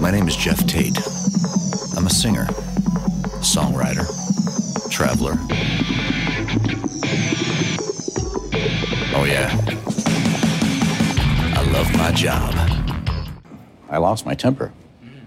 My 0.00 0.10
name 0.10 0.26
is 0.26 0.34
Geoff 0.34 0.66
Tate. 0.66 0.98
I'm 1.96 2.06
a 2.06 2.10
singer, 2.10 2.46
songwriter, 3.40 4.04
traveler. 4.90 5.34
Oh, 9.14 9.24
yeah. 9.24 9.50
I 11.56 11.70
love 11.72 11.92
my 11.96 12.10
job. 12.12 12.52
I 13.88 13.98
lost 13.98 14.26
my 14.26 14.34
temper. 14.34 14.72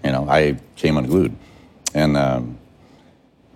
You 0.04 0.12
know, 0.12 0.28
I 0.28 0.58
came 0.76 0.98
unglued. 0.98 1.34
And, 1.94 2.18
um, 2.18 2.58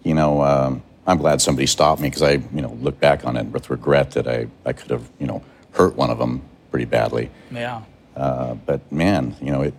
you 0.04 0.14
know, 0.14 0.42
um, 0.42 0.82
I'm 1.06 1.18
glad 1.18 1.42
somebody 1.42 1.66
stopped 1.68 2.00
me 2.00 2.08
because 2.08 2.22
I, 2.22 2.34
you 2.54 2.62
know, 2.62 2.72
look 2.80 3.00
back 3.02 3.26
on 3.26 3.36
it 3.36 3.48
with 3.48 3.70
regret 3.70 4.12
that 4.12 4.28
I, 4.28 4.48
I 4.66 4.72
could 4.72 4.92
have, 4.92 5.10
you 5.20 5.28
know, 5.28 5.44
hurt 5.72 5.96
one 5.96 6.10
of 6.10 6.18
them 6.18 6.42
pretty 6.72 6.86
badly. 6.86 7.30
Yeah. 7.52 7.82
Uh, 8.20 8.56
but 8.66 8.92
man, 8.92 9.34
you 9.42 9.50
know, 9.52 9.62
it, 9.62 9.74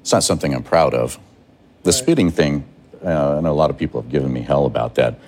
it's 0.00 0.12
not 0.12 0.24
something 0.24 0.54
I'm 0.54 0.62
proud 0.62 0.94
of. 0.94 1.18
The 1.82 1.92
spitting 1.92 2.30
thing, 2.30 2.64
uh, 3.04 3.36
I 3.36 3.40
know 3.40 3.52
a 3.52 3.60
lot 3.62 3.68
of 3.68 3.76
people 3.76 4.00
have 4.00 4.10
given 4.10 4.32
me 4.32 4.40
hell 4.40 4.64
about 4.64 4.94
that, 4.94 5.18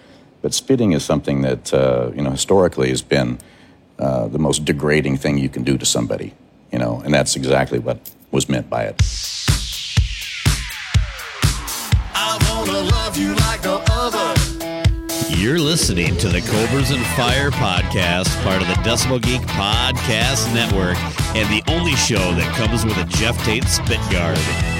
but 0.40 0.54
spitting 0.54 0.92
is 0.92 1.04
something 1.04 1.42
that, 1.42 1.74
uh, 1.74 2.10
you 2.14 2.22
know, 2.22 2.30
historically 2.30 2.88
has 2.88 3.02
been 3.02 3.38
uh, 3.98 4.26
the 4.28 4.38
most 4.38 4.64
degrading 4.64 5.18
thing 5.18 5.36
you 5.36 5.50
can 5.50 5.64
do 5.64 5.76
to 5.76 5.84
somebody, 5.84 6.32
you 6.72 6.78
know, 6.78 7.02
and 7.04 7.12
that's 7.12 7.36
exactly 7.36 7.78
what 7.78 7.98
was 8.30 8.48
meant 8.48 8.70
by 8.70 8.84
it. 8.84 9.02
I 12.14 12.38
wanna 12.48 12.80
love 12.90 13.18
you 13.18 13.34
like 13.34 13.64
no 13.64 13.82
other. 13.90 14.55
You're 15.28 15.58
listening 15.58 16.16
to 16.18 16.28
the 16.28 16.40
Cobras 16.40 16.90
and 16.92 17.04
Fire 17.16 17.50
podcast, 17.50 18.42
part 18.44 18.62
of 18.62 18.68
the 18.68 18.74
Decibel 18.74 19.20
Geek 19.20 19.40
Podcast 19.42 20.52
Network, 20.54 20.96
and 21.34 21.48
the 21.50 21.62
only 21.70 21.96
show 21.96 22.32
that 22.34 22.54
comes 22.56 22.84
with 22.84 22.96
a 22.96 23.04
Geoff 23.04 23.36
Tate 23.44 23.64
spit 23.64 24.00
guard. 24.10 24.75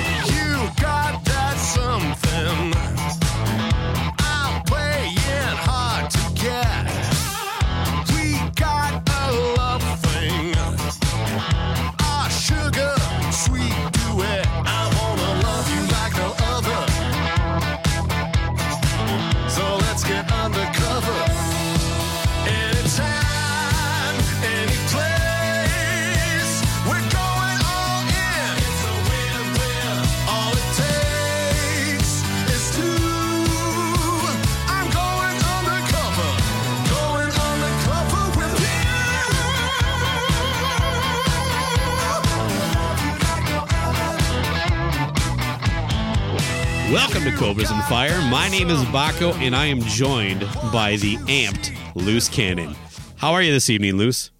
To 47.27 47.32
Cobras 47.32 47.73
and 47.73 47.82
Fire. 47.87 48.16
My 48.30 48.49
name 48.51 48.71
is 48.71 48.79
Baco, 48.85 49.35
and 49.41 49.57
I 49.57 49.66
am 49.66 49.80
joined 49.80 50.43
by 50.73 50.95
the 50.95 51.16
amped 51.27 51.77
Loose 51.96 52.29
Cannon. 52.29 52.77
How 53.16 53.33
are 53.33 53.43
you 53.43 53.51
this 53.51 53.68
evening, 53.68 53.96
Loose? 53.96 54.30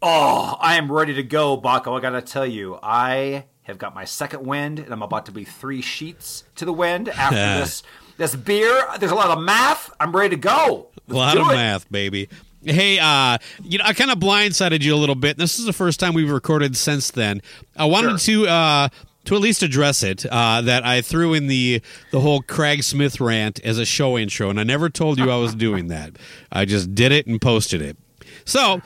Oh, 0.00 0.56
I 0.58 0.76
am 0.76 0.90
ready 0.90 1.12
to 1.12 1.22
go, 1.22 1.60
Baco. 1.60 1.94
I 1.94 2.00
gotta 2.00 2.22
tell 2.22 2.46
you, 2.46 2.78
I 2.82 3.44
have 3.64 3.76
got 3.76 3.94
my 3.94 4.06
second 4.06 4.46
wind, 4.46 4.78
and 4.78 4.94
I'm 4.94 5.02
about 5.02 5.26
to 5.26 5.32
be 5.32 5.44
three 5.44 5.82
sheets 5.82 6.44
to 6.56 6.64
the 6.64 6.72
wind 6.72 7.10
after 7.10 7.36
this. 7.60 7.82
This 8.16 8.34
beer, 8.34 8.82
there's 8.98 9.12
a 9.12 9.14
lot 9.14 9.36
of 9.36 9.44
math. 9.44 9.90
I'm 10.00 10.16
ready 10.16 10.34
to 10.34 10.40
go. 10.40 10.88
A 11.10 11.12
Let's 11.12 11.36
lot 11.36 11.36
of 11.36 11.50
it. 11.50 11.54
math, 11.54 11.92
baby. 11.92 12.30
Hey, 12.64 12.98
uh, 12.98 13.36
you 13.62 13.76
know, 13.76 13.84
I 13.84 13.92
kind 13.92 14.10
of 14.10 14.18
blindsided 14.18 14.80
you 14.80 14.94
a 14.94 14.96
little 14.96 15.16
bit. 15.16 15.36
This 15.36 15.58
is 15.58 15.66
the 15.66 15.72
first 15.74 16.00
time 16.00 16.14
we've 16.14 16.30
recorded 16.30 16.78
since 16.78 17.10
then. 17.10 17.42
I 17.76 17.84
wanted 17.84 18.20
to 18.20 18.46
uh, 18.46 18.88
to 19.24 19.34
at 19.34 19.40
least 19.40 19.62
address 19.62 20.02
it 20.02 20.26
uh, 20.26 20.60
that 20.62 20.84
I 20.84 21.00
threw 21.02 21.34
in 21.34 21.46
the 21.46 21.80
the 22.10 22.20
whole 22.20 22.42
Craig 22.42 22.82
Smith 22.82 23.20
rant 23.20 23.60
as 23.64 23.78
a 23.78 23.84
show 23.84 24.18
intro, 24.18 24.50
and 24.50 24.58
I 24.58 24.64
never 24.64 24.88
told 24.90 25.18
you 25.18 25.30
I 25.30 25.36
was 25.36 25.54
doing 25.54 25.88
that. 25.88 26.16
I 26.50 26.64
just 26.64 26.94
did 26.94 27.12
it 27.12 27.26
and 27.26 27.40
posted 27.40 27.82
it. 27.82 27.96
So. 28.44 28.80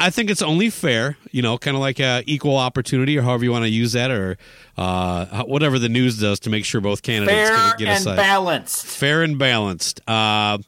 I 0.00 0.10
think 0.10 0.30
it's 0.30 0.42
only 0.42 0.70
fair, 0.70 1.16
you 1.32 1.42
know, 1.42 1.58
kind 1.58 1.76
of 1.76 1.80
like 1.80 1.98
a 1.98 2.22
equal 2.24 2.56
opportunity, 2.56 3.18
or 3.18 3.22
however 3.22 3.42
you 3.42 3.50
want 3.50 3.64
to 3.64 3.68
use 3.68 3.94
that, 3.94 4.12
or 4.12 4.38
uh, 4.76 5.42
whatever 5.42 5.76
the 5.80 5.88
news 5.88 6.20
does 6.20 6.38
to 6.40 6.50
make 6.50 6.64
sure 6.64 6.80
both 6.80 7.02
candidates 7.02 7.48
Fair 7.48 7.56
get, 7.56 7.78
get 7.78 7.88
a 7.88 7.90
and 7.90 8.04
side 8.04 8.16
balanced. 8.16 8.86
fair 8.86 9.24
and 9.24 9.40
balanced. 9.40 10.00
Uh, 10.08 10.58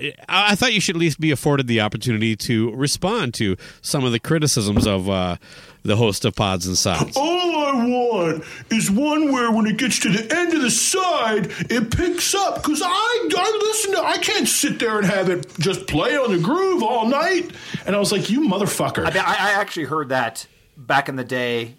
I 0.00 0.14
I 0.28 0.54
thought 0.54 0.72
you 0.72 0.80
should 0.80 0.96
at 0.96 1.00
least 1.00 1.20
be 1.20 1.30
afforded 1.30 1.66
the 1.66 1.80
opportunity 1.80 2.36
to 2.36 2.74
respond 2.74 3.34
to 3.34 3.56
some 3.82 4.04
of 4.04 4.12
the 4.12 4.20
criticisms 4.20 4.86
of 4.86 5.08
uh, 5.10 5.36
the 5.82 5.96
host 5.96 6.24
of 6.24 6.34
Pods 6.34 6.66
and 6.66 6.76
Sods. 6.76 7.16
All 7.16 7.56
I 7.66 7.86
want 7.86 8.44
is 8.70 8.90
one 8.90 9.32
where 9.32 9.50
when 9.50 9.66
it 9.66 9.76
gets 9.76 9.98
to 10.00 10.10
the 10.10 10.34
end 10.34 10.54
of 10.54 10.62
the 10.62 10.70
side, 10.70 11.52
it 11.70 11.96
picks 11.96 12.34
up. 12.34 12.56
Because 12.56 12.82
I, 12.82 12.88
I 13.36 13.58
listen 13.62 13.92
to, 13.92 14.02
I 14.02 14.18
can't 14.18 14.48
sit 14.48 14.78
there 14.78 14.98
and 14.98 15.06
have 15.06 15.28
it 15.28 15.52
just 15.58 15.86
play 15.86 16.16
on 16.16 16.30
the 16.30 16.42
groove 16.42 16.82
all 16.82 17.08
night. 17.08 17.50
And 17.86 17.96
I 17.96 17.98
was 17.98 18.12
like, 18.12 18.30
you 18.30 18.42
motherfucker. 18.42 19.04
I, 19.04 19.10
I 19.18 19.60
actually 19.60 19.86
heard 19.86 20.10
that 20.10 20.46
back 20.76 21.08
in 21.08 21.16
the 21.16 21.24
day, 21.24 21.76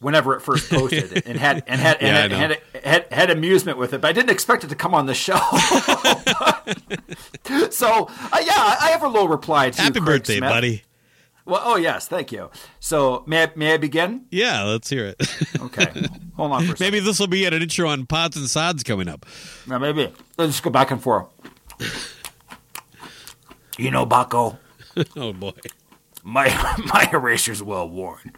whenever 0.00 0.34
it 0.34 0.40
first 0.40 0.70
posted, 0.70 1.26
and 1.26 1.38
had 1.38 1.62
and 1.66 1.80
had 1.80 1.98
and 2.02 2.30
Yeah, 2.32 2.36
I 2.36 2.40
had, 2.40 2.50
had, 2.50 2.84
had 2.84 3.12
had 3.12 3.30
amusement 3.30 3.78
with 3.78 3.92
it. 3.92 4.00
But 4.00 4.08
I 4.08 4.12
didn't 4.12 4.30
expect 4.30 4.64
it 4.64 4.68
to 4.68 4.74
come 4.74 4.94
on 4.94 5.06
the 5.06 5.14
show. 5.14 5.36
so 7.70 8.08
uh, 8.32 8.42
yeah, 8.44 8.76
I 8.80 8.90
have 8.92 9.02
a 9.02 9.08
little 9.08 9.28
reply 9.28 9.70
to 9.70 9.80
Happy 9.80 10.00
birthday, 10.00 10.38
Smith. 10.38 10.50
buddy. 10.50 10.82
Well, 11.46 11.60
oh 11.64 11.76
yes, 11.76 12.06
thank 12.06 12.32
you. 12.32 12.50
So 12.78 13.24
may 13.26 13.44
I, 13.44 13.52
may 13.56 13.74
I 13.74 13.76
begin? 13.76 14.26
Yeah, 14.30 14.62
let's 14.64 14.88
hear 14.90 15.06
it. 15.06 15.16
Okay, 15.60 16.06
hold 16.36 16.52
on 16.52 16.60
for 16.60 16.64
a 16.64 16.68
second. 16.76 16.80
Maybe 16.80 17.00
this 17.00 17.18
will 17.20 17.26
be 17.26 17.44
an 17.44 17.52
intro 17.54 17.88
on 17.88 18.06
Pods 18.06 18.36
and 18.36 18.48
Sods 18.48 18.82
coming 18.82 19.08
up. 19.08 19.26
Now, 19.66 19.78
maybe 19.78 20.12
let's 20.38 20.52
just 20.52 20.62
go 20.62 20.70
back 20.70 20.90
and 20.90 21.02
forth. 21.02 21.26
You 23.78 23.90
know, 23.90 24.06
Baco, 24.06 24.58
Oh 25.16 25.32
boy. 25.32 25.52
my 26.24 26.48
my 26.92 27.08
eraser's 27.12 27.62
well 27.62 27.88
worn, 27.88 28.32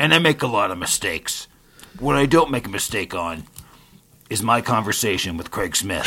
and 0.00 0.14
I 0.14 0.18
make 0.18 0.42
a 0.42 0.46
lot 0.46 0.70
of 0.70 0.78
mistakes. 0.78 1.48
What 1.98 2.16
I 2.16 2.26
don't 2.26 2.50
make 2.50 2.66
a 2.66 2.70
mistake 2.70 3.14
on 3.14 3.44
is 4.30 4.42
my 4.42 4.60
conversation 4.60 5.36
with 5.36 5.50
Craig 5.50 5.76
Smith. 5.76 6.06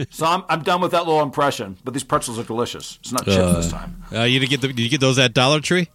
so 0.10 0.26
I'm 0.26 0.44
I'm 0.48 0.62
done 0.62 0.80
with 0.80 0.92
that 0.92 1.06
little 1.06 1.22
impression. 1.22 1.78
But 1.84 1.94
these 1.94 2.04
pretzels 2.04 2.38
are 2.38 2.44
delicious. 2.44 2.98
It's 3.00 3.12
not 3.12 3.24
chips 3.24 3.54
this 3.54 3.70
time. 3.70 4.02
Uh, 4.12 4.22
you 4.22 4.38
did 4.38 4.50
get 4.50 4.60
the, 4.60 4.68
did 4.68 4.80
you 4.80 4.88
get 4.88 5.00
those 5.00 5.18
at 5.18 5.34
Dollar 5.34 5.60
Tree? 5.60 5.88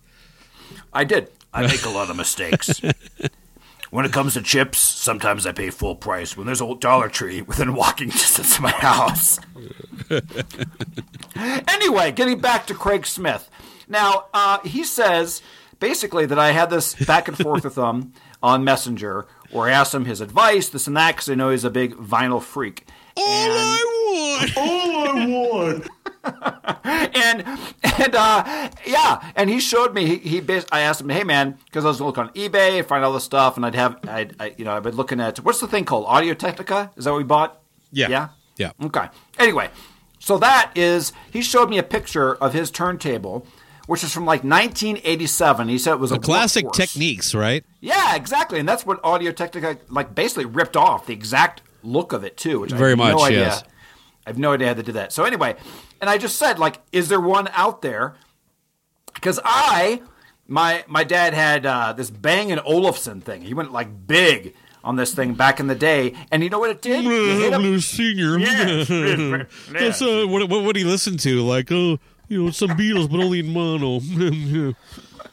I 0.94 1.04
did. 1.04 1.30
I 1.54 1.62
make 1.68 1.86
a 1.86 1.90
lot 1.90 2.10
of 2.10 2.16
mistakes. 2.16 2.82
When 3.92 4.06
it 4.06 4.14
comes 4.14 4.36
to 4.36 4.42
chips, 4.42 4.80
sometimes 4.80 5.46
I 5.46 5.52
pay 5.52 5.70
full 5.70 5.96
price. 5.96 6.38
When 6.38 6.46
there's 6.46 6.62
a 6.62 6.76
Dollar 6.76 7.10
Tree 7.10 7.42
within 7.42 7.76
walking 7.76 8.10
distance 8.10 8.56
of 8.56 8.62
my 8.62 8.72
house. 8.72 9.40
anyway, 11.68 12.12
getting 12.14 12.40
back 12.40 12.68
to 12.68 12.74
Craig 12.74 13.06
Smith. 13.06 13.50
Now, 13.90 14.28
uh, 14.34 14.60
he 14.60 14.86
says 14.86 15.42
basically 15.82 16.26
that 16.28 16.40
I 16.40 16.52
had 16.52 16.70
this 16.70 16.96
back 16.96 17.28
and 17.28 17.38
forth 17.38 17.66
with 17.66 17.78
him 17.78 18.14
on 18.42 18.64
Messenger 18.64 19.26
where 19.52 19.68
I 19.68 19.72
asked 19.72 19.94
him 19.94 20.06
his 20.06 20.22
advice, 20.22 20.70
this 20.70 20.88
and 20.88 20.96
that, 20.96 21.16
because 21.16 21.30
I 21.30 21.36
know 21.36 21.50
he's 21.50 21.66
a 21.66 21.70
big 21.70 21.96
vinyl 21.96 22.42
freak. 22.42 22.86
All 23.18 23.26
I 23.28 24.46
want. 24.46 24.58
all 24.58 25.18
I 25.18 25.26
want. 25.28 25.88
and 27.16 27.44
and 28.00 28.16
uh, 28.16 28.70
yeah, 28.86 29.32
and 29.36 29.50
he 29.50 29.60
showed 29.60 29.94
me. 29.94 30.06
He, 30.06 30.18
he 30.18 30.40
bas- 30.40 30.68
I 30.72 30.82
asked 30.82 31.02
him, 31.02 31.10
"Hey 31.10 31.24
man," 31.24 31.58
because 31.66 31.84
I 31.84 31.90
was 31.90 32.00
looking 32.00 32.24
on 32.24 32.30
eBay, 32.30 32.86
find 32.86 33.04
all 33.04 33.12
this 33.12 33.24
stuff, 33.24 33.58
and 33.58 33.66
I'd 33.66 33.76
have, 33.76 34.00
I'd, 34.08 34.36
I, 34.40 34.56
you 34.58 34.64
know, 34.64 34.78
I've 34.78 34.84
been 34.84 34.96
looking 34.96 35.20
at 35.20 35.40
what's 35.40 35.60
the 35.60 35.68
thing 35.68 35.84
called 35.84 36.06
Audio 36.08 36.34
Technica? 36.36 36.92
Is 36.96 37.06
that 37.06 37.12
what 37.12 37.18
we 37.18 37.24
bought? 37.24 37.60
Yeah. 37.92 38.08
Yeah. 38.10 38.28
Yeah. 38.58 38.72
Okay. 38.84 39.08
Anyway, 39.40 39.70
so 40.20 40.38
that 40.38 40.72
is 40.76 41.12
he 41.32 41.42
showed 41.42 41.70
me 41.70 41.80
a 41.80 41.84
picture 41.84 42.36
of 42.36 42.54
his 42.54 42.70
turntable, 42.70 43.48
which 43.88 44.04
is 44.04 44.14
from 44.14 44.26
like 44.26 44.44
1987. 44.44 45.68
He 45.68 45.78
said 45.78 45.94
it 45.94 46.00
was 46.00 46.12
a 46.12 46.16
The 46.16 46.20
classic 46.22 46.66
workhorse. 46.66 46.74
Technics, 46.94 47.34
right? 47.36 47.64
Yeah, 47.80 48.16
exactly, 48.16 48.60
and 48.60 48.68
that's 48.68 48.86
what 48.86 49.00
Audio 49.04 49.32
Technica 49.32 49.78
like 49.90 50.14
basically 50.16 50.46
ripped 50.46 50.78
off 50.78 51.06
the 51.08 51.14
exact 51.14 51.62
look 51.84 52.14
of 52.14 52.24
it 52.24 52.38
too. 52.38 52.60
Which 52.60 52.74
I 52.74 52.78
Very 52.78 52.92
have 52.92 53.00
no 53.00 53.14
much, 53.16 53.24
idea. 53.24 53.40
yes. 53.40 53.64
I 54.26 54.30
have 54.30 54.38
no 54.38 54.54
idea 54.54 54.68
how 54.68 54.74
to 54.76 54.84
do 54.84 54.92
that. 54.94 55.12
So 55.12 55.24
anyway, 55.24 55.56
and 56.00 56.10
I 56.10 56.18
just 56.20 56.38
said 56.38 56.60
like, 56.60 56.80
is 56.92 57.10
there 57.10 57.20
one 57.20 57.50
out 57.54 57.82
there? 57.82 58.16
Because 59.14 59.40
I, 59.44 60.02
my 60.48 60.84
my 60.88 61.04
dad 61.04 61.34
had 61.34 61.66
uh, 61.66 61.94
this 61.94 62.10
Bang 62.10 62.52
and 62.52 62.62
Olufsen 62.64 63.20
thing. 63.22 63.42
He 63.42 63.54
went 63.54 63.72
like 63.72 64.08
big 64.08 64.54
on 64.84 64.96
this 64.96 65.14
thing 65.14 65.34
back 65.34 65.60
in 65.60 65.68
the 65.68 65.76
day, 65.76 66.14
and 66.32 66.44
you 66.44 66.50
know 66.50 66.60
what 66.60 66.70
it 66.72 66.82
did? 66.82 67.04
It 67.06 67.52
hit 67.52 67.54
him- 67.54 67.80
senior. 67.82 68.40
That's 69.72 70.02
uh, 70.02 70.26
what, 70.28 70.48
what 70.50 70.64
what 70.64 70.76
he 70.76 70.84
listened 70.84 71.20
to, 71.22 71.42
like 71.44 71.72
oh 71.72 72.00
you 72.32 72.46
know, 72.46 72.52
some 72.52 72.70
Beatles, 72.70 73.12
but 73.12 73.20
only 73.20 73.40
in 73.40 73.52
mono. 73.52 74.00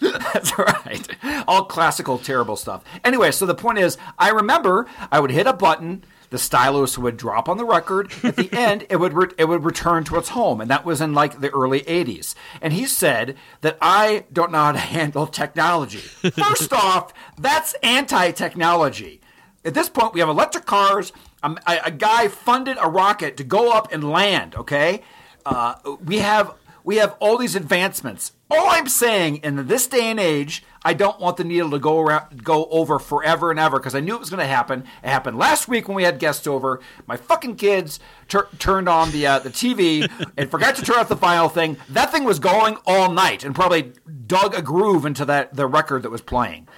That's 0.01 0.59
right. 0.59 1.09
All 1.47 1.65
classical, 1.65 2.19
terrible 2.19 2.57
stuff. 2.57 2.83
Anyway, 3.05 3.31
so 3.31 3.47
the 3.47 3.55
point 3.55 3.79
is, 3.79 3.97
I 4.19 4.31
remember 4.31 4.87
I 5.13 5.21
would 5.21 5.31
hit 5.31 5.47
a 5.47 5.53
button, 5.53 6.05
the 6.31 6.39
stylus 6.39 6.99
would 6.99 7.17
drop 7.17 7.49
on 7.49 7.57
the 7.57 7.65
record. 7.65 8.13
At 8.25 8.35
the 8.35 8.51
end, 8.53 8.85
it 8.91 8.97
would 8.97 9.13
re- 9.13 9.31
it 9.39 9.45
would 9.47 9.65
return 9.65 10.03
to 10.05 10.17
its 10.17 10.31
home, 10.31 10.61
and 10.61 10.69
that 10.71 10.85
was 10.85 11.01
in 11.01 11.15
like 11.15 11.41
the 11.41 11.51
early 11.51 11.83
'80s. 11.83 12.35
And 12.61 12.73
he 12.73 12.85
said 12.87 13.37
that 13.61 13.79
I 13.81 14.25
don't 14.33 14.51
know 14.51 14.59
how 14.59 14.73
to 14.73 14.79
handle 14.97 15.27
technology. 15.29 15.99
First 15.99 16.73
off, 16.73 17.15
that's 17.39 17.75
anti-technology. 17.83 19.21
At 19.65 19.75
this 19.75 19.89
point, 19.89 20.15
we 20.15 20.21
have 20.21 20.29
electric 20.29 20.67
cars. 20.67 21.13
Um, 21.45 21.59
a, 21.67 21.79
a 21.87 21.91
guy 21.93 22.27
funded 22.27 22.77
a 22.81 22.89
rocket 22.89 23.37
to 23.37 23.45
go 23.45 23.71
up 23.71 23.93
and 23.93 24.11
land. 24.11 24.57
Okay, 24.57 25.03
uh, 25.47 25.77
we 26.05 26.19
have 26.19 26.53
we 26.85 26.97
have 26.97 27.17
all 27.21 27.39
these 27.39 27.55
advancements. 27.55 28.33
All 28.51 28.69
I'm 28.71 28.89
saying 28.89 29.37
in 29.37 29.67
this 29.67 29.87
day 29.87 30.11
and 30.11 30.19
age, 30.19 30.65
I 30.83 30.95
don't 30.95 31.21
want 31.21 31.37
the 31.37 31.45
needle 31.45 31.71
to 31.71 31.79
go 31.79 32.01
around, 32.01 32.45
go 32.45 32.67
over 32.67 32.99
forever 32.99 33.51
and 33.51 33.61
ever 33.61 33.79
because 33.79 33.95
I 33.95 34.01
knew 34.01 34.15
it 34.15 34.21
was 34.21 34.31
going 34.31 34.41
to 34.41 34.47
happen. 34.47 34.85
It 35.03 35.09
happened 35.09 35.37
last 35.37 35.69
week 35.69 35.89
when 35.89 35.97
we 35.97 36.05
had 36.05 36.19
guests 36.19 36.47
over. 36.47 36.81
My 37.07 37.17
fucking 37.17 37.57
kids 37.57 38.01
tur- 38.29 38.49
turned 38.59 38.89
on 38.89 39.11
the 39.11 39.27
uh, 39.27 39.39
the 39.41 39.51
TV 39.51 40.11
and 40.37 40.51
forgot 40.51 40.77
to 40.77 40.83
turn 40.83 40.97
off 40.97 41.09
the 41.09 41.17
final 41.17 41.49
thing. 41.49 41.77
That 41.91 42.11
thing 42.11 42.25
was 42.25 42.39
going 42.39 42.79
all 42.87 43.13
night 43.13 43.45
and 43.45 43.55
probably 43.55 43.93
dug 44.27 44.55
a 44.55 44.63
groove 44.63 45.05
into 45.05 45.25
that 45.27 45.55
the 45.55 45.67
record 45.67 46.03
that 46.05 46.11
was 46.11 46.23
playing. 46.23 46.69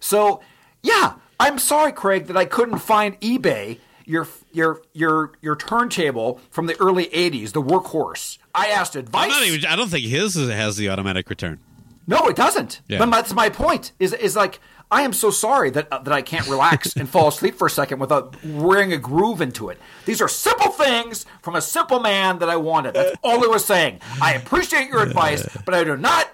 So 0.00 0.40
yeah, 0.82 1.14
I'm 1.38 1.58
sorry, 1.58 1.92
Craig, 1.92 2.26
that 2.26 2.36
I 2.36 2.46
couldn't 2.46 2.78
find 2.78 3.20
eBay 3.20 3.78
your 4.10 4.26
your 4.52 4.82
your 4.92 5.32
your 5.40 5.56
turntable 5.56 6.40
from 6.50 6.66
the 6.66 6.78
early 6.80 7.06
'80s, 7.06 7.52
the 7.52 7.62
workhorse. 7.62 8.38
I 8.54 8.66
asked 8.68 8.96
advice. 8.96 9.32
Even. 9.46 9.70
I 9.70 9.76
don't 9.76 9.88
think 9.88 10.04
his 10.06 10.34
has 10.34 10.76
the 10.76 10.88
automatic 10.88 11.30
return. 11.30 11.60
No, 12.06 12.26
it 12.26 12.34
doesn't. 12.34 12.80
Yeah. 12.88 12.98
But 12.98 13.10
that's 13.10 13.32
my 13.32 13.48
point. 13.48 13.92
Is 14.00 14.12
is 14.12 14.34
like 14.34 14.60
I 14.90 15.02
am 15.02 15.12
so 15.12 15.30
sorry 15.30 15.70
that 15.70 15.86
uh, 15.92 15.98
that 16.02 16.12
I 16.12 16.22
can't 16.22 16.48
relax 16.48 16.96
and 16.96 17.08
fall 17.08 17.28
asleep 17.28 17.54
for 17.54 17.68
a 17.68 17.70
second 17.70 18.00
without 18.00 18.34
wearing 18.44 18.92
a 18.92 18.98
groove 18.98 19.40
into 19.40 19.68
it. 19.68 19.78
These 20.04 20.20
are 20.20 20.28
simple 20.28 20.72
things 20.72 21.24
from 21.42 21.54
a 21.54 21.62
simple 21.62 22.00
man 22.00 22.40
that 22.40 22.48
I 22.48 22.56
wanted. 22.56 22.94
That's 22.94 23.16
all 23.22 23.44
I 23.44 23.46
was 23.46 23.64
saying. 23.64 24.00
I 24.20 24.34
appreciate 24.34 24.88
your 24.88 25.02
advice, 25.02 25.46
but 25.64 25.74
I 25.74 25.84
do 25.84 25.96
not 25.96 26.28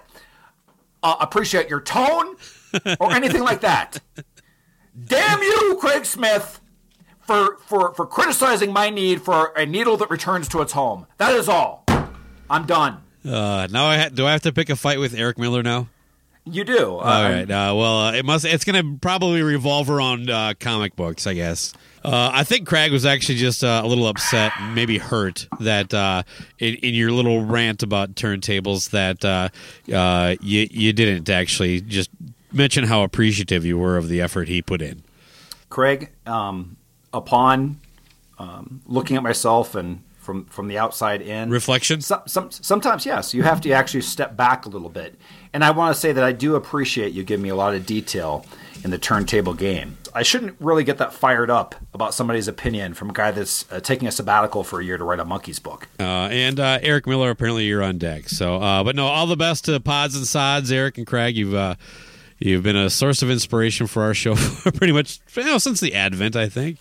uh, 1.03 1.17
appreciate 1.19 1.69
your 1.69 1.81
tone 1.81 2.35
or 2.99 3.11
anything 3.11 3.43
like 3.43 3.61
that. 3.61 3.99
Damn 5.05 5.43
you, 5.43 5.77
Craig 5.79 6.05
Smith, 6.05 6.59
for 7.27 7.57
for 7.57 7.93
for 7.93 8.05
criticizing 8.07 8.71
my 8.73 8.89
need 8.89 9.21
for 9.21 9.47
a 9.55 9.65
needle 9.65 9.97
that 9.97 10.09
returns 10.09 10.47
to 10.49 10.61
its 10.61 10.71
home. 10.73 11.05
That 11.17 11.33
is 11.33 11.47
all. 11.49 11.83
I'm 12.49 12.65
done. 12.65 13.03
Uh, 13.25 13.67
now 13.69 13.85
I 13.85 13.97
ha- 13.97 14.09
do 14.09 14.25
I 14.25 14.31
have 14.31 14.41
to 14.43 14.53
pick 14.53 14.69
a 14.69 14.75
fight 14.75 14.99
with 14.99 15.13
Eric 15.13 15.37
Miller 15.37 15.61
now? 15.61 15.89
You 16.45 16.63
do. 16.63 16.91
All 16.93 16.99
right. 17.01 17.43
Uh, 17.43 17.73
well, 17.75 17.99
uh, 17.99 18.13
it 18.13 18.23
must. 18.23 18.45
It's 18.45 18.63
going 18.63 18.81
to 18.81 18.97
probably 18.99 19.41
revolve 19.41 19.89
around 19.89 20.29
uh, 20.29 20.53
comic 20.57 20.95
books, 20.95 21.27
I 21.27 21.33
guess. 21.33 21.73
Uh, 22.05 22.31
I 22.33 22.45
think 22.45 22.65
Craig 22.65 22.93
was 22.93 23.05
actually 23.05 23.37
just 23.37 23.65
uh, 23.65 23.81
a 23.83 23.87
little 23.87 24.07
upset, 24.07 24.53
maybe 24.71 24.97
hurt 24.97 25.45
that 25.59 25.93
uh, 25.93 26.23
in, 26.57 26.75
in 26.75 26.93
your 26.93 27.11
little 27.11 27.43
rant 27.43 27.83
about 27.83 28.15
turntables 28.15 28.91
that 28.91 29.25
uh, 29.25 29.49
uh, 29.93 30.35
you 30.39 30.67
you 30.71 30.93
didn't 30.93 31.29
actually 31.29 31.81
just 31.81 32.09
mention 32.53 32.85
how 32.85 33.03
appreciative 33.03 33.65
you 33.65 33.77
were 33.77 33.97
of 33.97 34.07
the 34.07 34.21
effort 34.21 34.47
he 34.47 34.61
put 34.61 34.81
in. 34.81 35.03
Craig, 35.69 36.11
um, 36.25 36.77
upon 37.17 37.79
um, 38.39 38.81
looking 38.85 39.17
at 39.17 39.23
myself 39.23 39.75
and 39.75 40.03
from 40.19 40.45
from 40.45 40.67
the 40.67 40.77
outside 40.77 41.21
in, 41.21 41.49
Reflection. 41.49 42.01
some, 42.01 42.21
some, 42.25 42.51
sometimes 42.51 43.05
yes, 43.05 43.33
you 43.33 43.43
have 43.43 43.61
to 43.61 43.71
actually 43.71 44.01
step 44.01 44.35
back 44.35 44.65
a 44.65 44.69
little 44.69 44.89
bit. 44.89 45.15
And 45.53 45.63
I 45.63 45.71
want 45.71 45.95
to 45.95 45.99
say 45.99 46.11
that 46.11 46.23
I 46.23 46.33
do 46.33 46.55
appreciate 46.55 47.13
you 47.13 47.23
giving 47.23 47.43
me 47.43 47.49
a 47.49 47.55
lot 47.55 47.73
of 47.73 47.85
detail 47.85 48.45
in 48.83 48.91
the 48.91 48.97
turntable 48.97 49.53
game. 49.53 49.97
I 50.13 50.23
shouldn't 50.23 50.55
really 50.59 50.83
get 50.83 50.97
that 50.97 51.13
fired 51.13 51.49
up 51.49 51.75
about 51.93 52.13
somebody's 52.13 52.47
opinion 52.47 52.93
from 52.93 53.09
a 53.09 53.13
guy 53.13 53.31
that's 53.31 53.65
uh, 53.71 53.79
taking 53.79 54.07
a 54.07 54.11
sabbatical 54.11 54.63
for 54.63 54.81
a 54.81 54.83
year 54.83 54.97
to 54.97 55.03
write 55.03 55.19
a 55.19 55.25
monkey's 55.25 55.59
book. 55.59 55.87
Uh, 55.99 56.27
and 56.29 56.59
uh, 56.59 56.79
Eric 56.81 57.07
Miller, 57.07 57.29
apparently 57.29 57.65
you're 57.65 57.83
on 57.83 57.97
deck. 57.97 58.27
So, 58.27 58.57
uh, 58.57 58.83
but 58.83 58.95
no, 58.95 59.07
all 59.07 59.27
the 59.27 59.37
best 59.37 59.65
to 59.65 59.79
Pods 59.79 60.15
and 60.15 60.25
Sods, 60.25 60.71
Eric 60.71 60.97
and 60.97 61.07
Craig. 61.07 61.37
You've 61.37 61.55
uh, 61.55 61.75
you've 62.39 62.63
been 62.63 62.75
a 62.75 62.89
source 62.89 63.21
of 63.21 63.29
inspiration 63.29 63.87
for 63.87 64.03
our 64.03 64.13
show 64.13 64.35
pretty 64.75 64.93
much 64.93 65.19
you 65.35 65.43
know, 65.43 65.57
since 65.57 65.79
the 65.79 65.93
advent, 65.93 66.35
I 66.35 66.49
think. 66.49 66.77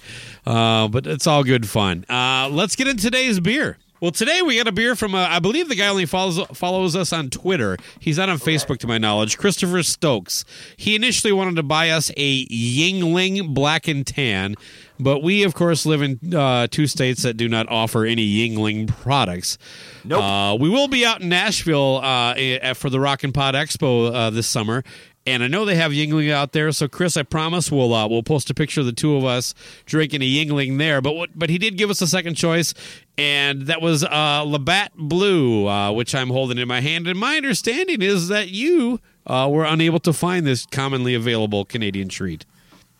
Uh, 0.46 0.88
but 0.88 1.06
it's 1.06 1.26
all 1.26 1.44
good 1.44 1.68
fun. 1.68 2.04
Uh, 2.08 2.48
let's 2.50 2.76
get 2.76 2.88
into 2.88 3.02
today's 3.02 3.40
beer. 3.40 3.78
Well, 3.98 4.10
today 4.10 4.42
we 4.42 4.58
got 4.58 4.68
a 4.68 4.72
beer 4.72 4.94
from, 4.94 5.14
uh, 5.14 5.26
I 5.26 5.38
believe 5.38 5.70
the 5.70 5.74
guy 5.74 5.88
only 5.88 6.04
follows 6.04 6.38
follows 6.52 6.94
us 6.94 7.14
on 7.14 7.30
Twitter. 7.30 7.78
He's 7.98 8.18
not 8.18 8.28
on 8.28 8.36
Facebook, 8.36 8.76
to 8.78 8.86
my 8.86 8.98
knowledge. 8.98 9.38
Christopher 9.38 9.82
Stokes. 9.82 10.44
He 10.76 10.94
initially 10.94 11.32
wanted 11.32 11.56
to 11.56 11.62
buy 11.62 11.88
us 11.88 12.10
a 12.14 12.46
Yuengling 12.46 13.54
Black 13.54 13.88
and 13.88 14.06
Tan, 14.06 14.54
but 15.00 15.22
we, 15.22 15.44
of 15.44 15.54
course, 15.54 15.86
live 15.86 16.02
in 16.02 16.34
uh, 16.34 16.66
two 16.70 16.86
states 16.86 17.22
that 17.22 17.38
do 17.38 17.48
not 17.48 17.70
offer 17.70 18.04
any 18.04 18.26
Yuengling 18.26 18.88
products. 18.88 19.56
Nope. 20.04 20.22
Uh, 20.22 20.56
we 20.60 20.68
will 20.68 20.88
be 20.88 21.06
out 21.06 21.22
in 21.22 21.30
Nashville 21.30 21.96
uh, 22.02 22.34
eh, 22.36 22.74
for 22.74 22.90
the 22.90 23.00
Rock 23.00 23.24
and 23.24 23.32
Pod 23.32 23.54
Expo 23.54 24.14
uh, 24.14 24.28
this 24.28 24.46
summer, 24.46 24.84
and 25.26 25.42
I 25.42 25.48
know 25.48 25.64
they 25.64 25.74
have 25.74 25.92
Yuengling 25.92 26.30
out 26.30 26.52
there. 26.52 26.70
So, 26.72 26.88
Chris, 26.88 27.16
I 27.16 27.22
promise 27.22 27.70
we'll 27.70 27.92
uh, 27.92 28.08
we'll 28.08 28.22
post 28.22 28.48
a 28.50 28.54
picture 28.54 28.80
of 28.80 28.86
the 28.86 28.92
two 28.92 29.16
of 29.16 29.24
us 29.24 29.54
drinking 29.84 30.22
a 30.22 30.24
Yuengling 30.24 30.78
there. 30.78 31.00
But 31.00 31.14
what, 31.14 31.30
but 31.34 31.50
he 31.50 31.58
did 31.58 31.76
give 31.76 31.90
us 31.90 32.00
a 32.00 32.06
second 32.06 32.36
choice, 32.36 32.74
and 33.18 33.62
that 33.62 33.82
was 33.82 34.04
uh, 34.04 34.42
Labatt 34.46 34.92
Blue, 34.96 35.66
uh, 35.66 35.92
which 35.92 36.14
I'm 36.14 36.30
holding 36.30 36.58
in 36.58 36.68
my 36.68 36.80
hand. 36.80 37.06
And 37.06 37.18
my 37.18 37.36
understanding 37.36 38.02
is 38.02 38.28
that 38.28 38.50
you 38.50 39.00
uh, 39.26 39.48
were 39.50 39.64
unable 39.64 39.98
to 40.00 40.12
find 40.12 40.46
this 40.46 40.66
commonly 40.66 41.14
available 41.14 41.64
Canadian 41.64 42.08
treat. 42.08 42.46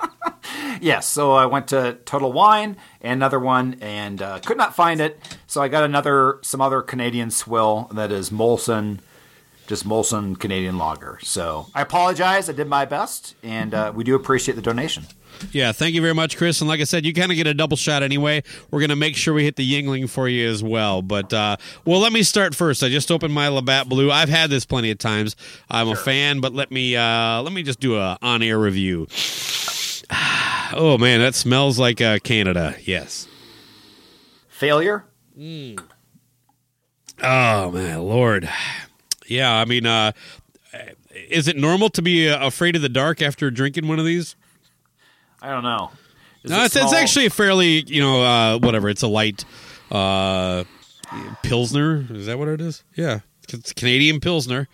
Yes, 0.81 1.07
so 1.07 1.33
I 1.33 1.47
went 1.47 1.69
to 1.69 1.99
Total 2.05 2.31
Wine 2.31 2.77
and 3.01 3.15
another 3.15 3.41
one 3.41 3.79
and 3.81 4.21
uh, 4.21 4.39
could 4.41 4.59
not 4.59 4.75
find 4.75 5.01
it. 5.01 5.19
So 5.47 5.63
I 5.63 5.69
got 5.69 5.85
another, 5.85 6.39
some 6.43 6.61
other 6.61 6.83
Canadian 6.83 7.31
swill 7.31 7.89
that 7.93 8.13
is 8.13 8.31
Molson, 8.31 8.99
just 9.67 9.87
Molson 9.87 10.39
Canadian 10.39 10.79
Lager. 10.79 11.19
So 11.23 11.67
I 11.75 11.83
apologize. 11.83 12.49
I 12.49 12.53
did 12.53 12.69
my 12.69 12.85
best, 12.85 13.35
and 13.43 13.75
uh, 13.75 13.93
we 13.95 14.05
do 14.05 14.15
appreciate 14.15 14.55
the 14.55 14.63
donation. 14.63 15.05
Yeah, 15.53 15.73
thank 15.73 15.95
you 15.95 16.01
very 16.01 16.15
much, 16.15 16.37
Chris. 16.37 16.61
And 16.61 16.69
like 16.69 16.81
I 16.81 16.85
said, 16.85 17.05
you 17.05 17.13
kind 17.13 17.31
of 17.31 17.37
get 17.37 17.47
a 17.47 17.55
double 17.55 17.77
shot 17.77 18.03
anyway. 18.03 18.43
We're 18.71 18.81
going 18.81 18.91
to 18.91 18.97
make 18.97 19.17
sure 19.17 19.35
we 19.35 19.45
hit 19.45 19.57
the 19.57 19.71
Yuengling 19.71 20.09
for 20.09 20.29
you 20.29 20.49
as 20.49 20.63
well. 20.63 21.03
But, 21.03 21.33
uh, 21.33 21.57
well, 21.85 22.01
let 22.01 22.13
me 22.13 22.23
start 22.23 22.55
first. 22.55 22.83
I 22.83 22.89
just 22.89 23.11
opened 23.11 23.35
my 23.35 23.49
Labatt 23.49 23.89
Blue. 23.89 24.11
I've 24.11 24.29
had 24.29 24.51
this 24.51 24.65
plenty 24.65 24.91
of 24.91 24.99
times. 24.99 25.37
I'm 25.71 25.89
a 25.89 25.97
fan, 25.97 26.41
but 26.41 26.55
let 26.55 26.71
me 26.71 26.97
uh, 26.97 27.43
let 27.43 27.53
me 27.53 27.63
just 27.63 27.81
do 27.81 27.97
a 27.97 28.19
on 28.23 28.43
air 28.43 28.59
review. 28.59 29.07
Oh 30.73 30.99
man, 30.99 31.21
that 31.21 31.37
smells 31.37 31.79
like 31.79 32.01
uh, 32.01 32.19
Canada. 32.19 32.75
Yes. 32.83 33.29
Failure? 34.49 35.05
Oh 35.39 35.77
my 37.71 37.97
Lord. 37.97 38.49
Yeah, 39.29 39.53
I 39.53 39.65
mean, 39.65 39.87
uh, 39.87 40.13
is 41.29 41.49
it 41.49 41.57
normal 41.57 41.89
to 41.91 42.03
be 42.03 42.29
uh, 42.29 42.47
afraid 42.47 42.77
of 42.77 42.83
the 42.83 42.89
dark 42.89 43.23
after 43.23 43.51
drinking 43.51 43.89
one 43.89 43.99
of 43.99 44.05
these? 44.05 44.37
I 45.41 45.51
don't 45.51 45.63
know. 45.63 45.91
No, 46.45 46.63
it 46.63 46.67
it's, 46.67 46.77
it's 46.77 46.93
actually 46.93 47.27
a 47.27 47.31
fairly, 47.31 47.83
you 47.87 48.01
know, 48.01 48.23
uh, 48.23 48.59
whatever. 48.59 48.89
It's 48.89 49.03
a 49.03 49.09
light 49.09 49.45
uh, 49.91 50.65
pilsner. 51.43 52.07
Is 52.11 52.27
that 52.27 52.39
what 52.39 52.49
it 52.49 52.61
is? 52.61 52.85
Yeah, 52.95 53.21
it's 53.49 53.73
Canadian 53.73 54.21
pilsner. 54.21 54.69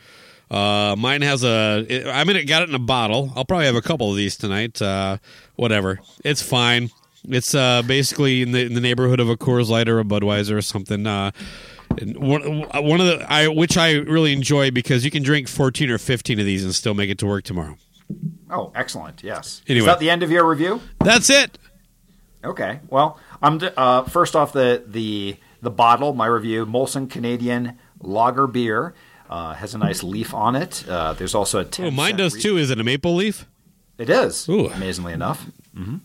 Uh, 0.51 0.95
mine 0.99 1.23
has 1.23 1.45
a. 1.45 1.87
It, 1.89 2.07
I 2.07 2.25
mean, 2.25 2.37
it 2.37 2.45
got 2.45 2.63
it 2.63 2.69
in 2.69 2.75
a 2.75 2.79
bottle. 2.81 3.33
I'll 3.35 3.47
probably 3.47 3.67
have 3.67 3.75
a 3.75 3.83
couple 3.83 4.11
of 4.11 4.17
these 4.17 4.37
tonight. 4.37 4.83
Uh, 4.83 5.17
whatever, 5.57 6.01
it's 6.25 6.43
fine. 6.43 6.91
It's 7.25 7.55
uh, 7.55 7.83
basically 7.83 8.43
in 8.43 8.53
the 8.53 8.67
in 8.67 8.75
the 8.75 8.81
neighborhood 8.81 9.21
of 9.21 9.31
a 9.31 9.37
Coors 9.37 9.69
Light 9.71 9.89
or 9.89 9.99
a 9.99 10.05
Budweiser 10.05 10.57
or 10.57 10.63
something. 10.63 11.07
And 12.01 12.17
one 12.19 12.43
one 12.43 13.01
of 13.01 13.07
the 13.07 13.27
I 13.29 13.49
which 13.49 13.77
I 13.77 13.93
really 13.93 14.33
enjoy 14.33 14.71
because 14.71 15.05
you 15.05 15.11
can 15.11 15.23
drink 15.23 15.49
fourteen 15.49 15.91
or 15.91 15.99
fifteen 15.99 16.39
of 16.41 16.47
these 16.47 16.65
and 16.65 16.75
still 16.75 16.95
make 16.95 17.11
it 17.11 17.19
to 17.19 17.27
work 17.27 17.45
tomorrow. 17.45 17.77
Oh, 18.51 18.73
excellent. 18.75 19.23
Yes. 19.23 19.63
Anyway. 19.69 19.81
Is 19.87 19.87
that 19.87 19.99
the 19.99 20.11
end 20.11 20.23
of 20.23 20.31
your 20.31 20.45
review? 20.49 20.81
That's 21.01 21.31
it. 21.31 21.59
Okay. 22.45 22.81
Well, 22.89 23.19
I'm 23.41 23.61
uh, 23.77 24.05
first 24.05 24.35
off 24.37 24.53
the 24.53 24.83
the 24.87 25.37
the 25.61 25.71
bottle. 25.71 26.13
My 26.15 26.27
review: 26.27 26.67
Molson 26.67 27.09
Canadian 27.09 27.79
Lager 28.01 28.47
beer 28.47 28.95
uh, 29.31 29.55
has 29.55 29.75
a 29.75 29.79
nice 29.79 30.03
leaf 30.03 30.35
on 30.35 30.57
it. 30.57 30.85
Uh, 30.89 31.13
there's 31.15 31.35
also 31.35 31.61
a 31.61 31.65
10 31.65 31.87
Oh, 31.87 31.91
mine 31.91 32.17
does 32.17 32.35
re- 32.35 32.41
too. 32.41 32.57
Is 32.59 32.71
it 32.71 32.81
a 32.81 32.85
maple 32.85 33.15
leaf? 33.15 33.47
It 33.99 34.11
is 34.11 34.49
Ooh. 34.49 34.69
amazingly 34.69 35.13
enough. 35.13 35.47
hmm 35.75 35.97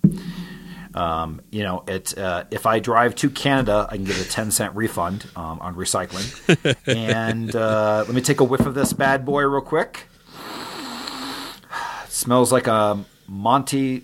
Um, 0.97 1.41
you 1.51 1.61
know, 1.63 1.83
it. 1.87 2.17
Uh, 2.17 2.45
if 2.49 2.65
I 2.65 2.79
drive 2.79 3.13
to 3.15 3.29
Canada, 3.29 3.87
I 3.89 3.95
can 3.97 4.05
get 4.05 4.19
a 4.19 4.27
ten 4.27 4.49
cent 4.51 4.75
refund 4.75 5.25
um, 5.35 5.59
on 5.59 5.75
recycling. 5.75 6.27
and 6.87 7.55
uh, 7.55 8.03
let 8.07 8.15
me 8.15 8.21
take 8.21 8.39
a 8.39 8.43
whiff 8.43 8.61
of 8.65 8.73
this 8.73 8.93
bad 8.93 9.25
boy 9.25 9.43
real 9.43 9.61
quick. 9.61 10.07
smells 12.09 12.51
like 12.51 12.67
a 12.67 13.03
Monty. 13.27 14.03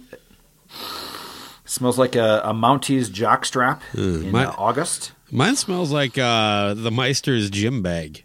Smells 1.65 1.97
like 1.97 2.15
a, 2.15 2.41
a 2.45 2.53
Mounties 2.53 3.09
jockstrap 3.09 3.81
in 3.95 4.31
my- 4.31 4.45
uh, 4.45 4.53
August. 4.57 5.13
Mine 5.31 5.55
smells 5.55 5.91
like 5.91 6.19
uh, 6.19 6.75
the 6.75 6.91
Meister's 6.91 7.49
gym 7.49 7.81
bag. 7.81 8.23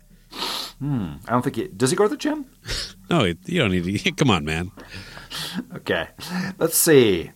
I 0.82 1.08
don't 1.26 1.42
think 1.42 1.56
he 1.56 1.68
does. 1.68 1.88
He 1.90 1.96
go 1.96 2.04
to 2.04 2.10
the 2.10 2.16
gym? 2.16 2.46
No, 3.10 3.24
you 3.24 3.58
don't 3.58 3.70
need 3.70 3.84
to. 4.00 4.10
Come 4.18 4.30
on, 4.30 4.44
man. 4.44 4.70
Okay, 5.76 6.08
let's 6.58 6.76
see. 6.76 7.30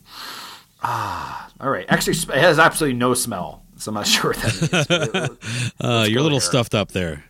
Ah, 0.83 1.51
all 1.61 1.71
right. 1.71 1.87
Actually, 1.89 2.17
it 2.17 2.41
has 2.41 2.59
absolutely 2.59 2.99
no 2.99 3.15
smell, 3.15 3.65
so 3.77 3.91
I'm 3.91 3.95
not 3.95 4.07
sure 4.07 4.33
what 4.33 4.43
that 4.43 5.39
means. 5.41 5.73
Uh, 5.81 6.05
you're 6.09 6.21
a 6.21 6.23
little 6.23 6.39
here. 6.39 6.49
stuffed 6.49 6.75
up 6.75 6.93
there. 6.93 7.25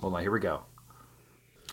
Hold 0.00 0.14
on, 0.14 0.22
here 0.22 0.30
we 0.30 0.40
go. 0.40 0.62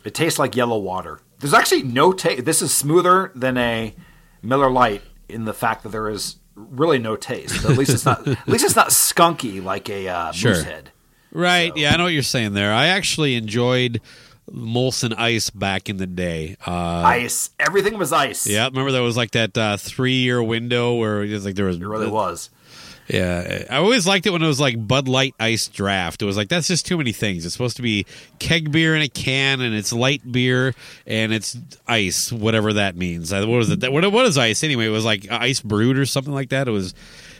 It 0.04 0.14
tastes 0.14 0.40
like 0.40 0.56
yellow 0.56 0.78
water. 0.78 1.20
There's 1.40 1.54
actually 1.54 1.84
no 1.84 2.14
taste. 2.14 2.46
This 2.46 2.62
is 2.62 2.74
smoother 2.76 3.32
than 3.36 3.58
a 3.58 3.94
Miller 4.42 4.70
Lite 4.70 5.02
in 5.28 5.46
the 5.46 5.54
fact 5.54 5.84
that 5.84 5.90
there 5.90 6.10
is 6.10 6.38
really 6.56 7.00
no 7.00 7.16
taste. 7.16 7.66
At 7.66 7.78
least 7.78 7.92
it's 7.92 8.06
not. 8.06 8.26
at 8.28 8.48
least 8.48 8.64
it's 8.66 8.76
not 8.76 8.90
skunky 8.90 9.64
like 9.64 9.90
a 9.90 10.08
uh, 10.08 10.32
Sure. 10.32 10.54
Moosehead. 10.54 10.92
Right. 11.32 11.76
Yeah, 11.76 11.94
I 11.94 11.98
know 11.98 12.04
what 12.06 12.14
you're 12.14 12.24
saying 12.24 12.54
there. 12.54 12.74
I 12.74 12.88
actually 12.88 13.36
enjoyed 13.36 14.02
Molson 14.54 15.14
Ice 15.18 15.50
back 15.50 15.90
in 15.90 15.98
the 15.98 16.08
day. 16.08 16.58
Uh, 16.66 16.72
Ice. 16.72 17.50
Everything 17.60 17.98
was 17.98 18.12
ice. 18.14 18.48
yeah, 18.48 18.66
remember 18.66 18.92
there 18.92 19.02
was 19.04 19.18
like 19.18 19.32
that 19.32 19.58
uh, 19.58 19.78
three 19.78 20.20
year 20.20 20.42
window 20.44 20.96
where 20.96 21.24
it 21.24 21.32
was 21.32 21.46
like 21.46 21.56
there 21.56 21.66
was 21.66 21.78
it 21.78 21.86
really 21.86 22.10
was. 22.10 22.50
Yeah, 23.08 23.64
I 23.72 23.78
always 23.78 24.06
liked 24.06 24.28
it 24.28 24.30
when 24.30 24.44
it 24.44 24.48
was 24.48 24.60
like 24.60 24.88
Bud 24.88 25.08
Light 25.08 25.34
Ice 25.40 25.68
Draft. 25.68 26.22
It 26.22 26.26
was 26.26 26.38
like 26.38 26.48
that's 26.48 26.68
just 26.68 26.86
too 26.86 26.96
many 26.96 27.12
things. 27.12 27.44
It's 27.44 27.54
supposed 27.54 27.76
to 27.78 27.82
be 27.82 28.06
keg 28.38 28.72
beer 28.72 28.96
in 28.96 29.02
a 29.02 29.08
can, 29.08 29.62
and 29.62 29.74
it's 29.74 29.92
light 29.92 30.32
beer, 30.32 30.76
and 31.08 31.34
it's 31.34 31.58
ice, 31.88 32.32
whatever 32.32 32.74
that 32.74 32.96
means. 32.96 33.32
What 33.32 33.48
was 33.48 33.72
it? 33.72 33.92
What, 33.92 34.12
what 34.12 34.26
is 34.28 34.38
ice 34.38 34.64
anyway? 34.64 34.86
It 34.86 34.90
was 34.90 35.06
like 35.06 35.26
ice 35.32 35.60
brewed 35.60 35.98
or 35.98 36.06
something 36.06 36.34
like 36.34 36.50
that. 36.50 36.68
It 36.68 36.72
was 36.72 36.94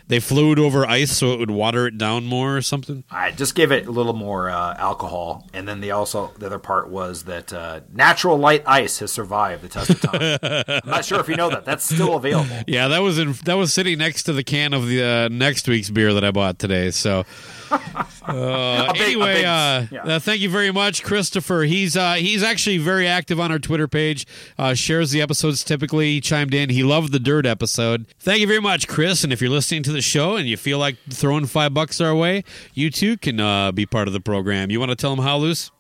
they 0.10 0.20
flew 0.20 0.52
it 0.52 0.60
over 0.60 0.86
ice 0.86 1.16
so 1.16 1.34
it 1.34 1.40
would 1.40 1.52
water 1.52 1.88
it 1.88 1.98
down 1.98 2.26
more 2.26 2.58
or 2.58 2.62
something. 2.62 3.04
I 3.12 3.32
just 3.32 3.54
give 3.54 3.72
it 3.72 3.86
a 3.86 3.92
little 3.92 4.14
more 4.14 4.50
uh, 4.50 4.76
alcohol, 4.78 5.48
and 5.54 5.68
then 5.68 5.82
the 5.82 5.92
also 5.92 6.32
the 6.38 6.48
other 6.48 6.60
part 6.60 6.90
was 6.90 7.24
that 7.24 7.54
uh, 7.54 7.82
natural 7.94 8.38
light 8.38 8.64
ice 8.66 9.00
has 9.00 9.12
survived 9.12 9.62
the 9.62 9.70
test 9.70 9.92
of 9.92 10.02
time. 10.02 10.40
I'm 10.84 10.90
not 10.90 11.06
sure 11.06 11.20
if 11.20 11.30
you 11.30 11.36
know 11.36 11.50
that. 11.52 11.64
That's 11.64 11.86
still 11.86 12.16
available. 12.16 12.50
Yeah, 12.68 12.88
that 12.90 13.00
was 13.00 13.20
in 13.20 13.34
that 13.46 13.54
was 13.54 13.72
sitting 13.72 14.00
next 14.00 14.24
to 14.24 14.34
the 14.34 14.44
can 14.44 14.74
of 14.74 14.88
the 14.88 15.04
uh, 15.04 15.30
next 15.30 15.68
week's 15.68 15.90
beer 15.90 16.14
that 16.14 16.24
I 16.26 16.32
bought 16.32 16.60
today. 16.60 16.92
So. 16.92 17.24
Uh, 17.72 18.94
big- 18.94 19.02
anyway, 19.02 19.34
big- 19.36 19.46
uh, 19.46 19.86
yeah. 19.92 20.04
uh, 20.04 20.20
thank 20.20 20.40
you 20.42 20.50
very 20.50 20.72
much, 20.72 21.04
Christopher. 21.04 21.64
He's 21.64 21.96
uh, 21.98 22.14
he's 22.14 22.44
actually 22.44 22.78
very 22.78 23.08
active 23.08 23.40
on 23.40 23.52
our 23.52 23.60
Twitter 23.60 23.88
page. 23.88 24.28
Uh, 24.58 24.74
shares 24.74 25.12
the 25.12 25.22
episodes 25.22 25.64
typically. 25.64 26.14
He 26.14 26.22
chimed 26.22 26.54
in. 26.54 26.70
He 26.70 26.84
loved 26.84 27.12
the 27.12 27.20
dirt 27.20 27.46
episode. 27.46 28.06
Thank 28.20 28.42
you 28.42 28.48
very 28.48 28.60
much, 28.62 28.88
Chris. 28.88 29.24
And 29.24 29.34
if 29.34 29.42
you're 29.42 29.50
listening 29.50 29.84
to 29.84 29.92
the 29.92 30.02
show 30.02 30.36
and 30.36 30.48
you 30.48 30.58
feel 30.58 30.78
like 30.78 30.98
throwing 31.10 31.46
five 31.48 31.74
bucks 31.74 32.00
our 32.02 32.14
way, 32.16 32.44
you 32.74 32.92
too 32.92 33.18
can 33.18 33.40
uh, 33.40 33.72
be 33.72 33.86
part 33.86 34.08
of 34.08 34.14
the 34.14 34.20
program. 34.22 34.70
You 34.70 34.80
want 34.80 34.90
to 34.92 34.96
tell 34.96 35.16
them 35.16 35.24
how, 35.26 35.38
Loose? 35.38 35.72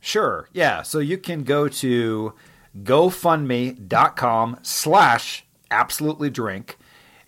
Sure. 0.00 0.48
Yeah. 0.52 0.82
So 0.82 0.98
you 0.98 1.16
can 1.18 1.44
go 1.44 1.68
to 1.68 2.34
gofundme.com 2.82 4.58
slash 4.62 5.44
absolutely 5.70 6.30
drink. 6.30 6.76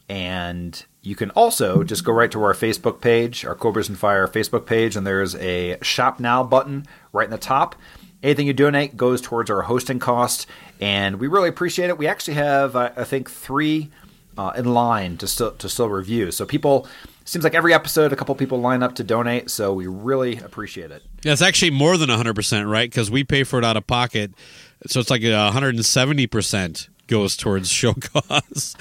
And 0.08 0.84
you 1.06 1.14
can 1.14 1.30
also 1.30 1.84
just 1.84 2.02
go 2.02 2.10
right 2.10 2.32
to 2.32 2.42
our 2.42 2.52
Facebook 2.52 3.00
page, 3.00 3.44
our 3.44 3.54
Cobras 3.54 3.88
and 3.88 3.96
Fire 3.96 4.26
Facebook 4.26 4.66
page, 4.66 4.96
and 4.96 5.06
there's 5.06 5.36
a 5.36 5.78
shop 5.80 6.18
now 6.18 6.42
button 6.42 6.84
right 7.12 7.26
in 7.26 7.30
the 7.30 7.38
top. 7.38 7.76
Anything 8.24 8.48
you 8.48 8.52
donate 8.52 8.96
goes 8.96 9.20
towards 9.20 9.48
our 9.48 9.62
hosting 9.62 10.00
costs, 10.00 10.48
and 10.80 11.20
we 11.20 11.28
really 11.28 11.48
appreciate 11.48 11.90
it. 11.90 11.96
We 11.96 12.08
actually 12.08 12.34
have, 12.34 12.74
uh, 12.74 12.90
I 12.96 13.04
think, 13.04 13.30
three 13.30 13.88
uh, 14.36 14.50
in 14.56 14.74
line 14.74 15.16
to 15.18 15.28
still 15.28 15.52
to 15.52 15.68
still 15.68 15.88
review. 15.88 16.32
So 16.32 16.44
people, 16.44 16.88
seems 17.24 17.44
like 17.44 17.54
every 17.54 17.72
episode, 17.72 18.12
a 18.12 18.16
couple 18.16 18.34
people 18.34 18.60
line 18.60 18.82
up 18.82 18.96
to 18.96 19.04
donate. 19.04 19.48
So 19.48 19.72
we 19.72 19.86
really 19.86 20.38
appreciate 20.38 20.90
it. 20.90 21.04
Yeah, 21.22 21.32
it's 21.34 21.42
actually 21.42 21.70
more 21.70 21.96
than 21.96 22.10
100%, 22.10 22.68
right? 22.68 22.90
Because 22.90 23.12
we 23.12 23.22
pay 23.22 23.44
for 23.44 23.60
it 23.60 23.64
out 23.64 23.76
of 23.76 23.86
pocket. 23.86 24.32
So 24.88 24.98
it's 24.98 25.10
like 25.10 25.22
uh, 25.22 25.52
170% 25.52 26.88
goes 27.06 27.36
towards 27.36 27.68
show 27.70 27.94
costs. 27.94 28.76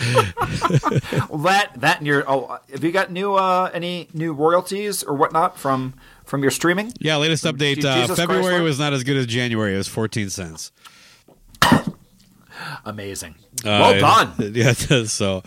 Well, 1.30 1.40
that 1.40 1.72
that 1.78 1.98
and 2.00 2.08
your 2.08 2.24
oh, 2.30 2.60
have 2.72 2.84
you 2.84 2.92
got 2.92 3.12
new 3.12 3.36
uh, 3.36 3.70
any 3.74 4.10
new 4.14 4.34
royalties 4.34 5.04
or 5.04 5.16
whatnot 5.16 5.58
from 5.58 5.94
from 6.24 6.42
your 6.42 6.52
streaming? 6.52 6.92
Yeah, 7.00 7.18
latest 7.18 7.44
update. 7.44 7.84
Uh, 7.84 8.14
February 8.16 8.44
Lord. 8.44 8.64
was 8.64 8.80
not 8.80 8.94
as 8.94 9.04
good 9.04 9.18
as 9.18 9.28
January. 9.28 9.74
It 9.74 9.78
was 9.78 9.88
14 9.88 10.30
cents. 10.30 10.72
Amazing. 12.86 13.36
Uh, 13.64 14.00
well 14.00 14.00
done. 14.00 14.54
Yeah, 14.56 14.74
so. 14.74 15.44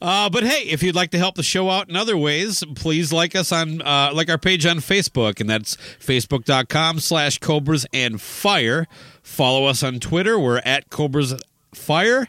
Uh, 0.00 0.30
but 0.30 0.44
hey, 0.44 0.62
if 0.68 0.82
you'd 0.82 0.94
like 0.94 1.10
to 1.10 1.18
help 1.18 1.34
the 1.34 1.42
show 1.42 1.68
out 1.70 1.88
in 1.88 1.96
other 1.96 2.16
ways, 2.16 2.64
please 2.74 3.12
like 3.12 3.34
us 3.34 3.52
on 3.52 3.82
uh, 3.82 4.10
like 4.12 4.30
our 4.30 4.38
page 4.38 4.66
on 4.66 4.78
Facebook, 4.78 5.40
and 5.40 5.48
that's 5.48 5.76
facebook.com 5.76 7.00
slash 7.00 7.38
Cobras 7.38 7.86
and 7.92 8.20
Fire. 8.20 8.86
Follow 9.22 9.66
us 9.66 9.82
on 9.82 10.00
Twitter. 10.00 10.38
We're 10.38 10.58
at 10.58 10.90
Cobras 10.90 11.34
Fire. 11.76 12.28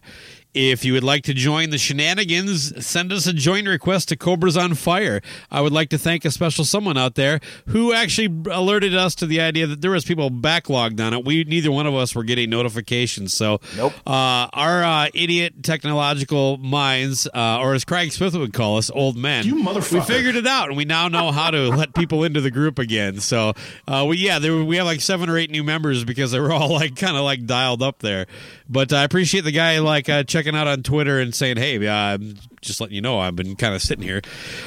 If 0.59 0.83
you 0.83 0.93
would 0.93 1.03
like 1.03 1.21
to 1.25 1.35
join 1.35 1.69
the 1.69 1.77
shenanigans, 1.77 2.83
send 2.83 3.13
us 3.13 3.27
a 3.27 3.33
join 3.33 3.67
request 3.67 4.09
to 4.09 4.15
Cobras 4.15 4.57
on 4.57 4.73
Fire. 4.73 5.21
I 5.51 5.61
would 5.61 5.71
like 5.71 5.89
to 5.89 5.99
thank 5.99 6.25
a 6.25 6.31
special 6.31 6.65
someone 6.65 6.97
out 6.97 7.13
there 7.13 7.39
who 7.67 7.93
actually 7.93 8.35
alerted 8.51 8.95
us 8.95 9.13
to 9.15 9.27
the 9.27 9.39
idea 9.39 9.67
that 9.67 9.81
there 9.81 9.91
was 9.91 10.03
people 10.03 10.31
backlogged 10.31 10.99
on 10.99 11.13
it. 11.13 11.23
We 11.23 11.43
neither 11.43 11.71
one 11.71 11.85
of 11.85 11.93
us 11.93 12.15
were 12.15 12.23
getting 12.23 12.49
notifications. 12.49 13.35
So, 13.35 13.59
Nope. 13.75 13.93
uh, 14.07 14.47
our 14.51 14.83
uh, 14.83 15.07
idiot 15.13 15.61
technological 15.61 16.57
minds, 16.57 17.27
uh, 17.35 17.59
or 17.59 17.75
as 17.75 17.85
Craig 17.85 18.11
Smith 18.11 18.33
would 18.35 18.53
call 18.53 18.77
us, 18.77 18.89
old 18.89 19.15
men. 19.15 19.45
You 19.45 19.57
motherfucker. 19.57 19.93
We 19.93 20.01
figured 20.01 20.35
it 20.37 20.47
out, 20.47 20.69
and 20.69 20.77
we 20.77 20.85
now 20.85 21.07
know 21.07 21.31
how 21.31 21.51
to 21.51 21.69
let 21.69 21.93
people 21.93 22.23
into 22.23 22.41
the 22.41 22.49
group 22.49 22.79
again. 22.79 23.19
So, 23.19 23.53
uh, 23.87 24.07
we 24.09 24.17
yeah, 24.17 24.39
there, 24.39 24.63
we 24.63 24.77
have 24.77 24.87
like 24.87 25.01
seven 25.01 25.29
or 25.29 25.37
eight 25.37 25.51
new 25.51 25.63
members 25.63 26.03
because 26.03 26.31
they 26.31 26.39
were 26.39 26.51
all 26.51 26.73
like 26.73 26.95
kind 26.95 27.15
of 27.15 27.21
like 27.23 27.45
dialed 27.45 27.83
up 27.83 27.99
there. 27.99 28.25
But 28.67 28.91
I 28.91 29.03
appreciate 29.03 29.41
the 29.41 29.51
guy 29.51 29.77
like 29.79 30.09
uh, 30.09 30.23
checking 30.47 30.57
out 30.57 30.67
on 30.67 30.83
Twitter 30.83 31.19
and 31.19 31.35
saying, 31.35 31.57
"Hey, 31.57 31.85
uh, 31.85 31.93
I'm 31.93 32.35
just 32.61 32.79
letting 32.79 32.95
you 32.95 33.01
know 33.01 33.19
I've 33.19 33.35
been 33.35 33.55
kind 33.55 33.75
of 33.75 33.81
sitting 33.81 34.03
here." 34.03 34.21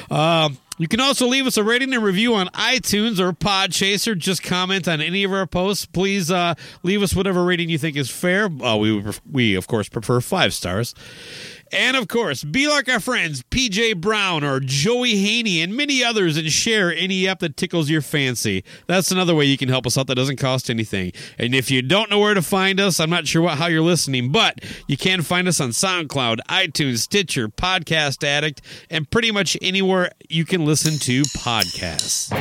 Um, 0.09 0.57
you 0.77 0.87
can 0.87 0.99
also 0.99 1.27
leave 1.27 1.47
us 1.47 1.57
a 1.57 1.63
rating 1.63 1.93
and 1.93 2.03
review 2.03 2.35
on 2.35 2.47
iTunes 2.49 3.19
or 3.19 3.33
Podchaser. 3.33 4.17
Just 4.17 4.43
comment 4.43 4.87
on 4.87 5.01
any 5.01 5.23
of 5.23 5.33
our 5.33 5.47
posts. 5.47 5.85
Please 5.85 6.31
uh, 6.31 6.55
leave 6.83 7.01
us 7.01 7.15
whatever 7.15 7.43
rating 7.43 7.69
you 7.69 7.77
think 7.77 7.97
is 7.97 8.09
fair. 8.09 8.45
Uh, 8.45 8.77
we 8.77 9.03
we 9.29 9.55
of 9.55 9.67
course 9.67 9.89
prefer 9.89 10.21
five 10.21 10.53
stars. 10.53 10.93
And 11.71 11.95
of 11.95 12.07
course, 12.07 12.43
be 12.43 12.67
like 12.67 12.89
our 12.89 12.99
friends 12.99 13.43
PJ 13.43 14.01
Brown 14.01 14.43
or 14.43 14.59
Joey 14.59 15.15
Haney 15.17 15.61
and 15.61 15.75
many 15.75 16.03
others 16.03 16.37
and 16.37 16.51
share 16.51 16.93
any 16.93 17.27
app 17.27 17.39
that 17.39 17.55
tickles 17.55 17.89
your 17.89 18.01
fancy. 18.01 18.63
That's 18.87 19.11
another 19.11 19.33
way 19.33 19.45
you 19.45 19.57
can 19.57 19.69
help 19.69 19.87
us 19.87 19.97
out 19.97 20.07
that 20.07 20.15
doesn't 20.15 20.37
cost 20.37 20.69
anything. 20.69 21.13
And 21.37 21.55
if 21.55 21.71
you 21.71 21.81
don't 21.81 22.09
know 22.09 22.19
where 22.19 22.33
to 22.33 22.41
find 22.41 22.79
us, 22.79 22.99
I'm 22.99 23.09
not 23.09 23.27
sure 23.27 23.41
what, 23.41 23.57
how 23.57 23.67
you're 23.67 23.81
listening, 23.81 24.31
but 24.31 24.59
you 24.87 24.97
can 24.97 25.21
find 25.21 25.47
us 25.47 25.61
on 25.61 25.69
SoundCloud, 25.69 26.39
iTunes, 26.49 26.99
Stitcher, 26.99 27.47
Podcast 27.47 28.23
Addict, 28.23 28.61
and 28.89 29.09
pretty 29.09 29.31
much 29.31 29.57
anywhere 29.61 30.11
you 30.29 30.45
can 30.45 30.65
listen 30.65 30.99
to 30.99 31.21
podcasts. 31.23 32.31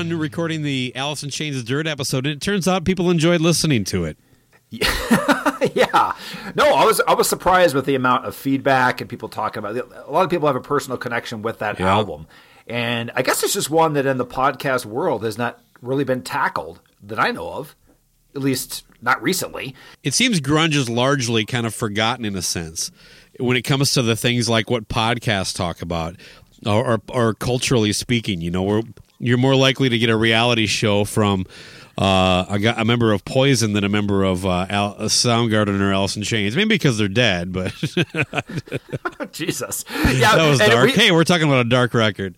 Fun 0.00 0.18
recording 0.18 0.62
the 0.62 0.92
Alice 0.96 1.22
in 1.22 1.28
Chains 1.28 1.62
Dirt 1.62 1.86
episode, 1.86 2.24
and 2.26 2.34
it 2.34 2.40
turns 2.40 2.66
out 2.66 2.84
people 2.86 3.10
enjoyed 3.10 3.42
listening 3.42 3.84
to 3.84 4.06
it. 4.06 4.16
yeah. 4.70 6.14
No, 6.54 6.74
I 6.74 6.84
was 6.86 7.02
I 7.06 7.12
was 7.14 7.28
surprised 7.28 7.74
with 7.74 7.84
the 7.84 7.94
amount 7.94 8.24
of 8.24 8.34
feedback 8.34 9.00
and 9.02 9.10
people 9.10 9.28
talking 9.28 9.58
about 9.58 9.76
it. 9.76 9.84
A 10.06 10.10
lot 10.10 10.24
of 10.24 10.30
people 10.30 10.46
have 10.46 10.56
a 10.56 10.60
personal 10.60 10.96
connection 10.96 11.42
with 11.42 11.58
that 11.58 11.78
Yeah. 11.78 11.90
album. 11.92 12.26
And 12.66 13.10
I 13.14 13.20
guess 13.22 13.42
it's 13.42 13.52
just 13.52 13.68
one 13.68 13.92
that 13.94 14.06
in 14.06 14.16
the 14.16 14.24
podcast 14.24 14.86
world 14.86 15.22
has 15.24 15.36
not 15.36 15.60
really 15.82 16.04
been 16.04 16.22
tackled 16.22 16.80
that 17.02 17.18
I 17.18 17.30
know 17.32 17.50
of. 17.50 17.76
At 18.34 18.40
least 18.42 18.84
not 19.02 19.20
recently. 19.22 19.74
It 20.04 20.14
seems 20.14 20.40
grunge 20.40 20.76
is 20.76 20.88
largely 20.88 21.44
kind 21.44 21.66
of 21.66 21.74
forgotten 21.74 22.24
in 22.24 22.36
a 22.36 22.42
sense 22.42 22.90
when 23.38 23.56
it 23.56 23.62
comes 23.62 23.92
to 23.94 24.02
the 24.02 24.14
things 24.16 24.48
like 24.48 24.70
what 24.70 24.88
podcasts 24.88 25.54
talk 25.54 25.82
about, 25.82 26.14
or, 26.64 26.92
or, 26.94 27.00
or 27.12 27.34
culturally 27.34 27.92
speaking. 27.92 28.40
You 28.40 28.52
know, 28.52 28.82
you're 29.20 29.38
more 29.38 29.54
likely 29.54 29.88
to 29.88 29.98
get 29.98 30.10
a 30.10 30.16
reality 30.16 30.66
show 30.66 31.04
from 31.04 31.46
uh, 31.98 32.46
a, 32.48 32.74
a 32.80 32.84
member 32.84 33.12
of 33.12 33.24
Poison 33.24 33.74
than 33.74 33.84
a 33.84 33.88
member 33.88 34.24
of 34.24 34.44
uh, 34.46 34.66
Al- 34.70 34.94
Soundgarden 35.00 35.80
or 35.80 35.92
Alice 35.92 36.16
in 36.16 36.22
Chains. 36.22 36.56
Maybe 36.56 36.68
because 36.70 36.96
they're 36.98 37.08
dead, 37.08 37.52
but 37.52 37.72
Jesus. 39.32 39.84
Yeah, 40.10 40.36
that 40.36 40.48
was 40.50 40.58
dark. 40.58 40.86
we- 40.86 40.92
hey, 40.92 41.10
we're 41.10 41.24
talking 41.24 41.46
about 41.46 41.64
a 41.66 41.68
dark 41.68 41.94
record. 41.94 42.36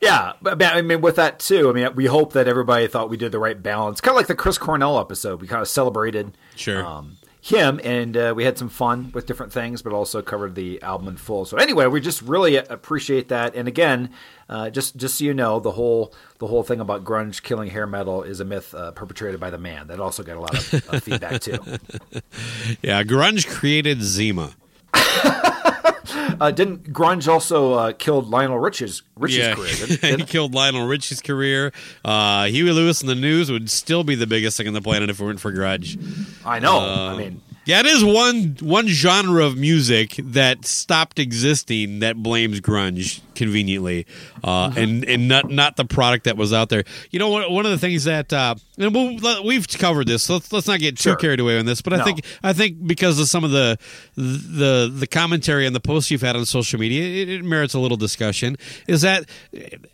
Yeah, 0.00 0.32
but 0.42 0.58
but, 0.58 0.74
I 0.74 0.82
mean, 0.82 1.00
with 1.00 1.16
that 1.16 1.38
too, 1.38 1.70
I 1.70 1.72
mean, 1.72 1.94
we 1.94 2.06
hope 2.06 2.34
that 2.34 2.46
everybody 2.46 2.86
thought 2.88 3.08
we 3.08 3.16
did 3.16 3.32
the 3.32 3.38
right 3.38 3.60
balance. 3.62 4.00
Kind 4.02 4.14
of 4.14 4.16
like 4.16 4.26
the 4.26 4.34
Chris 4.34 4.58
Cornell 4.58 4.98
episode, 4.98 5.40
we 5.40 5.46
kind 5.48 5.62
of 5.62 5.68
celebrated 5.68 6.36
Sure. 6.56 6.84
um, 6.84 7.16
him, 7.44 7.78
and 7.84 8.16
uh, 8.16 8.32
we 8.34 8.44
had 8.44 8.56
some 8.56 8.70
fun 8.70 9.10
with 9.12 9.26
different 9.26 9.52
things, 9.52 9.82
but 9.82 9.92
also 9.92 10.22
covered 10.22 10.54
the 10.54 10.80
album 10.80 11.08
in 11.08 11.16
full. 11.18 11.44
So 11.44 11.58
anyway, 11.58 11.86
we 11.86 12.00
just 12.00 12.22
really 12.22 12.56
appreciate 12.56 13.28
that. 13.28 13.54
And 13.54 13.68
again, 13.68 14.10
uh, 14.48 14.70
just 14.70 14.96
just 14.96 15.18
so 15.18 15.24
you 15.24 15.34
know, 15.34 15.60
the 15.60 15.72
whole 15.72 16.14
the 16.38 16.46
whole 16.46 16.62
thing 16.62 16.80
about 16.80 17.04
grunge 17.04 17.42
killing 17.42 17.68
hair 17.68 17.86
metal 17.86 18.22
is 18.22 18.40
a 18.40 18.46
myth 18.46 18.74
uh, 18.74 18.92
perpetrated 18.92 19.40
by 19.40 19.50
the 19.50 19.58
man. 19.58 19.88
That 19.88 20.00
also 20.00 20.22
got 20.22 20.38
a 20.38 20.40
lot 20.40 20.54
of 20.54 21.02
feedback 21.02 21.40
too. 21.42 21.58
Yeah, 22.82 23.02
grunge 23.02 23.46
created 23.46 24.02
Zima. 24.02 24.54
Uh, 26.14 26.50
didn't 26.50 26.92
grunge 26.92 27.28
also 27.28 27.74
uh, 27.74 27.92
killed 27.92 28.28
Lionel 28.28 28.58
Rich's 28.58 29.02
Rich's 29.16 29.38
yeah, 29.38 29.54
career? 29.54 29.72
Didn't, 29.74 30.18
he 30.20 30.24
killed 30.26 30.54
Lionel 30.54 30.86
Richie's 30.86 31.20
career. 31.20 31.72
Uh, 32.04 32.46
Huey 32.46 32.72
Lewis 32.72 33.00
and 33.00 33.08
the 33.08 33.14
News 33.14 33.50
would 33.50 33.70
still 33.70 34.04
be 34.04 34.14
the 34.14 34.26
biggest 34.26 34.56
thing 34.56 34.66
on 34.66 34.74
the 34.74 34.82
planet 34.82 35.10
if 35.10 35.20
it 35.20 35.24
weren't 35.24 35.40
for 35.40 35.52
grunge. 35.52 35.98
I 36.44 36.58
know. 36.58 36.78
Uh, 36.78 37.14
I 37.14 37.16
mean, 37.16 37.40
Yeah, 37.66 37.80
it 37.80 37.86
is 37.86 38.04
one 38.04 38.56
one 38.60 38.86
genre 38.88 39.44
of 39.44 39.56
music 39.56 40.16
that 40.18 40.66
stopped 40.66 41.18
existing 41.18 42.00
that 42.00 42.16
blames 42.22 42.60
grunge 42.60 43.20
conveniently, 43.34 44.06
uh, 44.42 44.68
Mm-hmm. 44.68 44.78
and 44.78 45.04
and 45.06 45.28
not 45.28 45.50
not 45.50 45.76
the 45.76 45.84
product 45.86 46.24
that 46.24 46.36
was 46.36 46.52
out 46.52 46.68
there. 46.68 46.84
You 47.10 47.18
know, 47.18 47.30
one, 47.30 47.50
one 47.50 47.64
of 47.64 47.70
the 47.72 47.78
things 47.78 48.04
that 48.04 48.32
uh, 48.32 48.54
and 48.78 48.94
we'll, 48.94 49.44
we've 49.44 49.66
covered 49.66 50.06
this. 50.08 50.24
So 50.24 50.34
let's 50.34 50.52
let's 50.52 50.66
not 50.68 50.78
get 50.80 50.96
too 50.98 51.02
Sure. 51.10 51.16
carried 51.16 51.40
away 51.40 51.58
on 51.58 51.64
this. 51.66 51.80
But 51.80 51.94
I 51.94 52.04
think 52.04 52.24
I 52.42 52.52
think 52.52 52.86
because 52.86 53.18
of 53.18 53.28
some 53.28 53.44
of 53.44 53.50
the 53.50 53.78
the 54.16 54.92
the 54.94 55.06
commentary 55.06 55.66
and 55.66 55.74
the 55.74 55.80
posts 55.80 56.10
you've 56.10 56.20
had 56.22 56.36
on 56.36 56.44
social 56.44 56.78
media, 56.78 57.02
it, 57.22 57.28
it 57.30 57.44
merits 57.44 57.72
a 57.74 57.78
little 57.78 57.96
discussion. 57.96 58.56
Is 58.86 59.00
that 59.02 59.24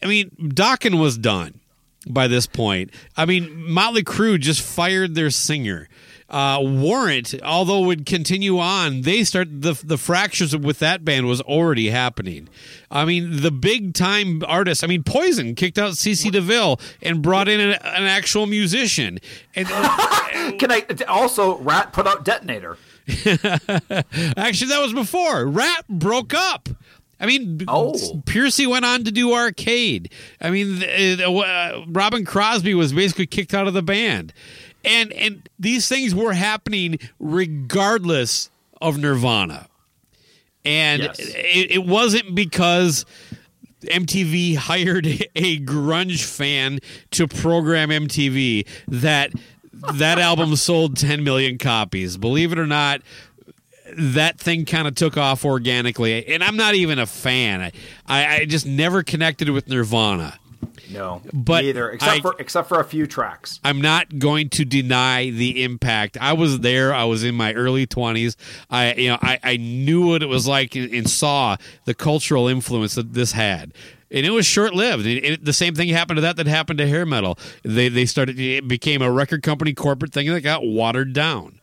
I 0.03 0.07
mean, 0.07 0.31
Dokken 0.41 1.01
was 1.01 1.17
done 1.17 1.61
by 2.09 2.27
this 2.27 2.47
point. 2.47 2.91
I 3.17 3.27
mean, 3.27 3.71
Motley 3.71 4.03
Crue 4.03 4.41
just 4.41 4.61
fired 4.63 5.15
their 5.15 5.31
singer. 5.31 5.89
Uh, 6.31 6.59
Warrant, 6.63 7.35
although 7.43 7.81
would 7.81 8.07
continue 8.07 8.59
on, 8.61 9.01
they 9.03 9.25
start 9.25 9.49
the 9.63 9.73
the 9.85 9.99
fractures 9.99 10.57
with 10.57 10.79
that 10.79 11.05
band 11.05 11.27
was 11.27 11.41
already 11.41 11.91
happening. 11.91 12.49
I 12.89 13.05
mean, 13.05 13.41
the 13.43 13.51
big 13.51 13.95
time 13.95 14.43
artists. 14.47 14.85
I 14.85 14.87
mean, 14.87 15.03
Poison 15.03 15.57
kicked 15.57 15.77
out 15.77 15.95
CC 15.95 16.31
DeVille 16.31 16.79
and 17.03 17.21
brought 17.21 17.49
in 17.49 17.59
an, 17.61 17.71
an 17.73 18.05
actual 18.05 18.47
musician. 18.47 19.19
And 19.57 19.67
can 20.61 20.71
I 20.71 20.85
also 21.09 21.59
Ratt 21.59 21.93
put 21.93 22.07
out 22.07 22.25
Detonator? 22.25 22.79
Actually, 23.09 24.69
that 24.69 24.81
was 24.81 24.93
before. 24.93 25.47
Ratt 25.47 25.89
broke 25.89 26.33
up. 26.35 26.69
I 27.23 27.27
mean, 27.27 27.61
Oh. 27.69 27.93
Pearcy 28.25 28.67
went 28.67 28.85
on 28.87 29.05
to 29.05 29.11
do 29.13 29.35
Arcade. 29.35 30.11
I 30.41 30.51
mean, 30.51 30.79
th- 30.81 31.21
uh, 31.21 31.85
Robin 31.89 32.25
Crosby 32.25 32.73
was 32.75 32.93
basically 32.95 33.27
kicked 33.27 33.53
out 33.53 33.67
of 33.69 33.75
the 33.75 33.83
band, 33.83 34.33
and 34.85 35.13
and 35.13 35.49
these 35.59 35.89
things 35.89 36.15
were 36.15 36.33
happening 36.33 36.99
regardless 37.19 38.51
of 38.81 38.99
Nirvana, 38.99 39.69
and 40.65 41.03
Yes. 41.03 41.19
it, 41.19 41.71
it 41.73 41.85
wasn't 41.87 42.35
because. 42.35 43.05
MTV 43.83 44.57
hired 44.69 45.07
a 45.07 45.59
grunge 45.61 46.23
fan 46.23 46.81
to 47.13 47.27
program 47.27 47.89
MTV 47.89 48.67
that 48.89 49.33
that 49.95 50.19
album 50.29 50.55
sold 50.57 50.99
10 50.99 51.25
million 51.25 51.57
copies. 51.57 52.19
Believe 52.19 52.53
it 52.53 52.59
or 52.59 52.67
not, 52.67 53.01
that 53.97 54.39
thing 54.39 54.67
kind 54.67 54.87
of 54.87 54.97
took 54.97 55.17
off 55.17 55.47
organically. 55.47 56.27
And 56.27 56.45
I'm 56.45 56.59
not 56.59 56.75
even 56.75 56.99
a 56.99 57.07
fan. 57.07 57.63
I, 57.63 57.73
I, 58.07 58.37
I 58.41 58.45
just 58.45 58.67
never 58.67 59.03
connected 59.03 59.49
with 59.49 59.67
Nirvana. 59.67 60.39
No, 60.93 61.23
But 61.33 61.63
neither 61.65 61.91
except 61.91 62.13
I- 62.17 62.21
for 62.21 62.35
except 62.39 62.69
for 62.69 62.81
a 62.81 62.85
few 62.85 63.07
tracks. 63.07 63.61
I'm 63.65 63.81
not 63.81 64.19
going 64.19 64.49
to 64.51 64.65
deny 64.65 65.31
the 65.31 65.63
impact. 65.63 66.17
I 66.21 66.33
was 66.33 66.61
there. 66.61 66.93
I 66.95 67.05
was 67.05 67.25
in 67.25 67.35
my 67.35 67.53
early 67.55 67.87
20s. 67.87 68.37
I 68.71 68.95
you 68.95 69.09
know 69.11 69.19
I, 69.23 69.39
I 69.43 69.57
knew 69.57 70.09
what 70.09 70.23
it 70.23 70.29
was 70.29 70.47
like 70.47 70.75
and, 70.75 70.93
and 70.93 71.09
saw 71.09 71.57
the 71.85 71.95
cultural 71.95 72.49
influence 72.49 72.95
that 72.95 73.15
this 73.15 73.33
had. 73.33 73.73
And 74.13 74.27
it 74.27 74.31
was 74.31 74.45
short 74.45 74.75
lived. 74.75 75.05
The 75.45 75.53
same 75.53 75.77
thing 75.77 75.89
happened 75.91 76.17
to 76.17 76.23
that 76.23 76.37
that 76.37 76.49
happened 76.49 76.79
to 76.79 76.87
hair 76.89 77.07
metal. 77.07 77.39
They 77.63 77.89
they 77.89 78.07
started 78.07 78.41
it 78.41 78.67
became 78.67 79.03
a 79.03 79.11
record 79.11 79.43
company 79.43 79.73
corporate 79.73 80.13
thing 80.13 80.29
that 80.33 80.41
got 80.41 80.67
watered 80.67 81.13
down. 81.13 81.61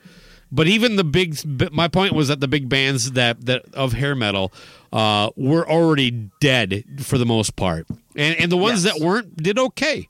But 0.49 0.67
even 0.67 0.95
the 0.95 1.03
big, 1.03 1.37
my 1.73 1.89
point 1.89 2.13
was 2.13 2.29
that 2.29 2.39
the 2.39 2.47
big 2.47 2.69
bands 2.69 3.11
that 3.11 3.45
that 3.47 3.65
of 3.73 3.91
hair 3.91 4.15
metal 4.15 4.53
uh, 4.97 5.29
were 5.35 5.69
already 5.69 6.09
dead 6.39 6.83
for 7.01 7.17
the 7.17 7.25
most 7.25 7.55
part, 7.55 7.85
and 8.15 8.35
and 8.39 8.51
the 8.51 8.57
ones 8.57 8.83
Yes. 8.83 8.93
that 8.97 9.05
weren't 9.05 9.37
did 9.37 9.59
okay. 9.59 10.07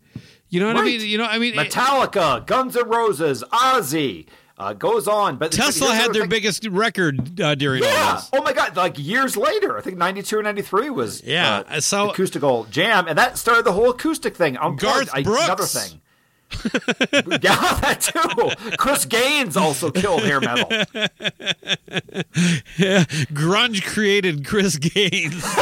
You 0.49 0.61
know 0.61 0.67
what 0.67 0.77
I 0.77 0.83
mean? 0.83 1.01
You 1.01 1.17
know, 1.17 1.25
I 1.25 1.39
mean, 1.39 1.53
it- 1.53 1.71
Metallica, 1.71 2.45
Guns 2.45 2.77
N' 2.77 2.87
Roses, 2.87 3.43
Ozzy 3.51 4.27
uh, 4.57 4.71
goes 4.71 5.05
on. 5.07 5.35
But 5.35 5.51
Tesla 5.51 5.93
had 5.93 6.13
their 6.13 6.21
thing- 6.21 6.29
biggest 6.29 6.65
record 6.67 7.41
uh, 7.41 7.53
during 7.55 7.83
all 7.83 8.15
this. 8.15 8.29
Oh 8.31 8.41
my 8.41 8.53
God! 8.53 8.77
Like 8.77 8.97
years 8.97 9.35
later, 9.35 9.77
I 9.77 9.81
think 9.81 9.97
'92 9.97 10.37
or 10.37 10.43
'93 10.43 10.89
was 10.89 11.21
Yeah, 11.23 11.63
uh, 11.67 11.81
so- 11.81 12.09
acoustical 12.11 12.63
jam, 12.71 13.07
and 13.09 13.17
that 13.17 13.37
started 13.37 13.65
the 13.65 13.73
whole 13.73 13.89
acoustic 13.89 14.37
thing. 14.37 14.53
Garth 14.77 15.13
Unplugged, 15.13 15.27
Another 15.27 15.55
Brooks. 15.57 15.73
thing. 15.89 16.01
Yeah, 16.51 17.79
that 17.81 17.99
too. 18.01 18.75
Chris 18.77 19.05
Gaines 19.05 19.57
also 19.57 19.91
killed 19.91 20.23
hair 20.23 20.39
metal. 20.39 20.67
Yeah, 22.77 23.03
Grunge 23.33 23.83
created 23.85 24.45
Chris 24.45 24.77
Gaines. 24.77 25.43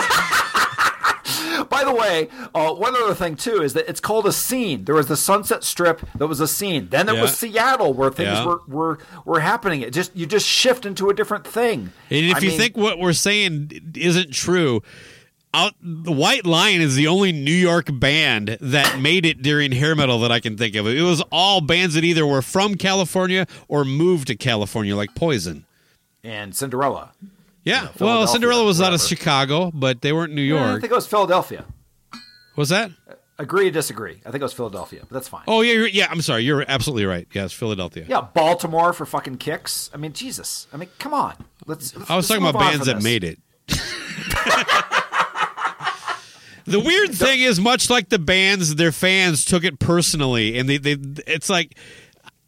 By 1.70 1.84
the 1.84 1.94
way, 1.94 2.28
uh, 2.54 2.74
one 2.74 2.96
other 2.96 3.16
thing 3.16 3.36
too 3.36 3.62
is 3.62 3.74
that 3.74 3.90
it's 3.90 4.00
called 4.00 4.28
a 4.28 4.32
scene. 4.32 4.86
There 4.86 4.94
was 4.96 5.08
the 5.08 5.18
Sunset 5.18 5.64
Strip 5.64 6.08
that 6.16 6.28
was 6.28 6.40
a 6.40 6.48
scene. 6.48 6.90
Then 6.90 7.06
there 7.08 7.20
was 7.20 7.36
Seattle 7.36 7.94
where 7.94 8.12
things 8.12 8.30
Yeah. 8.30 8.46
were, 8.46 8.62
were 8.68 9.00
were 9.26 9.40
happening. 9.40 9.82
It 9.82 9.92
just 9.94 10.16
you 10.16 10.26
just 10.26 10.48
shift 10.48 10.86
into 10.86 11.10
a 11.10 11.14
different 11.14 11.46
thing. 11.48 11.92
And 12.10 12.26
if 12.28 12.36
I 12.36 12.40
you 12.40 12.50
mean, 12.50 12.58
think 12.60 12.78
what 12.78 13.00
we're 13.00 13.14
saying 13.14 13.72
isn't 13.96 14.32
true, 14.34 14.82
the 15.82 16.12
White 16.12 16.46
Lion 16.46 16.82
is 16.82 16.96
the 16.96 17.08
only 17.08 17.32
New 17.32 17.52
York 17.52 17.88
band 17.92 18.58
that 18.62 19.00
made 19.00 19.26
it 19.26 19.42
during 19.42 19.72
hair 19.72 19.96
metal 19.96 20.20
that 20.20 20.32
I 20.32 20.40
can 20.40 20.58
think 20.58 20.76
of. 20.76 20.88
It 20.88 21.02
was 21.02 21.22
all 21.32 21.62
bands 21.62 21.96
that 21.96 22.04
either 22.04 22.26
were 22.26 22.42
from 22.42 22.76
California 22.76 23.46
or 23.68 23.84
moved 23.86 24.28
to 24.28 24.36
California, 24.36 24.96
like 24.96 25.14
Poison. 25.16 25.66
and 26.24 26.56
Cinderella. 26.56 27.12
Yeah, 27.64 27.90
well, 28.00 28.28
Cinderella 28.28 28.64
was 28.64 28.80
out 28.80 28.94
of. 28.94 29.02
Chicago, 29.02 29.72
but 29.74 30.02
they 30.02 30.14
weren't 30.14 30.34
New 30.34 30.42
Yeah, 30.42 30.76
I 30.76 30.80
think 30.80 30.92
it 30.92 30.96
was 30.96 31.08
Philadelphia. 31.08 31.66
was 32.56 32.70
that? 32.70 32.92
Uh, 33.10 33.14
agree 33.40 33.68
or 33.68 33.72
disagree? 33.72 34.22
I 34.26 34.30
think 34.32 34.36
it 34.36 34.44
was 34.44 34.54
Philadelphia, 34.54 35.00
but 35.02 35.10
that's 35.12 35.28
fine. 35.28 35.44
Oh 35.48 35.62
yeah, 35.62 35.74
you're, 35.74 35.88
yeah. 35.88 36.08
I'm 36.12 36.22
sorry. 36.22 36.44
You're 36.44 36.64
absolutely 36.68 37.06
right. 37.06 37.28
Yeah, 37.34 37.46
it's 37.46 37.54
Philadelphia. 37.54 38.06
Yeah, 38.08 38.22
Baltimore 38.22 38.94
for 38.94 39.06
fucking 39.08 39.38
kicks. 39.38 39.90
I 39.94 39.98
mean, 39.98 40.14
Jesus. 40.14 40.68
I 40.72 40.78
mean, 40.78 40.90
come 41.00 41.14
on. 41.16 41.34
Let's. 41.66 41.96
let's 41.96 42.10
I 42.10 42.16
was 42.16 42.28
talking 42.28 42.46
about 42.46 42.60
bands 42.60 42.86
that 42.86 43.02
made 43.02 43.24
it. 43.24 43.40
the 46.66 46.80
weird 46.80 47.14
thing 47.14 47.42
is, 47.42 47.60
much 47.60 47.90
like 47.90 48.10
the 48.10 48.20
bands, 48.20 48.76
their 48.76 48.92
fans 48.92 49.46
took 49.46 49.64
it 49.64 49.80
personally, 49.80 50.58
and 50.58 50.68
they, 50.68 50.78
they 50.78 50.98
it's 51.28 51.50
like 51.50 51.78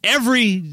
every 0.02 0.64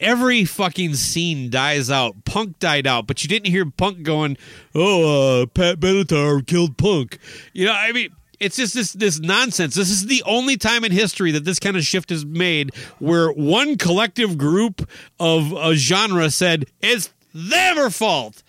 every 0.00 0.44
fucking 0.44 0.94
scene 0.94 1.50
dies 1.50 1.90
out. 1.90 2.24
Punk 2.24 2.58
died 2.58 2.86
out, 2.86 3.06
but 3.06 3.22
you 3.22 3.28
didn't 3.28 3.50
hear 3.50 3.64
punk 3.70 4.02
going, 4.02 4.36
"Oh, 4.74 5.42
uh, 5.42 5.46
Pat 5.46 5.80
Benatar 5.80 6.46
killed 6.46 6.76
punk." 6.76 7.18
You 7.52 7.66
know, 7.66 7.72
I 7.72 7.92
mean. 7.92 8.10
It's 8.40 8.54
just 8.54 8.72
this 8.72 8.92
this 8.92 9.18
nonsense. 9.18 9.74
This 9.74 9.90
is 9.90 10.06
the 10.06 10.22
only 10.24 10.56
time 10.56 10.84
in 10.84 10.92
history 10.92 11.32
that 11.32 11.44
this 11.44 11.58
kind 11.58 11.76
of 11.76 11.82
shift 11.82 12.12
is 12.12 12.24
made, 12.24 12.72
where 13.00 13.32
one 13.32 13.76
collective 13.76 14.38
group 14.38 14.88
of 15.18 15.50
a 15.54 15.74
genre 15.74 16.30
said 16.30 16.66
it's 16.80 17.12
their 17.34 17.90
fault. 17.90 18.44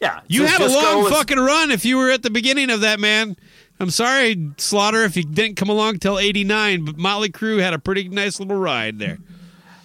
Yeah, 0.00 0.20
You 0.28 0.46
so 0.46 0.52
had 0.52 0.60
a 0.60 0.68
long 0.72 1.10
fucking 1.10 1.38
run 1.38 1.72
if 1.72 1.84
you 1.84 1.96
were 1.96 2.10
at 2.10 2.22
the 2.22 2.30
beginning 2.30 2.70
of 2.70 2.82
that, 2.82 3.00
man. 3.00 3.34
I'm 3.82 3.90
sorry, 3.90 4.50
Slaughter, 4.58 5.02
if 5.02 5.16
you 5.16 5.24
didn't 5.24 5.56
come 5.56 5.68
along 5.68 5.98
till 5.98 6.18
'89, 6.18 6.84
but 6.84 6.96
Motley 6.96 7.28
Crue 7.28 7.60
had 7.60 7.74
a 7.74 7.78
pretty 7.78 8.08
nice 8.08 8.38
little 8.40 8.56
ride 8.56 8.98
there. 8.98 9.18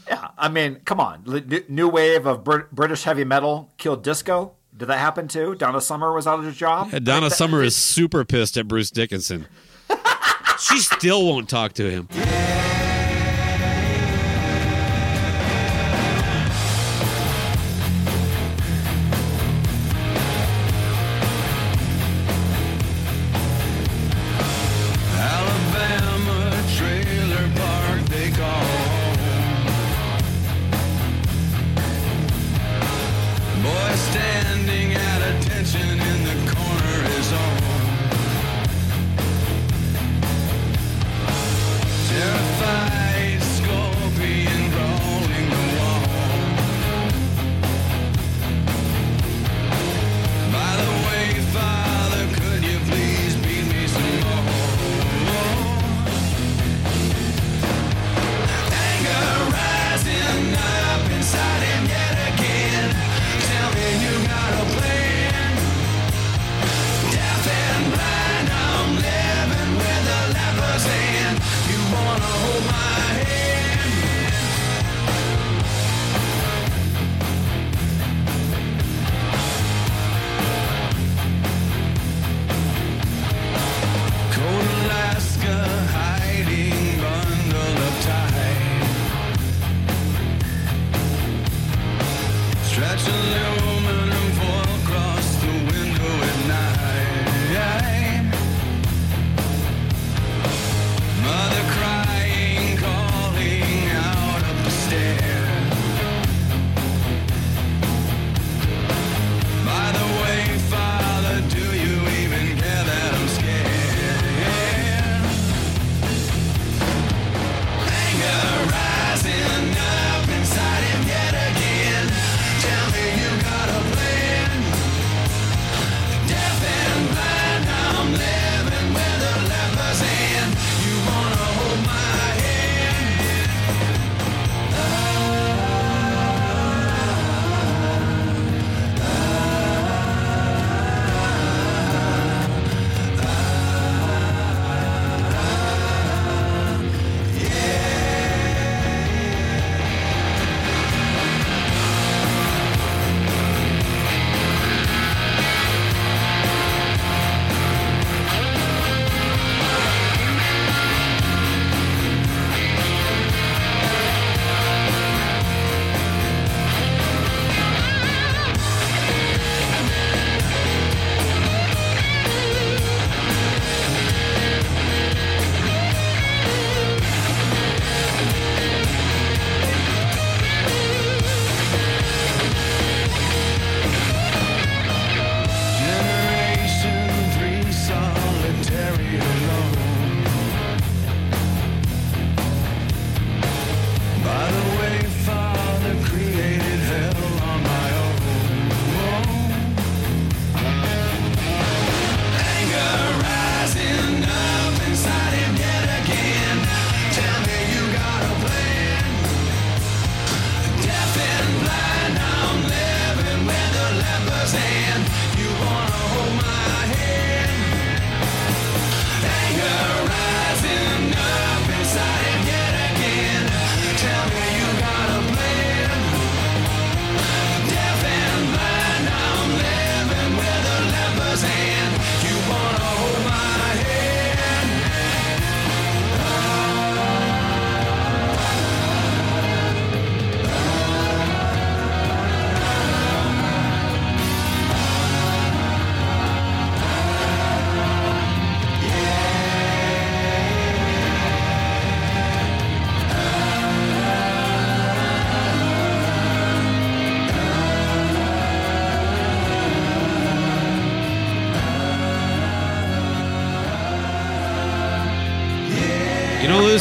Yeah, 0.07 0.29
I 0.37 0.47
mean, 0.47 0.79
come 0.85 0.99
on. 0.99 1.23
New 1.67 1.89
wave 1.89 2.25
of 2.25 2.43
Brit- 2.43 2.71
British 2.71 3.03
heavy 3.03 3.25
metal 3.25 3.71
killed 3.77 4.03
disco. 4.03 4.53
Did 4.75 4.85
that 4.85 4.99
happen 4.99 5.27
too? 5.27 5.55
Donna 5.55 5.81
Summer 5.81 6.13
was 6.13 6.27
out 6.27 6.39
of 6.39 6.45
her 6.45 6.51
job. 6.51 6.89
Yeah, 6.93 6.99
Donna 6.99 7.29
Summer 7.29 7.63
is 7.63 7.75
super 7.75 8.23
pissed 8.23 8.57
at 8.57 8.67
Bruce 8.67 8.91
Dickinson. 8.91 9.47
she 10.59 10.79
still 10.79 11.25
won't 11.25 11.49
talk 11.49 11.73
to 11.73 11.89
him. 11.89 12.07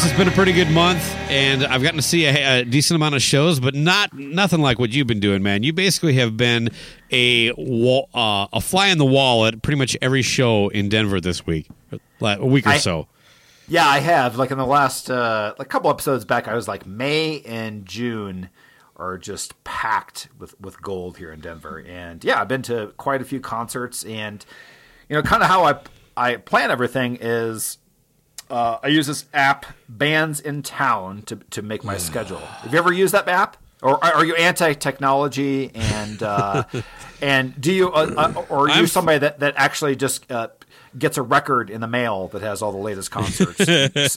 It's 0.06 0.16
been 0.16 0.28
a 0.28 0.32
pretty 0.32 0.52
good 0.52 0.70
month, 0.70 1.02
and 1.28 1.64
I've 1.64 1.82
gotten 1.82 1.96
to 1.96 2.02
see 2.02 2.26
a, 2.26 2.60
a 2.60 2.64
decent 2.64 2.94
amount 2.94 3.16
of 3.16 3.22
shows, 3.22 3.58
but 3.58 3.74
not 3.74 4.12
nothing 4.12 4.60
like 4.60 4.78
what 4.78 4.90
you've 4.94 5.08
been 5.08 5.18
doing, 5.18 5.42
man. 5.42 5.64
You 5.64 5.72
basically 5.72 6.14
have 6.14 6.36
been 6.36 6.70
a 7.10 7.50
wall, 7.52 8.08
uh, 8.14 8.46
a 8.52 8.60
fly 8.60 8.86
in 8.88 8.98
the 8.98 9.04
wall 9.04 9.46
at 9.46 9.62
pretty 9.62 9.78
much 9.78 9.96
every 10.00 10.22
show 10.22 10.68
in 10.68 10.88
Denver 10.88 11.20
this 11.20 11.44
week, 11.44 11.66
a 12.20 12.46
week 12.46 12.66
or 12.66 12.70
I- 12.70 12.78
so. 12.78 13.08
Yeah, 13.68 13.84
I 13.84 13.98
have. 13.98 14.36
Like 14.36 14.52
in 14.52 14.58
the 14.58 14.66
last 14.66 15.10
uh, 15.10 15.54
a 15.58 15.64
couple 15.64 15.90
episodes 15.90 16.24
back, 16.24 16.46
I 16.46 16.54
was 16.54 16.68
like 16.68 16.86
May 16.86 17.40
and 17.40 17.84
June 17.84 18.50
are 18.94 19.18
just 19.18 19.62
packed 19.64 20.28
with 20.38 20.58
with 20.60 20.80
gold 20.80 21.18
here 21.18 21.32
in 21.32 21.40
Denver, 21.40 21.84
and 21.84 22.22
yeah, 22.22 22.40
I've 22.40 22.48
been 22.48 22.62
to 22.62 22.92
quite 22.96 23.22
a 23.22 23.24
few 23.24 23.40
concerts, 23.40 24.04
and 24.04 24.44
you 25.08 25.16
know, 25.16 25.22
kind 25.22 25.42
of 25.42 25.48
how 25.48 25.64
I 25.64 25.80
I 26.16 26.36
plan 26.36 26.70
everything 26.70 27.18
is 27.20 27.78
uh, 28.50 28.78
I 28.82 28.88
use 28.88 29.06
this 29.06 29.24
app, 29.34 29.66
Bands 29.88 30.40
in 30.40 30.62
Town, 30.62 31.22
to 31.22 31.36
to 31.50 31.62
make 31.62 31.84
my 31.84 31.96
schedule. 31.98 32.38
Have 32.38 32.72
you 32.72 32.78
ever 32.78 32.92
used 32.92 33.14
that 33.14 33.28
app? 33.28 33.56
Or 33.82 34.02
are 34.02 34.24
you 34.24 34.34
anti-technology 34.36 35.70
and 35.74 36.22
uh, 36.22 36.64
and 37.20 37.60
do 37.60 37.72
you 37.72 37.92
uh, 37.92 38.32
uh, 38.36 38.44
or 38.48 38.64
are 38.64 38.68
you 38.68 38.74
I'm- 38.74 38.86
somebody 38.86 39.18
that, 39.18 39.40
that 39.40 39.54
actually 39.56 39.96
just 39.96 40.30
uh, 40.32 40.48
gets 40.98 41.18
a 41.18 41.22
record 41.22 41.68
in 41.68 41.82
the 41.82 41.86
mail 41.86 42.28
that 42.28 42.40
has 42.40 42.62
all 42.62 42.72
the 42.72 42.78
latest 42.78 43.10
concerts? 43.10 44.16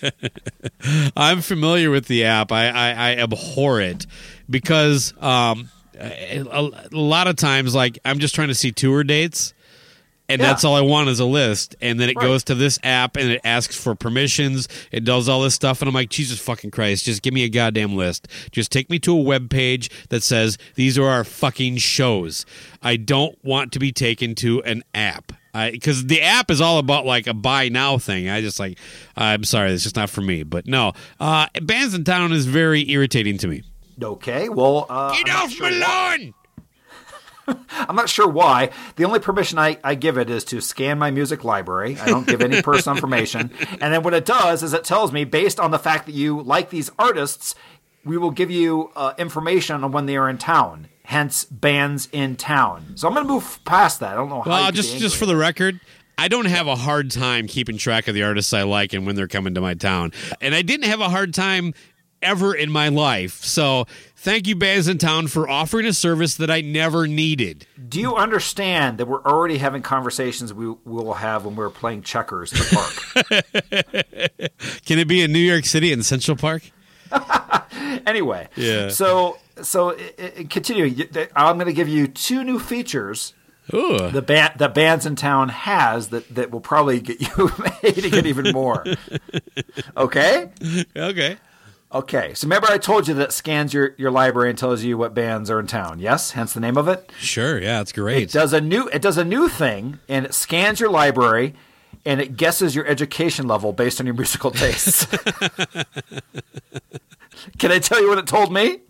I'm 1.15 1.41
familiar 1.41 1.91
with 1.91 2.07
the 2.07 2.23
app. 2.23 2.51
I, 2.51 2.69
I, 2.69 2.89
I 2.91 3.15
abhor 3.17 3.81
it 3.81 4.05
because 4.49 5.13
um, 5.21 5.69
a, 5.99 6.39
a 6.39 6.87
lot 6.97 7.27
of 7.27 7.35
times, 7.35 7.75
like 7.75 7.99
I'm 8.05 8.19
just 8.19 8.33
trying 8.35 8.47
to 8.47 8.55
see 8.55 8.71
tour 8.71 9.03
dates, 9.03 9.53
and 10.29 10.39
Yeah. 10.39 10.47
that's 10.47 10.63
all 10.63 10.75
I 10.75 10.81
want 10.81 11.09
is 11.09 11.19
a 11.19 11.25
list. 11.25 11.75
And 11.81 11.99
then 11.99 12.09
it 12.09 12.15
Right. 12.15 12.25
goes 12.25 12.43
to 12.45 12.55
this 12.55 12.79
app 12.83 13.17
and 13.17 13.29
it 13.31 13.41
asks 13.43 13.75
for 13.75 13.95
permissions. 13.95 14.67
It 14.91 15.03
does 15.03 15.27
all 15.27 15.41
this 15.41 15.55
stuff, 15.55 15.81
and 15.81 15.89
I'm 15.89 15.93
like, 15.95 16.09
Jesus 16.09 16.39
fucking 16.39 16.71
Christ! 16.71 17.05
Just 17.05 17.21
give 17.21 17.33
me 17.33 17.43
a 17.43 17.49
goddamn 17.49 17.95
list. 17.95 18.27
Just 18.51 18.71
take 18.71 18.89
me 18.89 18.99
to 18.99 19.11
a 19.13 19.21
web 19.21 19.49
page 19.49 19.89
that 20.09 20.23
says 20.23 20.57
these 20.75 20.97
are 20.97 21.07
our 21.07 21.23
fucking 21.25 21.77
shows. 21.77 22.45
I 22.81 22.95
don't 22.95 23.37
want 23.43 23.71
to 23.73 23.79
be 23.79 23.91
taken 23.91 24.35
to 24.35 24.63
an 24.63 24.83
app. 24.93 25.33
Because 25.71 26.05
the 26.05 26.21
app 26.21 26.49
is 26.51 26.61
all 26.61 26.77
about 26.77 27.05
like 27.07 27.25
a 27.27 27.33
buy 27.33 27.67
now 27.69 27.97
thing. 27.97 28.29
I 28.29 28.39
just 28.39 28.59
like, 28.59 28.77
I'm 29.17 29.43
sorry, 29.43 29.71
it's 29.71 29.83
just 29.83 29.95
not 29.95 30.09
for 30.09 30.21
me. 30.21 30.43
But 30.43 30.67
no, 30.67 30.93
uh, 31.19 31.47
Bands 31.63 31.93
in 31.95 32.03
Town 32.05 32.31
is 32.31 32.45
very 32.45 32.87
irritating 32.89 33.37
to 33.39 33.47
me. 33.47 33.63
okay, 34.01 34.47
well, 34.47 34.85
uh, 34.89 35.11
Get 35.13 35.29
I'm 35.29 35.43
off 35.43 35.51
sure 35.51 35.69
my 35.69 35.79
why- 35.79 36.17
lawn! 36.19 36.33
I'm 37.71 37.95
not 37.95 38.09
sure 38.09 38.27
why. 38.27 38.69
The 38.95 39.05
only 39.05 39.19
permission 39.19 39.57
I, 39.57 39.77
I 39.83 39.95
give 39.95 40.17
it 40.17 40.29
is 40.29 40.43
to 40.45 40.61
scan 40.61 40.99
my 40.99 41.11
music 41.11 41.43
library. 41.43 41.97
I 41.99 42.07
don't 42.07 42.27
give 42.27 42.41
any 42.41 42.61
personal 42.63 42.95
information. 42.95 43.51
And 43.81 43.93
then 43.93 44.03
what 44.03 44.13
it 44.13 44.25
does 44.25 44.63
is 44.63 44.73
it 44.73 44.83
tells 44.83 45.11
me, 45.11 45.23
based 45.23 45.59
on 45.59 45.71
the 45.71 45.79
fact 45.79 46.05
that 46.05 46.15
you 46.15 46.41
like 46.41 46.69
these 46.69 46.91
artists, 46.99 47.55
we 48.05 48.17
will 48.17 48.31
give 48.31 48.51
you 48.51 48.91
uh, 48.95 49.13
information 49.17 49.83
on 49.83 49.91
when 49.91 50.05
they 50.05 50.17
are 50.17 50.29
in 50.29 50.37
town. 50.37 50.87
Hence, 51.03 51.45
bands 51.45 52.07
in 52.11 52.35
town. 52.35 52.93
So 52.95 53.07
I'm 53.07 53.15
going 53.15 53.25
to 53.25 53.33
move 53.33 53.59
past 53.65 53.99
that. 54.01 54.11
I 54.11 54.15
don't 54.15 54.29
know 54.29 54.41
how. 54.41 54.49
Well, 54.51 54.71
just 54.71 54.97
just 54.97 55.17
for 55.17 55.25
the 55.25 55.35
record, 55.35 55.79
I 56.19 56.27
don't 56.27 56.45
have 56.45 56.67
a 56.67 56.75
hard 56.75 57.09
time 57.09 57.47
keeping 57.47 57.77
track 57.77 58.07
of 58.07 58.13
the 58.13 58.23
artists 58.23 58.53
I 58.53 58.61
like 58.63 58.93
and 58.93 59.07
when 59.07 59.15
they're 59.15 59.27
coming 59.27 59.55
to 59.55 59.61
my 59.61 59.73
town. 59.73 60.11
And 60.39 60.53
I 60.53 60.61
didn't 60.61 60.85
have 60.85 60.99
a 60.99 61.09
hard 61.09 61.33
time 61.33 61.73
ever 62.21 62.53
in 62.53 62.71
my 62.71 62.89
life. 62.89 63.43
So 63.43 63.85
thank 64.15 64.47
you, 64.47 64.55
Bands 64.55 64.87
in 64.87 64.97
Town, 64.97 65.27
for 65.27 65.49
offering 65.49 65.85
a 65.85 65.93
service 65.93 66.35
that 66.35 66.49
I 66.49 66.61
never 66.61 67.07
needed. 67.07 67.65
Do 67.87 67.99
you 67.99 68.15
understand 68.15 68.97
that 68.97 69.07
we're 69.07 69.23
already 69.23 69.57
having 69.57 69.81
conversations 69.81 70.53
we, 70.53 70.75
will 70.85 71.13
have 71.13 71.45
when 71.45 71.55
we're 71.55 71.69
playing 71.69 72.03
checkers 72.03 72.51
in 72.51 72.59
the 72.59 73.99
park? 74.31 74.81
Can 74.85 74.99
it 74.99 75.07
be 75.07 75.21
in 75.21 75.31
New 75.31 75.39
York 75.39 75.65
City 75.65 75.91
in 75.91 76.03
Central 76.03 76.37
Park? 76.37 76.63
anyway, 78.05 78.49
Yeah. 78.55 78.89
So 78.89 79.37
so 79.61 79.91
continuing, 79.91 80.39
i 80.39 80.43
continuing, 80.43 80.95
y- 81.13 81.27
I'm 81.35 81.57
going 81.57 81.67
to 81.67 81.73
give 81.73 81.89
you 81.89 82.07
two 82.07 82.43
new 82.43 82.59
features 82.59 83.33
Ooh. 83.73 84.09
the 84.09 84.21
band 84.21 84.53
that 84.57 84.73
bands 84.73 85.05
in 85.05 85.15
town 85.15 85.49
has 85.49 86.09
that 86.09 86.33
that 86.35 86.51
will 86.51 86.61
probably 86.61 86.99
get 86.99 87.21
you 87.21 87.47
hating 87.81 88.13
it 88.13 88.25
even 88.25 88.51
more. 88.51 88.85
Okay? 89.95 90.49
Okay. 90.95 91.37
Okay. 91.91 92.33
So 92.35 92.45
remember 92.45 92.67
I 92.69 92.77
told 92.77 93.07
you 93.07 93.13
that 93.15 93.23
it 93.29 93.31
scans 93.31 93.73
your, 93.73 93.95
your 93.97 94.11
library 94.11 94.49
and 94.51 94.57
tells 94.59 94.83
you 94.83 94.95
what 94.97 95.13
bands 95.15 95.49
are 95.49 95.59
in 95.59 95.65
town. 95.67 95.99
Yes? 95.99 96.31
Hence 96.31 96.53
the 96.53 96.59
name 96.59 96.77
of 96.77 96.87
it. 96.87 97.11
Sure. 97.19 97.59
Yeah, 97.59 97.81
it's 97.81 97.91
It 97.91 97.95
great. 97.95 98.31
does 98.31 98.53
a 98.53 98.61
new 98.61 98.87
it 98.89 99.01
does 99.01 99.17
a 99.17 99.25
new 99.25 99.49
thing 99.49 99.99
and 100.07 100.25
it 100.25 100.33
scans 100.35 100.79
your 100.79 100.91
library 100.91 101.55
and 102.05 102.21
it 102.21 102.37
guesses 102.37 102.75
your 102.75 102.85
education 102.85 103.47
level 103.47 103.73
based 103.73 103.99
on 103.99 104.05
your 104.05 104.13
musical 104.15 104.51
tastes. 104.51 105.05
Can 107.57 107.71
I 107.71 107.79
tell 107.79 107.99
you 108.01 108.07
what 108.09 108.17
it 108.19 108.27
told 108.27 108.53
me? 108.53 108.81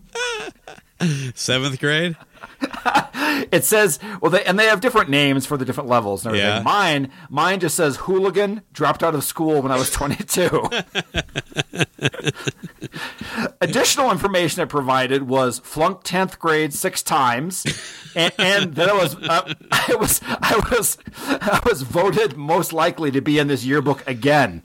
Seventh 1.34 1.80
grade? 1.80 2.16
It 3.52 3.64
says, 3.64 3.98
well, 4.20 4.30
they, 4.30 4.44
and 4.44 4.58
they 4.58 4.66
have 4.66 4.80
different 4.80 5.08
names 5.08 5.46
for 5.46 5.56
the 5.56 5.64
different 5.64 5.88
levels 5.88 6.24
and 6.24 6.34
everything. 6.34 6.56
Yeah. 6.58 6.62
Mine, 6.62 7.10
mine 7.28 7.60
just 7.60 7.76
says 7.76 7.96
hooligan. 7.96 8.62
Dropped 8.72 9.02
out 9.02 9.14
of 9.14 9.24
school 9.24 9.62
when 9.62 9.70
I 9.72 9.76
was 9.76 9.90
22. 9.92 10.68
Additional 13.60 14.10
information 14.10 14.62
it 14.62 14.68
provided 14.68 15.28
was 15.28 15.58
flunked 15.60 16.06
10th 16.06 16.38
grade 16.38 16.72
six 16.72 17.02
times, 17.02 17.64
and, 18.14 18.32
and 18.38 18.74
then 18.74 18.88
I 18.88 18.94
was, 18.94 19.16
uh, 19.16 19.54
I 19.70 19.94
was, 19.98 20.20
I 20.24 20.60
was, 20.70 20.98
I 21.18 21.60
was 21.66 21.82
voted 21.82 22.36
most 22.36 22.72
likely 22.72 23.10
to 23.10 23.20
be 23.20 23.38
in 23.38 23.48
this 23.48 23.64
yearbook 23.64 24.06
again. 24.08 24.62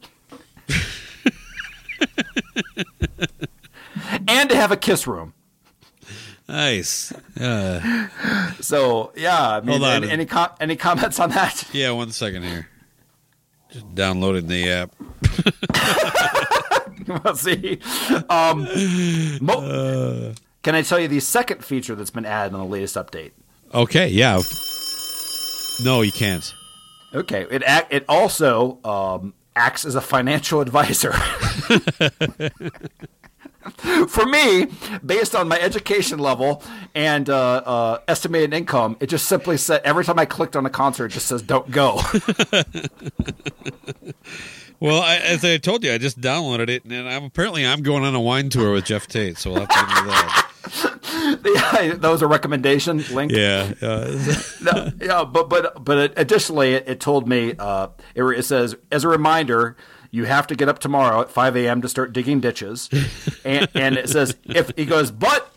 and 4.28 4.50
to 4.50 4.56
have 4.56 4.72
a 4.72 4.78
kiss 4.78 5.08
room. 5.08 5.34
Nice. 6.48 7.12
Uh, 7.40 8.08
So 8.62 9.12
yeah, 9.16 9.50
I 9.58 9.62
mean, 9.62 9.70
Hold 9.80 9.84
on. 9.84 10.04
any 10.04 10.12
any, 10.12 10.26
com- 10.26 10.52
any 10.60 10.76
comments 10.76 11.20
on 11.20 11.30
that? 11.32 11.68
yeah, 11.74 11.92
one 11.92 12.12
second 12.12 12.44
here. 12.44 12.68
Just 13.72 13.94
downloading 13.96 14.48
the 14.48 14.70
app. 14.72 14.92
We'll 17.08 17.36
see. 17.36 17.80
Um, 18.32 18.64
mo- 19.40 20.34
can 20.64 20.74
I 20.74 20.82
tell 20.82 21.00
you 21.00 21.08
the 21.08 21.20
second 21.20 21.64
feature 21.64 21.94
that's 21.94 22.10
been 22.10 22.26
added 22.26 22.56
on 22.56 22.60
the 22.62 22.66
latest 22.66 22.96
update? 22.96 23.30
Okay, 23.76 24.08
yeah. 24.08 24.42
No, 25.84 26.02
you 26.02 26.12
can't. 26.12 26.52
Okay, 27.14 27.46
it 27.52 27.62
it 27.92 28.06
also 28.10 28.80
um, 28.84 29.36
acts 29.56 29.86
as 29.86 29.94
a 29.94 30.02
financial 30.02 30.62
advisor. 30.62 31.14
For 34.08 34.26
me, 34.26 34.68
based 35.04 35.36
on 35.36 35.48
my 35.48 35.60
education 35.60 36.20
level 36.20 36.62
and 36.94 37.30
uh, 37.30 37.64
uh, 37.66 37.98
estimated 38.08 38.54
income, 38.54 38.96
it 39.00 39.08
just 39.08 39.28
simply 39.28 39.58
said 39.58 39.82
every 39.84 40.06
time 40.06 40.20
I 40.20 40.26
clicked 40.26 40.56
on 40.56 40.66
a 40.66 40.70
concert, 40.70 41.08
it 41.08 41.10
just 41.10 41.28
says 41.28 41.42
"Don't 41.42 41.70
go." 41.72 42.00
Well, 44.80 45.02
I, 45.02 45.18
as 45.18 45.46
I 45.46 45.58
told 45.58 45.84
you, 45.84 45.94
I 45.94 45.98
just 45.98 46.20
downloaded 46.20 46.70
it, 46.70 46.84
and 46.84 47.08
I'm 47.08 47.24
apparently 47.24 47.66
I'm 47.66 47.82
going 47.82 48.04
on 48.04 48.14
a 48.14 48.20
wine 48.20 48.50
tour 48.50 48.74
with 48.74 48.86
Geoff 48.86 49.08
Tate, 49.08 49.38
so 49.38 49.52
we'll 49.52 49.66
have 49.66 49.70
to 49.70 49.80
into 49.80 50.10
that. 50.10 51.98
that 52.02 52.10
was 52.10 52.22
a 52.22 52.28
recommendation 52.28 53.04
link. 53.12 53.32
Yeah, 53.32 53.74
uh, 53.82 54.34
no, 54.62 54.92
yeah, 55.02 55.24
but 55.24 55.50
but 55.50 55.84
but 55.84 56.14
additionally, 56.18 56.74
it, 56.74 56.88
it 56.88 57.00
told 57.00 57.28
me 57.28 57.54
uh, 57.58 57.88
it, 58.16 58.24
it 58.24 58.44
says 58.44 58.76
as 58.92 59.04
a 59.04 59.08
reminder, 59.08 59.78
you 60.16 60.24
have 60.24 60.48
to 60.48 60.56
get 60.56 60.70
up 60.70 60.80
tomorrow 60.80 61.22
at 61.22 61.30
five 61.30 61.58
a.m. 61.58 61.82
to 61.82 61.90
start 61.90 62.14
digging 62.14 62.40
ditches, 62.40 62.90
and, 63.46 63.68
and 63.76 63.98
it 63.98 64.10
says 64.10 64.36
if 64.46 64.72
he 64.78 64.86
goes, 64.86 65.12
but 65.12 65.54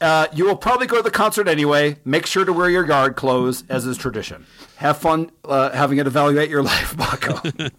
uh, 0.00 0.26
you 0.34 0.44
will 0.44 0.56
probably 0.56 0.86
go 0.86 0.96
to 0.96 1.02
the 1.02 1.10
concert 1.10 1.48
anyway. 1.48 1.96
Make 2.04 2.26
sure 2.26 2.44
to 2.44 2.52
wear 2.52 2.68
your 2.68 2.86
yard 2.86 3.16
clothes 3.16 3.64
as 3.70 3.86
is 3.86 3.96
tradition. 3.96 4.44
Have 4.76 4.98
fun 4.98 5.30
uh, 5.44 5.70
having 5.70 5.98
it 5.98 6.06
evaluate 6.06 6.50
your 6.50 6.62
life, 6.74 6.94
Baco. 6.94 7.70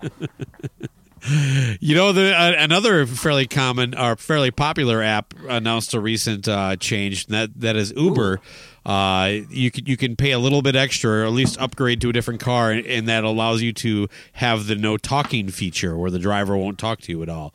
you 1.79 1.93
know, 1.93 2.11
the 2.11 2.35
uh, 2.35 2.53
another 2.57 3.05
fairly 3.05 3.45
common 3.45 3.95
or 3.95 4.15
fairly 4.15 4.49
popular 4.49 5.03
app 5.03 5.35
announced 5.47 5.93
a 5.93 5.99
recent 5.99 6.47
uh, 6.47 6.75
change 6.77 7.27
that 7.27 7.59
that 7.59 7.75
is 7.75 7.93
Uber. 7.95 8.41
Uh, 8.85 9.39
you 9.49 9.71
can 9.71 9.85
you 9.85 9.97
can 9.97 10.15
pay 10.15 10.31
a 10.31 10.39
little 10.39 10.61
bit 10.61 10.75
extra, 10.75 11.21
or 11.21 11.25
at 11.25 11.31
least 11.31 11.57
upgrade 11.59 11.99
to 12.01 12.09
a 12.09 12.13
different 12.13 12.39
car, 12.39 12.71
and, 12.71 12.85
and 12.85 13.07
that 13.07 13.23
allows 13.23 13.61
you 13.61 13.73
to 13.73 14.07
have 14.33 14.67
the 14.67 14.75
no 14.75 14.97
talking 14.97 15.49
feature, 15.49 15.97
where 15.97 16.11
the 16.11 16.19
driver 16.19 16.55
won't 16.55 16.77
talk 16.77 17.01
to 17.01 17.11
you 17.11 17.23
at 17.23 17.29
all. 17.29 17.53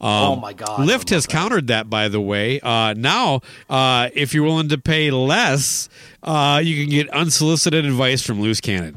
Um, 0.00 0.08
Oh, 0.08 0.36
my 0.36 0.54
God, 0.54 0.80
Lyft 0.88 1.10
has 1.10 1.26
that. 1.26 1.32
countered 1.32 1.66
that, 1.66 1.90
by 1.90 2.08
the 2.08 2.22
way. 2.22 2.58
Uh, 2.60 2.94
now, 2.94 3.42
uh, 3.68 4.08
if 4.14 4.32
you're 4.32 4.44
willing 4.44 4.70
to 4.70 4.78
pay 4.78 5.10
less, 5.10 5.90
uh, 6.22 6.62
you 6.64 6.82
can 6.82 6.88
get 6.90 7.10
unsolicited 7.10 7.84
advice 7.84 8.22
from 8.24 8.40
Loose 8.40 8.62
Cannon. 8.62 8.94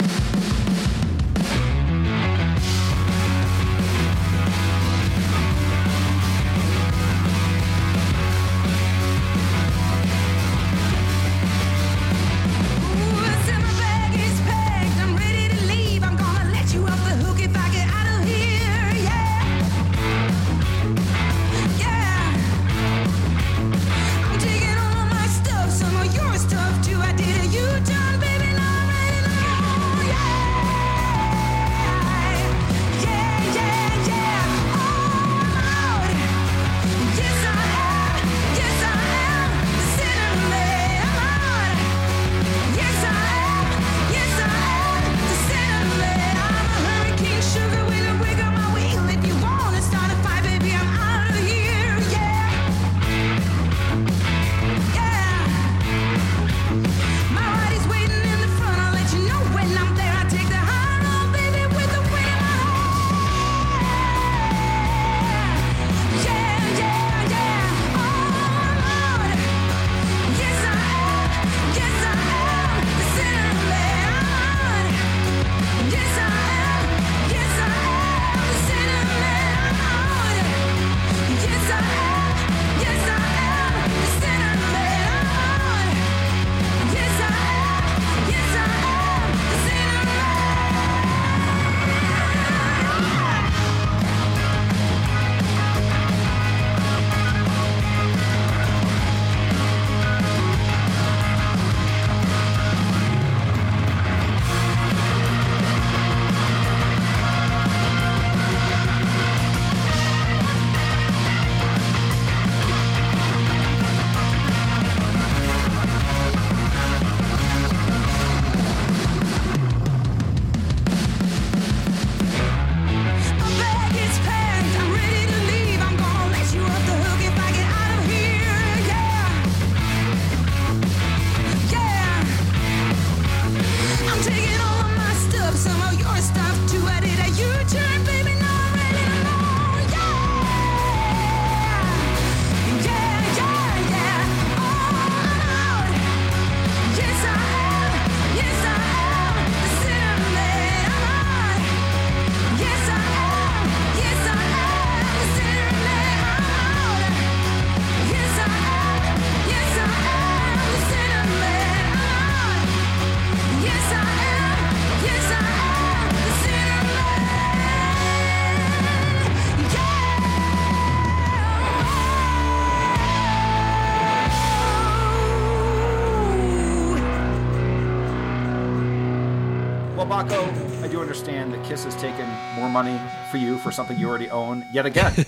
Kiss 181.73 181.85
has 181.85 181.95
taken 181.95 182.29
more 182.55 182.69
money 182.69 183.01
for 183.31 183.37
you 183.37 183.57
for 183.57 183.71
something 183.71 183.97
you 183.97 184.07
already 184.07 184.29
own 184.29 184.63
yet 184.75 184.85
again. 184.85 185.11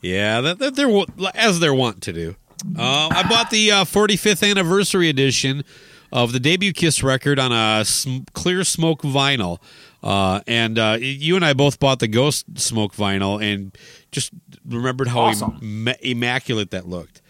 Yeah, 0.00 0.40
that, 0.40 0.58
that 0.60 0.76
they're 0.76 1.04
as 1.34 1.58
they're 1.58 1.74
wont 1.74 2.00
to 2.02 2.12
do. 2.12 2.36
Uh, 2.78 3.08
I 3.12 3.24
bought 3.28 3.50
the 3.50 3.70
uh, 3.72 3.84
45th 3.84 4.48
anniversary 4.48 5.08
edition 5.08 5.64
of 6.12 6.30
the 6.32 6.38
debut 6.38 6.72
Kiss 6.72 7.02
record 7.02 7.40
on 7.40 7.50
a 7.50 7.84
sm- 7.84 8.18
clear 8.34 8.62
smoke 8.62 9.02
vinyl, 9.02 9.58
uh, 10.02 10.42
and 10.46 10.78
uh, 10.78 10.98
you 11.00 11.34
and 11.34 11.44
I 11.44 11.54
both 11.54 11.80
bought 11.80 11.98
the 11.98 12.06
Ghost 12.08 12.46
Smoke 12.58 12.94
vinyl, 12.94 13.42
and 13.42 13.76
just 14.12 14.30
remembered 14.64 15.08
how 15.08 15.22
Awesome. 15.22 15.58
imma- 15.60 15.96
immaculate 16.02 16.70
that 16.70 16.88
looked. 16.88 17.20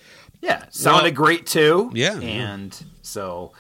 yeah, 0.43 0.65
sounded 0.71 1.15
great 1.15 1.47
too. 1.47 1.91
Yeah. 1.95 2.19
and 2.21 2.79
so 3.01 3.53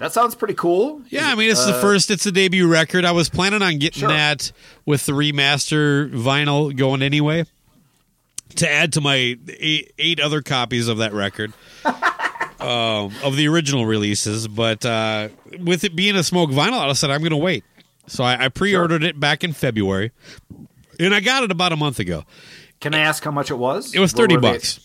that 0.00 0.12
sounds 0.12 0.34
pretty 0.34 0.54
cool. 0.54 1.02
Yeah, 1.08 1.28
I 1.28 1.36
mean 1.36 1.50
it's 1.50 1.64
the 1.64 1.74
first, 1.74 2.10
it's 2.10 2.24
the 2.24 2.32
debut 2.32 2.66
record. 2.66 3.04
I 3.04 3.12
was 3.12 3.28
planning 3.28 3.62
on 3.62 3.78
getting 3.78 4.00
Sure. 4.00 4.08
that 4.08 4.50
with 4.84 5.06
the 5.06 5.12
remaster 5.12 6.10
vinyl 6.10 6.74
going 6.76 7.02
anyway. 7.02 7.44
To 8.56 8.68
add 8.68 8.92
to 8.94 9.00
my 9.00 9.36
eight, 9.48 9.92
eight 9.96 10.18
other 10.18 10.42
copies 10.42 10.88
of 10.88 10.98
that 10.98 11.12
record, 11.12 11.52
um, 12.60 13.12
of 13.22 13.36
the 13.36 13.46
original 13.46 13.86
releases, 13.86 14.48
but 14.48 14.84
uh, 14.84 15.28
with 15.60 15.84
it 15.84 15.94
being 15.94 16.16
a 16.16 16.24
smoke 16.24 16.50
vinyl, 16.50 16.80
I 16.80 16.92
said 16.94 17.10
I'm 17.10 17.20
going 17.20 17.30
to 17.30 17.36
wait. 17.36 17.62
So 18.08 18.24
I, 18.24 18.46
I 18.46 18.48
pre-ordered 18.48 19.04
it 19.04 19.20
back 19.20 19.44
in 19.44 19.52
February, 19.52 20.10
and 20.98 21.14
I 21.14 21.20
got 21.20 21.44
it 21.44 21.52
about 21.52 21.70
a 21.72 21.76
month 21.76 22.00
ago. 22.00 22.24
Can 22.80 22.92
I 22.92 22.98
ask 23.00 23.22
how 23.22 23.30
much 23.30 23.52
it 23.52 23.58
was? 23.58 23.94
It 23.94 24.00
was 24.00 24.12
thirty 24.12 24.34
were 24.34 24.40
they- 24.40 24.52
bucks. 24.54 24.84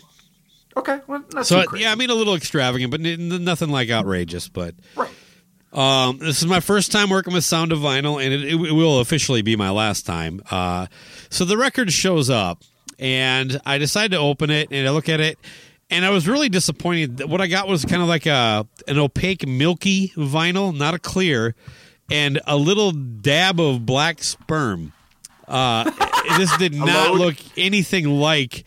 Okay, 0.76 1.00
well, 1.06 1.24
So 1.42 1.64
yeah, 1.74 1.90
I 1.90 1.94
mean 1.94 2.10
a 2.10 2.14
little 2.14 2.34
extravagant, 2.34 2.90
but 2.90 3.00
n- 3.04 3.44
nothing 3.44 3.70
like 3.70 3.90
outrageous. 3.90 4.48
But 4.48 4.74
right. 4.94 5.10
Um, 5.72 6.18
this 6.18 6.38
is 6.40 6.46
my 6.46 6.60
first 6.60 6.90
time 6.92 7.10
working 7.10 7.34
with 7.34 7.44
Sound 7.44 7.72
of 7.72 7.80
Vinyl, 7.80 8.22
and 8.22 8.32
it, 8.32 8.44
it 8.50 8.72
will 8.72 9.00
officially 9.00 9.42
be 9.42 9.56
my 9.56 9.70
last 9.70 10.06
time. 10.06 10.42
Uh, 10.50 10.86
so 11.28 11.44
the 11.44 11.56
record 11.56 11.92
shows 11.92 12.30
up, 12.30 12.62
and 12.98 13.60
I 13.66 13.76
decide 13.78 14.12
to 14.12 14.18
open 14.18 14.50
it, 14.50 14.68
and 14.70 14.86
I 14.86 14.90
look 14.90 15.08
at 15.08 15.20
it, 15.20 15.38
and 15.90 16.04
I 16.04 16.10
was 16.10 16.26
really 16.28 16.48
disappointed. 16.48 17.28
What 17.28 17.40
I 17.40 17.46
got 17.46 17.68
was 17.68 17.84
kind 17.84 18.00
of 18.02 18.08
like 18.08 18.26
a 18.26 18.66
an 18.88 18.98
opaque, 18.98 19.46
milky 19.46 20.08
vinyl, 20.16 20.76
not 20.76 20.94
a 20.94 20.98
clear, 20.98 21.54
and 22.10 22.40
a 22.46 22.56
little 22.56 22.92
dab 22.92 23.60
of 23.60 23.84
black 23.84 24.22
sperm. 24.22 24.92
Uh, 25.46 25.90
this 26.38 26.56
did 26.56 26.74
not 26.74 27.14
look 27.14 27.36
anything 27.56 28.06
like 28.08 28.64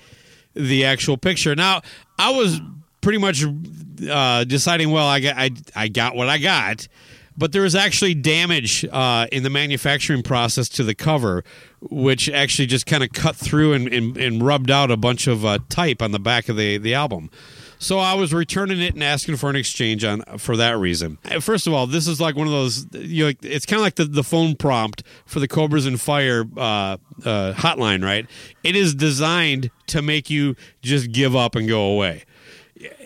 the 0.54 0.86
actual 0.86 1.18
picture. 1.18 1.56
Now, 1.56 1.82
I 2.18 2.32
was 2.32 2.60
pretty 3.02 3.20
much 3.20 3.44
uh, 4.10 4.44
deciding, 4.44 4.92
well, 4.92 5.08
I 5.08 5.20
got, 5.20 5.38
I, 5.38 5.52
I 5.76 5.88
got 5.88 6.16
what 6.16 6.30
I 6.30 6.38
got, 6.38 6.88
but 7.38 7.54
there 7.54 7.62
was 7.62 7.76
actually 7.76 8.16
damage 8.16 8.86
uh, 8.92 9.28
in 9.32 9.44
the 9.44 9.50
manufacturing 9.50 10.24
process 10.24 10.68
to 10.70 10.84
the 10.84 10.94
cover, 10.94 11.44
which 11.80 12.30
actually 12.30 12.66
just 12.66 12.86
kind 12.86 13.04
of 13.04 13.14
cut 13.14 13.36
through 13.36 13.74
and, 13.74 13.88
and, 13.88 14.18
and 14.18 14.44
rubbed 14.44 14.70
out 14.70 14.92
a 14.92 14.98
bunch 14.98 15.28
of 15.28 15.46
uh, 15.46 15.60
type 15.70 16.02
on 16.02 16.12
the 16.12 16.20
back 16.20 16.50
of 16.50 16.58
the, 16.58 16.78
the 16.78 16.94
album. 16.94 17.30
So 17.82 17.98
I 17.98 18.14
was 18.14 18.34
returning 18.34 18.80
it 18.82 18.94
and 18.94 19.04
asking 19.04 19.38
for 19.38 19.50
an 19.50 19.56
exchange 19.56 20.04
on 20.04 20.22
for 20.38 20.58
that 20.58 20.78
reason. 20.78 21.18
First 21.40 21.66
of 21.66 21.74
all, 21.74 21.88
this 21.88 22.08
is 22.08 22.20
like 22.20 22.36
one 22.36 22.46
of 22.46 22.52
those. 22.52 22.86
You 22.92 23.28
know, 23.28 23.34
it's 23.42 23.66
kind 23.66 23.80
of 23.80 23.84
like 23.84 23.96
the, 23.96 24.04
the 24.04 24.24
phone 24.24 24.56
prompt 24.58 25.02
for 25.26 25.40
the 25.40 25.48
Cobras 25.48 25.86
and 25.86 26.00
Fire 26.00 26.44
uh, 26.58 26.98
uh, 27.24 27.54
hotline, 27.54 28.04
right? 28.04 28.28
It 28.66 28.76
is 28.76 28.94
designed 28.94 29.72
to 29.88 30.02
make 30.02 30.30
you 30.30 30.58
just 30.82 31.14
give 31.14 31.38
up 31.38 31.56
and 31.56 31.70
go 31.70 31.84
away. 31.84 32.26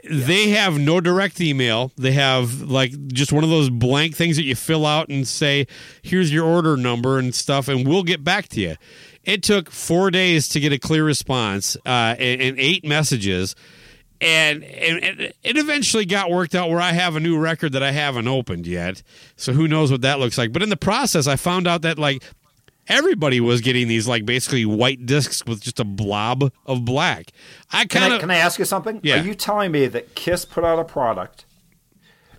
They 0.09 0.49
have 0.49 0.77
no 0.79 0.99
direct 0.99 1.39
email. 1.39 1.91
They 1.95 2.11
have 2.13 2.61
like 2.61 3.07
just 3.07 3.31
one 3.31 3.43
of 3.43 3.51
those 3.51 3.69
blank 3.69 4.15
things 4.15 4.37
that 4.37 4.43
you 4.43 4.55
fill 4.55 4.87
out 4.87 5.09
and 5.09 5.27
say, 5.27 5.67
"Here's 6.01 6.33
your 6.33 6.45
order 6.45 6.77
number 6.77 7.19
and 7.19 7.33
stuff," 7.33 7.67
and 7.67 7.87
we'll 7.87 8.03
get 8.03 8.23
back 8.23 8.47
to 8.49 8.59
you. 8.59 8.75
It 9.23 9.43
took 9.43 9.69
four 9.69 10.09
days 10.09 10.49
to 10.49 10.59
get 10.59 10.73
a 10.73 10.79
clear 10.79 11.05
response 11.05 11.77
uh, 11.85 12.15
and, 12.17 12.41
and 12.41 12.59
eight 12.59 12.83
messages 12.83 13.55
and, 14.23 14.63
and 14.63 15.19
it- 15.21 15.35
it 15.43 15.57
eventually 15.57 16.05
got 16.05 16.29
worked 16.31 16.55
out 16.55 16.69
where 16.69 16.79
I 16.81 16.93
have 16.93 17.15
a 17.15 17.19
new 17.19 17.37
record 17.37 17.73
that 17.73 17.83
I 17.83 17.91
haven't 17.91 18.27
opened 18.27 18.65
yet. 18.65 19.03
So 19.35 19.53
who 19.53 19.67
knows 19.67 19.91
what 19.91 20.01
that 20.01 20.19
looks 20.19 20.37
like? 20.37 20.51
But 20.53 20.63
in 20.63 20.69
the 20.69 20.77
process, 20.77 21.27
I 21.27 21.35
found 21.35 21.67
out 21.67 21.81
that 21.83 21.99
like 21.99 22.23
everybody 22.87 23.39
was 23.39 23.61
getting 23.61 23.87
these 23.87 24.07
like 24.07 24.25
basically 24.25 24.65
white 24.65 25.05
discs 25.05 25.45
with 25.45 25.61
just 25.61 25.79
a 25.79 25.83
blob 25.85 26.51
of 26.65 26.85
black. 26.85 27.31
I 27.71 27.85
Can 27.85 28.01
kind 28.01 28.13
of 28.13 28.19
can 28.21 28.31
I 28.31 28.35
ask 28.37 28.57
you 28.59 28.65
something? 28.65 28.99
Yeah. 29.03 29.19
Are 29.21 29.23
you 29.23 29.35
telling 29.35 29.71
me 29.71 29.87
that 29.87 30.15
Kiss 30.15 30.45
put 30.45 30.63
out 30.63 30.79
a 30.79 30.83
product 30.83 31.45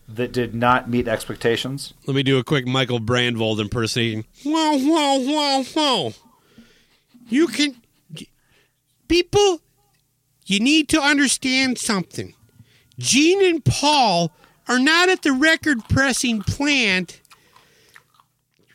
that 0.09 0.33
did 0.33 0.55
not 0.55 0.89
meet 0.91 1.09
expectations? 1.09 1.95
let 2.07 2.15
me 2.15 2.23
do 2.23 2.39
a 2.39 2.45
quick 2.45 2.67
Michael 2.67 3.01
Brandvold 3.01 3.59
impersonation. 3.61 4.25
Whoa, 4.45 4.79
whoa, 4.79 5.19
whoa, 5.21 5.63
whoa! 5.75 6.13
You 7.29 7.47
can 7.47 7.77
people. 9.09 9.61
You 10.47 10.61
need 10.61 10.89
to 10.91 11.01
understand 11.01 11.79
something. 11.79 12.35
Gene 12.99 13.45
and 13.45 13.65
Paul 13.65 14.33
are 14.69 14.79
not 14.79 15.09
at 15.09 15.23
the 15.23 15.33
record 15.33 15.89
pressing 15.89 16.43
plant 16.43 17.21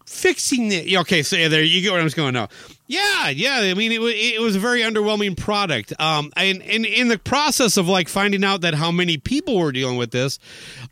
fixing 0.06 0.72
it. 0.72 0.96
Okay, 0.98 1.22
so 1.24 1.50
there 1.50 1.64
you 1.64 1.82
get 1.82 1.92
what 1.92 2.02
I'm 2.02 2.08
going 2.10 2.34
now. 2.34 2.50
Yeah, 2.90 3.30
yeah. 3.30 3.60
I 3.60 3.76
mean, 3.76 3.92
it, 3.92 4.02
it 4.02 4.42
was 4.42 4.56
a 4.56 4.60
very 4.60 4.82
underwhelming 4.82 5.38
product. 5.38 5.94
Um, 6.02 6.34
and, 6.36 6.60
in 6.64 7.08
the 7.08 7.20
process 7.20 7.78
of 7.78 7.88
like 7.88 8.10
finding 8.10 8.44
out 8.44 8.62
that 8.62 8.74
how 8.74 8.90
many 8.92 9.18
people 9.18 9.60
were 9.60 9.72
dealing 9.72 9.96
with 9.96 10.10
this, 10.10 10.40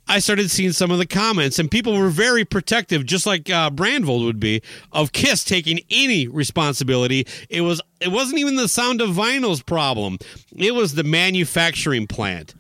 I 0.08 0.20
started 0.20 0.52
seeing 0.52 0.74
some 0.74 0.92
of 0.92 1.00
the 1.00 1.08
comments, 1.08 1.58
and 1.58 1.72
people 1.72 1.98
were 1.98 2.10
very 2.10 2.46
protective, 2.46 3.04
just 3.04 3.26
like 3.26 3.50
uh, 3.50 3.72
Brandvold 3.72 4.24
would 4.26 4.40
be, 4.40 4.62
of 4.92 5.12
Kiss 5.12 5.44
taking 5.44 5.80
any 5.90 6.28
responsibility. 6.28 7.26
It 7.50 7.62
was 7.62 7.82
it 8.00 8.10
wasn't 8.10 8.42
even 8.42 8.58
the 8.58 8.68
sound 8.68 9.02
of 9.02 9.10
vinyl's 9.10 9.64
problem; 9.64 10.20
it 10.56 10.76
was 10.76 10.94
the 10.94 11.04
manufacturing 11.04 12.06
plant. 12.06 12.54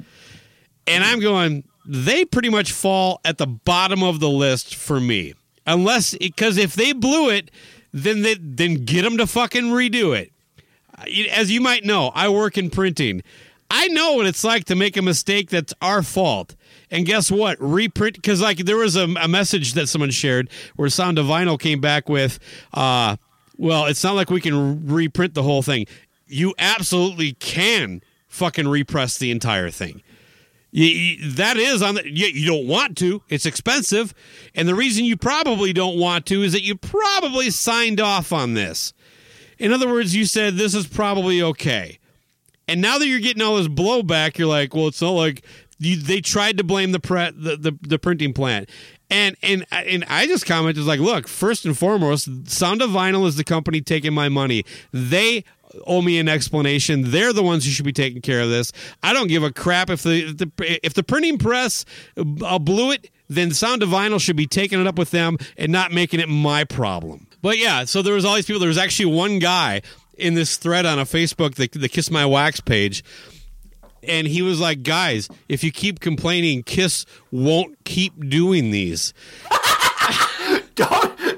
And 0.88 1.04
I'm 1.04 1.20
going, 1.20 1.64
they 1.86 2.26
pretty 2.26 2.50
much 2.50 2.72
fall 2.72 3.22
at 3.24 3.38
the 3.38 3.46
bottom 3.46 4.02
of 4.02 4.20
the 4.20 4.30
list 4.30 4.74
for 4.74 5.00
me. 5.00 5.36
Unless, 5.68 6.16
because 6.16 6.58
if 6.58 6.74
they 6.76 6.94
blew 6.94 7.30
it, 7.30 7.52
then 8.00 8.22
they, 8.22 8.36
then 8.40 8.86
get 8.86 9.04
them 9.04 9.18
to 9.18 9.28
fucking 9.28 9.66
redo 9.66 10.18
it. 10.18 10.32
As 11.32 11.52
you 11.52 11.62
might 11.62 11.86
know, 11.86 12.12
I 12.16 12.30
work 12.30 12.58
in 12.58 12.70
printing. 12.70 13.24
I 13.70 13.88
know 13.90 14.14
what 14.14 14.26
it's 14.26 14.44
like 14.44 14.66
to 14.66 14.76
make 14.76 14.98
a 14.98 15.02
mistake 15.02 15.50
that's 15.50 15.74
our 15.82 16.02
fault. 16.02 16.56
And 16.90 17.06
guess 17.06 17.30
what? 17.30 17.58
Reprint 17.60 18.16
because 18.16 18.42
like 18.42 18.60
there 18.60 18.78
was 18.78 18.96
a, 18.96 19.04
a 19.22 19.28
message 19.28 19.74
that 19.74 19.88
someone 19.88 20.12
shared 20.12 20.50
where 20.76 20.90
Sound 20.90 21.20
of 21.20 21.26
Vinyl 21.26 21.60
came 21.60 21.82
back 21.82 22.08
with, 22.08 22.40
uh, 22.74 23.18
well, 23.58 23.86
it's 23.86 24.04
not 24.04 24.16
like 24.16 24.30
we 24.30 24.42
can 24.42 24.88
reprint 24.88 25.34
the 25.34 25.44
whole 25.44 25.62
thing. 25.62 25.86
You 26.28 26.54
absolutely 26.58 27.34
can 27.34 28.02
fucking 28.28 28.68
repress 28.68 29.18
the 29.18 29.32
entire 29.32 29.70
thing. 29.70 30.02
You, 30.72 30.86
you- 30.86 31.32
that 31.32 31.58
is 31.58 31.82
on 31.82 31.96
the. 31.96 32.08
You, 32.10 32.28
you 32.28 32.48
don't 32.48 32.68
want 32.68 32.98
to. 32.98 33.22
It's 33.30 33.46
expensive, 33.46 34.14
and 34.54 34.68
the 34.68 34.76
reason 34.76 35.06
you 35.06 35.18
probably 35.18 35.74
don't 35.74 35.98
want 35.98 36.26
to 36.28 36.44
is 36.44 36.54
that 36.54 36.64
you 36.64 36.76
probably 36.76 37.50
signed 37.50 38.00
off 38.02 38.32
on 38.34 38.54
this. 38.54 38.94
In 39.58 39.72
other 39.74 39.88
words, 39.88 40.16
you 40.16 40.26
said 40.26 40.56
this 40.56 40.76
is 40.76 40.86
probably 40.88 41.42
okay, 41.42 42.00
and 42.68 42.82
now 42.82 42.98
that 43.00 43.08
you're 43.08 43.20
getting 43.20 43.42
all 43.42 43.56
this 43.58 43.68
blowback, 43.68 44.38
you're 44.38 44.48
like, 44.48 44.76
well, 44.76 44.88
it's 44.88 45.02
not 45.02 45.12
like 45.12 45.44
you, 45.80 45.96
they 45.96 46.22
tried 46.22 46.58
to 46.58 46.64
blame 46.64 46.92
the, 46.92 47.00
pre, 47.00 47.32
the 47.32 47.56
the 47.58 47.78
the 47.82 47.98
printing 48.00 48.34
plant. 48.34 48.70
And 49.10 49.38
and 49.42 49.66
and 49.72 50.04
I 50.10 50.28
just 50.28 50.46
commented 50.46 50.84
like, 50.84 51.00
look, 51.00 51.30
first 51.30 51.66
and 51.66 51.78
foremost, 51.78 52.28
Sound 52.50 52.82
of 52.82 52.90
Vinyl 52.90 53.26
is 53.26 53.38
the 53.38 53.46
company 53.46 53.80
taking 53.80 54.14
my 54.14 54.28
money. 54.28 54.66
They 54.92 55.46
owe 55.86 56.02
me 56.02 56.20
an 56.20 56.28
explanation. 56.28 57.12
They're 57.12 57.34
the 57.34 57.44
ones 57.44 57.66
who 57.66 57.72
should 57.72 57.86
be 57.86 57.94
taking 57.94 58.22
care 58.22 58.42
of 58.42 58.50
this. 58.50 58.72
I 59.04 59.14
don't 59.14 59.28
give 59.28 59.44
a 59.44 59.52
crap 59.52 59.90
if 59.90 60.04
the 60.04 60.26
if 60.26 60.38
the, 60.38 60.86
if 60.86 60.94
the 60.94 61.04
printing 61.04 61.38
press 61.38 61.86
uh, 62.18 62.60
blew 62.60 62.92
it. 62.92 63.10
Then 63.30 63.52
Sound 63.52 63.84
of 63.84 63.90
Vinyl 63.90 64.22
should 64.22 64.38
be 64.38 64.48
taking 64.48 64.80
it 64.80 64.88
up 64.88 64.98
with 64.98 65.12
them 65.12 65.38
and 65.58 65.70
not 65.72 65.92
making 65.92 66.22
it 66.22 66.30
my 66.30 66.64
problem. 66.64 67.28
But 67.42 67.58
yeah, 67.58 67.84
so 67.84 68.02
there 68.02 68.14
was 68.14 68.24
all 68.24 68.36
these 68.36 68.46
people. 68.46 68.62
There 68.62 68.70
was 68.70 68.78
actually 68.78 69.14
one 69.14 69.40
guy 69.40 69.82
in 70.18 70.34
this 70.34 70.58
thread 70.58 70.86
on 70.86 70.98
a 70.98 71.04
Facebook, 71.04 71.56
the, 71.56 71.68
the 71.68 71.90
Kiss 71.90 72.10
My 72.10 72.26
Wax 72.26 72.62
page, 72.62 73.04
and 74.02 74.28
he 74.28 74.42
was 74.42 74.60
like, 74.60 74.84
"Guys, 74.84 75.30
if 75.50 75.64
you 75.64 75.72
keep 75.72 76.00
complaining, 76.00 76.64
Kiss 76.64 77.06
won't 77.32 77.84
keep 77.84 78.30
doing 78.30 78.72
these." 78.72 79.14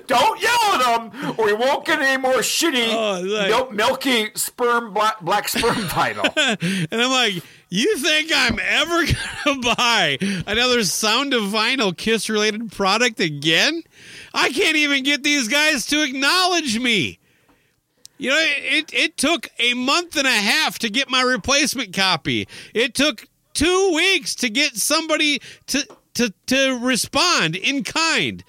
don't 0.09 0.41
yell 0.41 0.51
at 0.73 1.11
them, 1.11 1.35
or 1.37 1.47
you 1.47 1.55
won't 1.55 1.85
get 1.85 2.01
any 2.01 2.21
more 2.21 2.39
shitty, 2.39 2.89
Oh, 2.93 3.21
like- 3.21 3.47
mil- 3.49 3.71
milky 3.71 4.31
sperm 4.35 4.93
black, 4.93 5.21
black 5.21 5.47
sperm 5.47 5.75
vinyl. 5.87 6.25
And 6.91 7.01
I'm 7.01 7.09
like, 7.11 7.41
"You 7.69 7.95
think 7.97 8.31
I'm 8.35 8.59
ever 8.59 9.05
gonna 9.45 9.61
buy 9.75 10.17
another 10.47 10.83
Sound 10.83 11.33
of 11.33 11.43
Vinyl 11.43 11.95
Kiss 11.95 12.29
related 12.29 12.71
product 12.71 13.19
again? 13.21 13.83
I 14.33 14.49
can't 14.49 14.75
even 14.75 15.03
get 15.03 15.23
these 15.23 15.47
guys 15.47 15.85
to 15.87 16.03
acknowledge 16.03 16.77
me." 16.79 17.19
You 18.17 18.31
know, 18.31 18.37
it, 18.39 18.93
it 18.93 19.15
took 19.15 19.47
a 19.59 19.73
month 19.75 20.17
and 20.17 20.27
a 20.27 20.29
half 20.31 20.77
to 20.79 20.89
get 20.89 21.09
my 21.09 21.21
replacement 21.21 21.93
copy. 21.93 22.49
It 22.73 22.93
took 22.93 23.25
two 23.53 23.93
weeks 23.95 24.35
to 24.35 24.49
get 24.49 24.75
somebody 24.75 25.39
to 25.67 25.87
to 26.15 26.33
to 26.47 26.79
respond 26.81 27.55
in 27.55 27.83
kind. 27.85 28.43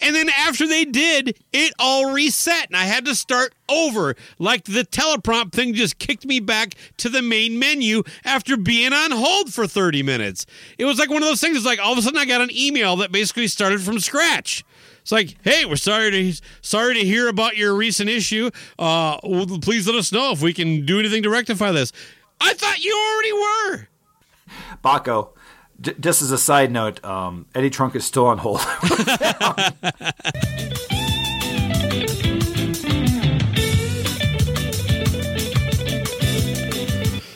And 0.00 0.14
then 0.14 0.28
after 0.28 0.66
they 0.66 0.84
did, 0.84 1.38
it 1.52 1.72
all 1.78 2.12
reset 2.12 2.68
and 2.68 2.76
I 2.76 2.84
had 2.84 3.04
to 3.06 3.14
start 3.14 3.54
over. 3.68 4.14
Like 4.38 4.64
the 4.64 4.84
teleprompt 4.84 5.52
thing 5.52 5.74
just 5.74 5.98
kicked 5.98 6.24
me 6.24 6.40
back 6.40 6.74
to 6.98 7.08
the 7.08 7.22
main 7.22 7.58
menu 7.58 8.02
after 8.24 8.56
being 8.56 8.92
on 8.92 9.10
hold 9.10 9.52
for 9.52 9.66
30 9.66 10.02
minutes. 10.02 10.46
It 10.78 10.84
was 10.84 10.98
like 10.98 11.10
one 11.10 11.22
of 11.22 11.28
those 11.28 11.40
things. 11.40 11.56
It's 11.56 11.66
like 11.66 11.80
all 11.80 11.92
of 11.92 11.98
a 11.98 12.02
sudden 12.02 12.18
I 12.18 12.26
got 12.26 12.40
an 12.40 12.50
email 12.52 12.96
that 12.96 13.10
basically 13.10 13.48
started 13.48 13.80
from 13.80 13.98
scratch. 13.98 14.64
It's 15.02 15.12
like, 15.12 15.36
hey, 15.42 15.64
we're 15.64 15.76
sorry 15.76 16.10
to 16.10 16.34
sorry 16.60 16.94
to 16.94 17.00
hear 17.00 17.28
about 17.28 17.56
your 17.56 17.74
recent 17.74 18.10
issue. 18.10 18.50
Uh, 18.78 19.18
please 19.62 19.86
let 19.86 19.96
us 19.96 20.12
know 20.12 20.32
if 20.32 20.42
we 20.42 20.52
can 20.52 20.84
do 20.84 21.00
anything 21.00 21.22
to 21.22 21.30
rectify 21.30 21.72
this. 21.72 21.92
I 22.40 22.52
thought 22.52 22.84
you 22.84 22.94
already 22.94 23.32
were. 23.32 23.88
Baco, 24.84 25.30
j- 25.80 25.94
just 26.00 26.22
as 26.22 26.30
a 26.30 26.38
side 26.38 26.70
note, 26.70 27.04
um, 27.04 27.46
Eddie 27.54 27.70
Trunk 27.70 27.94
is 27.96 28.04
still 28.04 28.26
on 28.26 28.38
hold. 28.38 28.60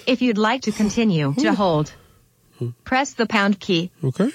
If 0.04 0.20
you'd 0.20 0.36
like 0.38 0.62
to 0.62 0.72
continue 0.72 1.32
to 1.34 1.54
hold, 1.54 1.92
press 2.84 3.14
the 3.14 3.26
pound 3.26 3.58
key. 3.58 3.90
Okay. 4.04 4.30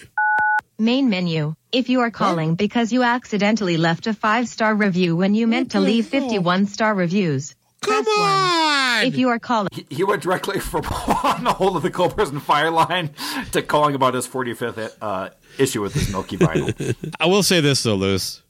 Main 0.80 1.10
menu. 1.10 1.56
If 1.72 1.90
you 1.90 2.00
are 2.02 2.12
calling 2.12 2.56
because 2.56 2.92
you 2.94 3.04
accidentally 3.04 3.78
left 3.78 4.08
a 4.08 4.14
five 4.14 4.48
star 4.48 4.74
review 4.74 5.16
when 5.16 5.36
you 5.36 5.46
meant 5.48 5.72
to 5.72 5.80
leave 5.80 6.08
51 6.08 6.66
star 6.68 6.96
reviews, 6.96 7.56
Come 7.88 8.04
press 8.04 8.18
one. 8.18 8.30
on. 8.30 9.06
If 9.06 9.18
you 9.18 9.30
are 9.30 9.40
calling, 9.40 9.70
he 9.90 10.04
went 10.04 10.22
directly 10.22 10.60
from 10.60 10.86
on 11.24 11.44
the 11.44 11.54
hold 11.54 11.78
of 11.78 11.84
the 11.84 11.92
Cobras 11.92 12.28
prison 12.28 12.40
Fire 12.40 12.72
line 12.72 13.12
to 13.52 13.62
calling 13.62 13.96
about 13.96 14.14
his 14.14 14.28
45th 14.28 14.96
uh, 15.02 15.30
issue 15.58 15.82
with 15.82 15.94
his 15.94 16.12
Milky 16.12 16.38
Vinyl. 16.38 16.96
I 17.20 17.26
will 17.26 17.44
say 17.44 17.62
this 17.62 17.84
though, 17.84 17.96
Loose. 17.96 18.44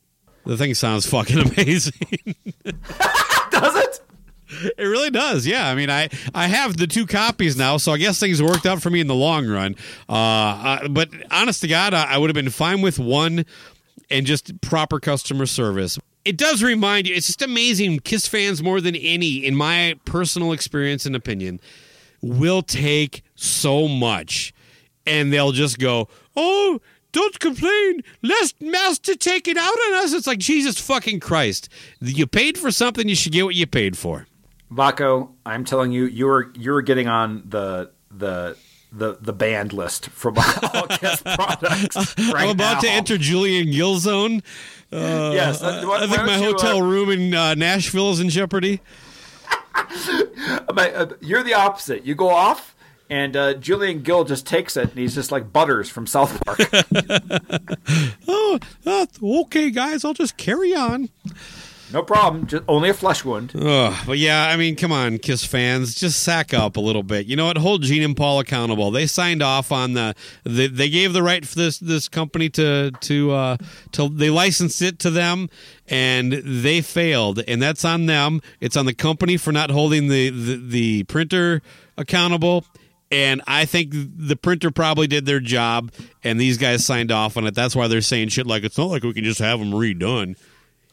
The 0.45 0.57
thing 0.57 0.73
sounds 0.73 1.05
fucking 1.05 1.39
amazing. 1.53 2.07
Does 2.63 3.75
it? 3.75 3.99
It 4.77 4.85
really 4.85 5.09
does. 5.09 5.45
Yeah. 5.45 5.67
I 5.67 5.75
mean, 5.75 5.89
I 5.89 6.09
I 6.33 6.47
have 6.47 6.77
the 6.77 6.87
two 6.87 7.05
copies 7.05 7.57
now, 7.57 7.77
so 7.77 7.91
I 7.91 7.97
guess 7.97 8.19
things 8.19 8.41
worked 8.41 8.65
out 8.65 8.81
for 8.81 8.89
me 8.89 9.01
in 9.01 9.07
the 9.07 9.15
long 9.15 9.47
run. 9.47 9.75
Uh, 10.07 10.13
uh 10.13 10.87
but 10.87 11.09
honest 11.31 11.61
to 11.61 11.67
God, 11.67 11.93
I, 11.93 12.13
I 12.13 12.17
would 12.17 12.29
have 12.29 12.35
been 12.35 12.49
fine 12.49 12.81
with 12.81 12.97
one 12.97 13.45
and 14.09 14.25
just 14.25 14.61
proper 14.61 14.99
customer 14.99 15.45
service. 15.45 15.99
It 16.27 16.35
does 16.37 16.61
remind 16.61 17.07
you. 17.07 17.15
It's 17.15 17.27
just 17.27 17.41
amazing. 17.41 17.99
Kiss 17.99 18.27
fans 18.27 18.61
more 18.61 18.81
than 18.81 18.95
any, 18.95 19.45
in 19.45 19.55
my 19.55 19.95
personal 20.03 20.51
experience 20.51 21.05
and 21.05 21.15
opinion, 21.15 21.61
will 22.21 22.61
take 22.61 23.23
so 23.35 23.87
much, 23.87 24.53
and 25.05 25.31
they'll 25.31 25.53
just 25.53 25.79
go, 25.79 26.07
"Oh." 26.35 26.81
Don't 27.13 27.39
complain. 27.39 28.03
Let 28.21 28.53
master 28.61 29.15
take 29.15 29.47
it 29.47 29.57
out 29.57 29.73
on 29.73 29.93
us. 30.03 30.13
It's 30.13 30.27
like 30.27 30.37
Jesus 30.37 30.77
fucking 30.79 31.19
Christ. 31.21 31.69
You 31.99 32.27
paid 32.27 32.59
for 32.59 32.69
something, 32.69 33.07
you 33.07 33.15
should 33.15 33.31
get 33.31 33.45
what 33.45 33.55
you 33.55 33.65
paid 33.65 33.97
for. 33.97 34.27
Vaco, 34.71 35.29
I'm 35.45 35.63
telling 35.63 35.91
you, 35.93 36.05
you're 36.05 36.51
you're 36.53 36.81
getting 36.81 37.07
on 37.07 37.43
the 37.47 37.91
the 38.11 38.57
the 38.91 39.17
the 39.21 39.33
band 39.33 39.73
list 39.73 40.09
from 40.09 40.37
all 40.73 40.87
Kiss 40.87 41.21
products. 41.21 41.95
Right 42.17 42.43
I'm 42.43 42.49
about 42.49 42.81
to 42.81 42.89
enter 42.89 43.17
Julian 43.17 43.71
Gill 43.71 43.97
zone. 43.97 44.43
Yes, 44.91 45.61
uh, 45.61 45.83
why- 45.85 46.03
I 46.03 46.07
think 46.07 46.25
my 46.25 46.37
you, 46.37 46.45
hotel 46.45 46.77
uh, 46.77 46.81
room 46.81 47.09
in 47.09 47.33
uh, 47.33 47.55
Nashville 47.55 48.11
is 48.11 48.19
in 48.19 48.29
jeopardy. 48.29 48.81
uh, 50.69 51.05
you're 51.21 51.43
the 51.43 51.53
opposite. 51.53 52.05
You 52.05 52.15
go 52.15 52.29
off, 52.29 52.75
and 53.09 53.35
uh, 53.35 53.53
Julian 53.55 54.01
Gill 54.01 54.23
just 54.23 54.45
takes 54.47 54.77
it, 54.77 54.89
and 54.89 54.97
he's 54.97 55.15
just 55.15 55.31
like 55.31 55.51
Butters 55.51 55.89
from 55.89 56.07
South 56.07 56.43
Park. 56.45 56.59
Oh, 58.29 58.59
uh, 58.85 59.05
okay, 59.41 59.71
guys, 59.71 60.03
I'll 60.05 60.13
just 60.13 60.37
carry 60.37 60.73
on. 60.75 61.09
No 61.93 62.03
problem. 62.03 62.47
Just 62.47 62.63
only 62.67 62.89
a 62.89 62.93
flesh 62.93 63.23
wound. 63.23 63.53
Ugh, 63.55 63.95
but 64.05 64.17
yeah, 64.17 64.47
I 64.47 64.57
mean, 64.57 64.75
come 64.75 64.91
on, 64.91 65.17
Kiss 65.17 65.43
fans, 65.43 65.95
just 65.95 66.23
sack 66.23 66.53
up 66.53 66.77
a 66.77 66.79
little 66.79 67.03
bit. 67.03 67.25
You 67.25 67.35
know 67.35 67.45
what? 67.45 67.57
Hold 67.57 67.83
Gene 67.83 68.03
and 68.03 68.15
Paul 68.15 68.39
accountable. 68.39 68.91
They 68.91 69.07
signed 69.07 69.41
off 69.41 69.71
on 69.71 69.93
the. 69.93 70.15
They, 70.43 70.67
they 70.67 70.89
gave 70.89 71.13
the 71.13 71.23
right 71.23 71.45
for 71.45 71.55
this 71.55 71.79
this 71.79 72.07
company 72.07 72.49
to 72.49 72.91
to 72.91 73.31
uh, 73.31 73.57
to 73.93 74.09
they 74.09 74.29
licensed 74.29 74.81
it 74.81 74.99
to 74.99 75.09
them, 75.09 75.49
and 75.87 76.33
they 76.33 76.81
failed, 76.81 77.41
and 77.47 77.61
that's 77.61 77.85
on 77.85 78.05
them. 78.05 78.41
It's 78.59 78.77
on 78.77 78.85
the 78.85 78.93
company 78.93 79.37
for 79.37 79.51
not 79.51 79.71
holding 79.71 80.07
the 80.07 80.29
the, 80.29 80.55
the 80.57 81.03
printer 81.03 81.61
accountable. 81.97 82.65
And 83.09 83.41
I 83.47 83.63
think 83.63 83.93
the 83.93 84.35
printer 84.35 84.69
probably 84.69 85.07
did 85.07 85.25
their 85.25 85.39
job, 85.39 85.93
and 86.25 86.41
these 86.41 86.57
guys 86.57 86.85
signed 86.85 87.09
off 87.09 87.37
on 87.37 87.47
it. 87.47 87.55
That's 87.55 87.73
why 87.73 87.87
they're 87.87 88.01
saying 88.01 88.29
shit 88.29 88.45
like 88.45 88.65
it's 88.65 88.77
not 88.77 88.87
like 88.89 89.03
we 89.03 89.13
can 89.13 89.23
just 89.23 89.39
have 89.39 89.59
them 89.59 89.71
redone. 89.71 90.35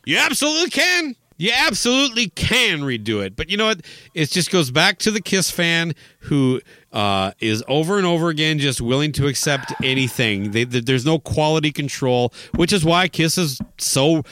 You 0.04 0.18
absolutely 0.18 0.70
can. 0.70 1.16
You 1.36 1.50
absolutely 1.52 2.28
can 2.28 2.80
redo 2.80 3.24
it. 3.24 3.34
But 3.34 3.50
you 3.50 3.56
know 3.56 3.66
what? 3.66 3.80
It 4.14 4.30
just 4.30 4.50
goes 4.50 4.70
back 4.70 4.98
to 5.00 5.10
the 5.10 5.20
Kiss 5.20 5.50
fan 5.50 5.94
who 6.20 6.60
uh, 6.92 7.32
is 7.40 7.64
over 7.66 7.96
and 7.98 8.06
over 8.06 8.28
again 8.28 8.58
just 8.60 8.80
willing 8.80 9.10
to 9.12 9.26
accept 9.26 9.72
anything. 9.82 10.52
They, 10.52 10.64
th 10.64 10.84
there's 10.84 11.04
no 11.04 11.18
quality 11.18 11.72
control, 11.72 12.32
which 12.54 12.72
is 12.72 12.84
why 12.84 13.08
Kiss 13.08 13.36
is 13.36 13.60
so. 13.78 14.22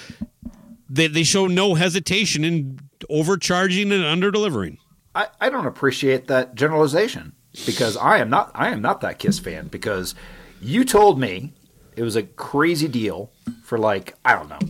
They, 0.88 1.08
they 1.08 1.22
show 1.24 1.46
no 1.46 1.74
hesitation 1.74 2.44
in 2.44 2.78
overcharging 3.08 3.90
and 3.90 4.04
underdelivering. 4.04 4.76
I, 5.14 5.26
I 5.40 5.50
don't 5.50 5.66
appreciate 5.66 6.28
that 6.28 6.54
generalization 6.54 7.32
because 7.66 7.96
I 7.96 8.18
am 8.18 8.30
not 8.30 8.52
I 8.54 8.68
am 8.68 8.80
not 8.80 9.00
that 9.00 9.18
Kiss 9.18 9.38
fan 9.38 9.66
because 9.66 10.14
you 10.60 10.84
told 10.84 11.18
me 11.18 11.52
it 11.96 12.02
was 12.02 12.14
a 12.14 12.22
crazy 12.22 12.88
deal 12.88 13.32
for 13.64 13.76
like 13.76 14.14
I 14.24 14.34
don't 14.34 14.48
know 14.48 14.60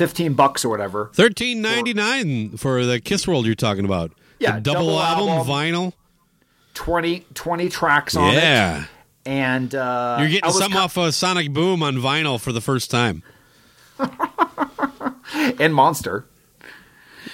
fifteen 0.00 0.32
bucks 0.32 0.64
or 0.64 0.70
whatever. 0.70 1.10
Thirteen 1.12 1.60
ninety 1.60 1.92
nine 1.92 2.56
for 2.56 2.86
the 2.86 3.00
Kiss 3.00 3.28
World 3.28 3.44
you're 3.44 3.54
talking 3.54 3.84
about. 3.84 4.12
Yeah, 4.38 4.54
the 4.54 4.62
double, 4.62 4.86
double 4.86 5.00
album, 5.00 5.28
album. 5.28 5.52
vinyl. 5.52 5.92
20, 6.72 7.26
20 7.34 7.68
tracks 7.68 8.16
on 8.16 8.32
it. 8.32 8.38
Yeah. 8.38 8.84
and 9.26 9.74
uh, 9.74 10.16
You're 10.20 10.28
I 10.28 10.30
getting 10.30 10.46
was 10.46 10.56
something 10.58 10.78
off 10.78 10.96
of 10.96 11.14
Sonic 11.14 11.52
Boom 11.52 11.82
on 11.82 11.96
vinyl 11.96 12.40
for 12.40 12.52
the 12.52 12.62
first 12.62 12.90
time. 12.90 13.22
and 15.58 15.74
Monster. 15.74 16.24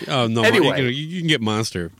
Oh 0.09 0.27
no! 0.27 0.43
Anyway. 0.43 0.67
you, 0.67 0.75
can, 0.75 0.95
you 0.95 1.21
can 1.21 1.29
get 1.29 1.41
Monster. 1.41 1.93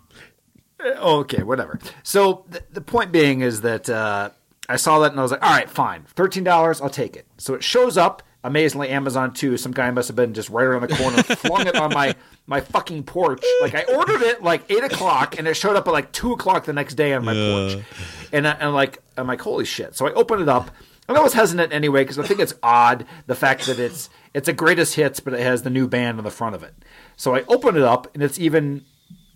Okay, 0.85 1.45
whatever. 1.45 1.79
So 2.03 2.45
th- 2.51 2.65
the 2.73 2.81
point 2.81 3.13
being 3.13 3.43
is 3.43 3.61
that 3.61 3.89
uh, 3.89 4.31
I 4.69 4.75
saw 4.77 4.99
that 5.01 5.13
and 5.13 5.21
I 5.21 5.23
was 5.23 5.31
like, 5.31 5.43
all 5.43 5.51
right, 5.51 5.71
fine, 5.71 6.03
thirteen 6.09 6.43
dollars, 6.43 6.81
I'll 6.81 6.91
take 6.91 7.15
it. 7.15 7.27
So 7.39 7.55
it 7.55 7.63
shows 7.63 7.97
up 7.97 8.25
amazingly 8.47 8.89
Amazon 8.89 9.33
too. 9.33 9.57
Some 9.57 9.73
guy 9.73 9.91
must 9.91 10.09
have 10.09 10.17
been 10.17 10.33
just 10.33 10.49
right 10.49 10.65
around 10.65 10.83
the 10.89 10.97
corner, 10.97 11.23
flung 11.23 11.67
it 11.67 11.77
on 11.77 11.93
my 11.93 12.15
my 12.47 12.61
fucking 12.61 13.03
porch. 13.03 13.43
Like 13.61 13.75
I 13.75 13.83
ordered 13.83 14.23
it 14.23 14.43
like 14.43 14.71
eight 14.71 14.85
o'clock, 14.85 15.39
and 15.39 15.47
it 15.47 15.55
showed 15.55 15.77
up 15.77 15.87
at 15.87 15.91
like 15.93 16.13
two 16.13 16.33
o'clock 16.33 16.65
the 16.65 16.73
next 16.73 16.95
day 16.95 17.13
on 17.13 17.25
my 17.25 17.35
porch. 17.35 17.85
And, 18.33 18.47
I, 18.47 18.53
and 18.53 18.75
like 18.75 19.03
I'm 19.17 19.27
like, 19.27 19.41
holy 19.41 19.65
shit! 19.65 19.97
So 19.97 20.07
I 20.07 20.13
open 20.13 20.41
it 20.41 20.49
up. 20.49 20.71
And 21.09 21.17
I 21.17 21.23
was 21.23 21.35
hesitant 21.35 21.73
anyway 21.73 22.03
because 22.03 22.19
I 22.19 22.25
think 22.25 22.41
it's 22.41 22.55
odd 22.65 23.07
the 23.29 23.37
fact 23.37 23.67
that 23.67 23.79
it's 23.79 24.11
it's 24.35 24.49
a 24.49 24.53
greatest 24.53 24.97
hits, 24.97 25.21
but 25.21 25.35
it 25.35 25.41
has 25.41 25.63
the 25.63 25.71
new 25.71 25.87
band 25.87 26.19
on 26.19 26.25
the 26.25 26.33
front 26.33 26.57
of 26.57 26.65
it. 26.65 26.75
So 27.17 27.35
I 27.35 27.45
open 27.47 27.77
it 27.77 27.85
up, 27.85 28.13
and 28.13 28.25
it's 28.25 28.41
even 28.41 28.85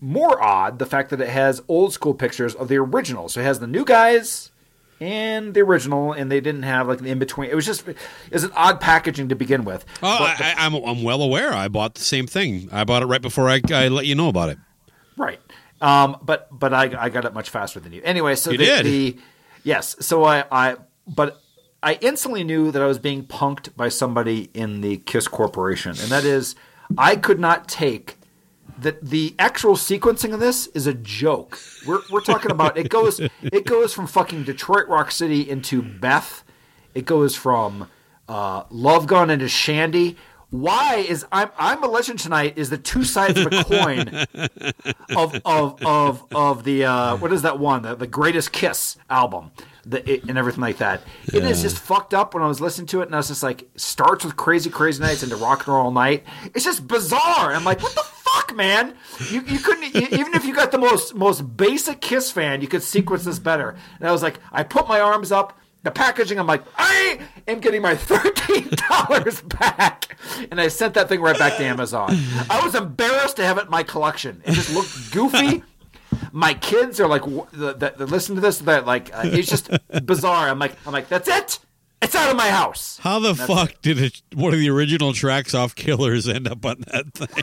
more 0.00 0.42
odd 0.42 0.78
the 0.80 0.86
fact 0.86 1.10
that 1.10 1.20
it 1.20 1.28
has 1.28 1.62
old 1.68 1.92
school 1.92 2.14
pictures 2.14 2.56
of 2.56 2.66
the 2.68 2.76
original. 2.76 3.28
So 3.28 3.40
it 3.40 3.44
has 3.44 3.60
the 3.60 3.68
new 3.68 3.84
guys 3.84 4.49
and 5.00 5.54
the 5.54 5.60
original, 5.62 6.12
and 6.12 6.30
they 6.30 6.40
didn't 6.40 6.62
have 6.64 6.86
like 6.88 6.98
the 6.98 7.08
in 7.10 7.18
between. 7.18 7.50
It 7.50 7.54
was 7.54 7.66
just 7.66 7.88
it 7.88 7.96
was 8.32 8.44
an 8.44 8.52
odd 8.54 8.80
packaging 8.80 9.28
to 9.30 9.34
begin 9.34 9.64
with. 9.64 9.84
Oh, 10.02 10.16
But 10.18 10.40
I, 10.40 10.50
I, 10.56 10.66
I'm 10.66 10.74
I'm 10.74 11.02
well 11.02 11.22
aware. 11.22 11.52
I 11.52 11.68
bought 11.68 11.94
the 11.94 12.02
same 12.02 12.26
thing. 12.26 12.68
I 12.70 12.84
bought 12.84 13.02
it 13.02 13.06
right 13.06 13.22
before 13.22 13.48
I, 13.48 13.60
I 13.72 13.88
let 13.88 14.06
you 14.06 14.14
know 14.14 14.28
about 14.28 14.50
it. 14.50 14.58
right. 15.16 15.40
Um, 15.80 16.18
but 16.22 16.46
but 16.50 16.74
I, 16.74 16.92
I 16.98 17.08
got 17.08 17.24
it 17.24 17.32
much 17.32 17.48
faster 17.48 17.80
than 17.80 17.92
you. 17.94 18.02
Anyway, 18.04 18.34
so 18.34 18.50
You 18.50 18.58
the, 18.58 18.64
did? 18.66 18.84
the 18.86 19.18
yes. 19.64 19.96
So 20.00 20.24
I 20.24 20.44
I 20.52 20.76
but 21.06 21.40
I 21.82 21.94
instantly 22.02 22.44
knew 22.44 22.70
that 22.70 22.82
I 22.82 22.86
was 22.86 22.98
being 22.98 23.24
punked 23.24 23.74
by 23.76 23.88
somebody 23.88 24.50
in 24.52 24.82
the 24.82 24.98
Kiss 24.98 25.26
Corporation, 25.26 25.92
and 25.92 26.10
that 26.10 26.24
is 26.24 26.54
I 26.98 27.16
could 27.16 27.40
not 27.40 27.66
take 27.66 28.16
that 28.82 29.02
the 29.02 29.34
actual 29.38 29.74
sequencing 29.74 30.32
of 30.32 30.40
this 30.40 30.66
is 30.68 30.86
a 30.86 30.94
joke. 30.94 31.58
We're 31.86 32.00
we're 32.10 32.20
talking 32.20 32.50
about 32.50 32.76
it 32.76 32.88
goes 32.88 33.20
it 33.42 33.66
goes 33.66 33.92
from 33.94 34.06
fucking 34.06 34.44
Detroit 34.44 34.88
Rock 34.88 35.10
City 35.10 35.48
into 35.48 35.82
Beth. 35.82 36.44
It 36.94 37.04
goes 37.04 37.36
from 37.36 37.88
uh, 38.28 38.64
Love 38.70 39.06
Gun 39.06 39.30
into 39.30 39.46
Shandi. 39.46 40.16
Why 40.50 40.96
is 40.96 41.24
I'm 41.30 41.50
I'm 41.58 41.82
a 41.84 41.86
legend 41.86 42.18
tonight 42.18 42.54
is 42.56 42.70
the 42.70 42.78
two 42.78 43.04
sides 43.04 43.38
of 43.38 43.46
a 43.46 43.64
coin 43.64 44.26
of 45.16 45.40
of 45.44 45.82
of 45.84 46.24
of 46.34 46.64
the 46.64 46.84
uh, 46.84 47.16
what 47.16 47.32
is 47.32 47.42
that 47.42 47.58
one 47.58 47.82
the, 47.82 47.94
the 47.94 48.08
Greatest 48.08 48.50
Kiss 48.50 48.96
album 49.08 49.52
the, 49.90 50.10
it, 50.10 50.24
and 50.28 50.38
everything 50.38 50.60
like 50.62 50.78
that. 50.78 51.02
It 51.32 51.44
is 51.44 51.62
just 51.62 51.78
fucked 51.78 52.14
up 52.14 52.34
when 52.34 52.42
I 52.42 52.46
was 52.46 52.60
listening 52.60 52.86
to 52.88 53.02
it 53.02 53.06
and 53.06 53.14
I 53.14 53.18
was 53.18 53.28
just 53.28 53.42
like 53.42 53.68
starts 53.76 54.24
with 54.24 54.36
Crazy 54.36 54.70
Crazy 54.70 55.02
Nights 55.02 55.22
into 55.22 55.36
Rock 55.36 55.60
and 55.66 55.68
Roll 55.74 55.86
All 55.86 55.90
Night. 55.90 56.24
It's 56.54 56.64
just 56.64 56.86
bizarre. 56.86 57.52
I'm 57.52 57.64
like, 57.64 57.82
what 57.82 57.94
the 57.94 58.02
fuck, 58.02 58.54
man? 58.56 58.94
You 59.30 59.42
you 59.42 59.58
couldn't 59.58 59.94
you, 59.94 60.18
even 60.18 60.34
if 60.34 60.44
you 60.44 60.54
got 60.54 60.70
the 60.72 60.78
most 60.78 61.14
most 61.14 61.56
basic 61.56 62.00
Kiss 62.00 62.30
fan, 62.30 62.60
you 62.60 62.68
could 62.68 62.82
sequence 62.82 63.24
this 63.24 63.38
better. 63.38 63.76
And 63.98 64.08
I 64.08 64.12
was 64.12 64.22
like, 64.22 64.38
I 64.52 64.62
put 64.62 64.88
my 64.88 65.00
arms 65.00 65.32
up. 65.32 65.58
the 65.82 65.90
packaging. 65.90 66.38
I'm 66.38 66.46
like, 66.46 66.62
I 66.76 67.20
am 67.48 67.58
getting 67.60 67.82
my 67.82 67.96
thirteen 68.10 68.68
dollars 68.88 69.40
back, 69.42 70.16
and 70.50 70.60
I 70.60 70.68
sent 70.68 70.94
that 70.94 71.08
thing 71.08 71.20
right 71.22 71.38
back 71.38 71.56
to 71.56 71.64
Amazon. 71.64 72.10
I 72.50 72.60
was 72.64 72.74
embarrassed 72.74 73.36
to 73.36 73.44
have 73.44 73.56
it 73.58 73.64
in 73.64 73.70
my 73.70 73.82
collection. 73.82 74.42
It 74.44 74.52
just 74.52 74.72
looked 74.74 75.10
goofy. 75.12 75.62
My 76.32 76.54
kids 76.54 77.00
are 77.00 77.08
like, 77.08 77.22
w- 77.22 77.46
the, 77.52 77.72
the, 77.74 77.94
the, 77.98 78.06
listen 78.06 78.34
to 78.36 78.40
this. 78.40 78.58
That 78.58 78.86
like, 78.86 79.10
uh, 79.14 79.22
it's 79.24 79.48
just 79.48 79.68
bizarre. 80.06 80.48
I'm 80.48 80.58
like, 80.58 80.74
I'm 80.86 80.92
like, 80.92 81.08
that's 81.08 81.28
it. 81.28 81.58
It's 82.02 82.14
out 82.14 82.30
of 82.30 82.36
my 82.36 82.48
house. 82.50 82.98
How 83.02 83.18
the 83.18 83.34
fuck 83.34 83.74
did 83.82 84.00
it, 84.00 84.22
one 84.34 84.54
of 84.54 84.58
the 84.58 84.70
original 84.70 85.12
tracks 85.12 85.54
off 85.54 85.74
Killers 85.74 86.28
end 86.28 86.48
up 86.48 86.64
on 86.64 86.82
that 86.92 87.12
thing? 87.12 87.28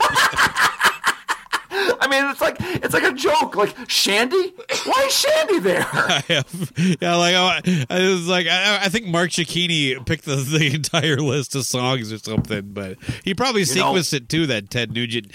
I 2.00 2.06
mean, 2.08 2.30
it's 2.30 2.40
like 2.40 2.56
it's 2.60 2.94
like 2.94 3.02
a 3.02 3.12
joke. 3.12 3.54
Like 3.54 3.76
Shandi, 3.86 4.52
why 4.86 5.04
is 5.06 5.12
Shandi 5.24 5.62
there? 5.62 5.86
I 5.92 6.22
have, 6.28 6.72
yeah, 7.00 7.16
like 7.16 7.34
oh, 7.34 7.84
I 7.90 8.08
was 8.08 8.26
like, 8.26 8.46
I, 8.46 8.84
I 8.84 8.88
think 8.88 9.06
Mark 9.06 9.30
Cicchini 9.30 10.04
picked 10.06 10.24
the, 10.24 10.36
the 10.36 10.74
entire 10.74 11.18
list 11.18 11.54
of 11.54 11.64
songs 11.66 12.12
or 12.12 12.18
something, 12.18 12.70
but 12.72 12.96
he 13.24 13.34
probably 13.34 13.62
know- 13.62 13.66
sequenced 13.92 14.14
it 14.14 14.28
too. 14.28 14.46
That 14.46 14.70
Ted 14.70 14.92
Nugent 14.92 15.32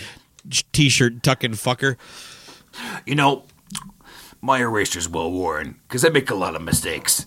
t-shirt 0.73 1.21
tucking 1.23 1.51
fucker. 1.53 1.97
You 3.05 3.15
know, 3.15 3.43
my 4.41 4.59
eraser's 4.59 5.07
well 5.09 5.31
worn 5.31 5.79
because 5.87 6.03
I 6.05 6.09
make 6.09 6.29
a 6.29 6.35
lot 6.35 6.55
of 6.55 6.61
mistakes. 6.61 7.25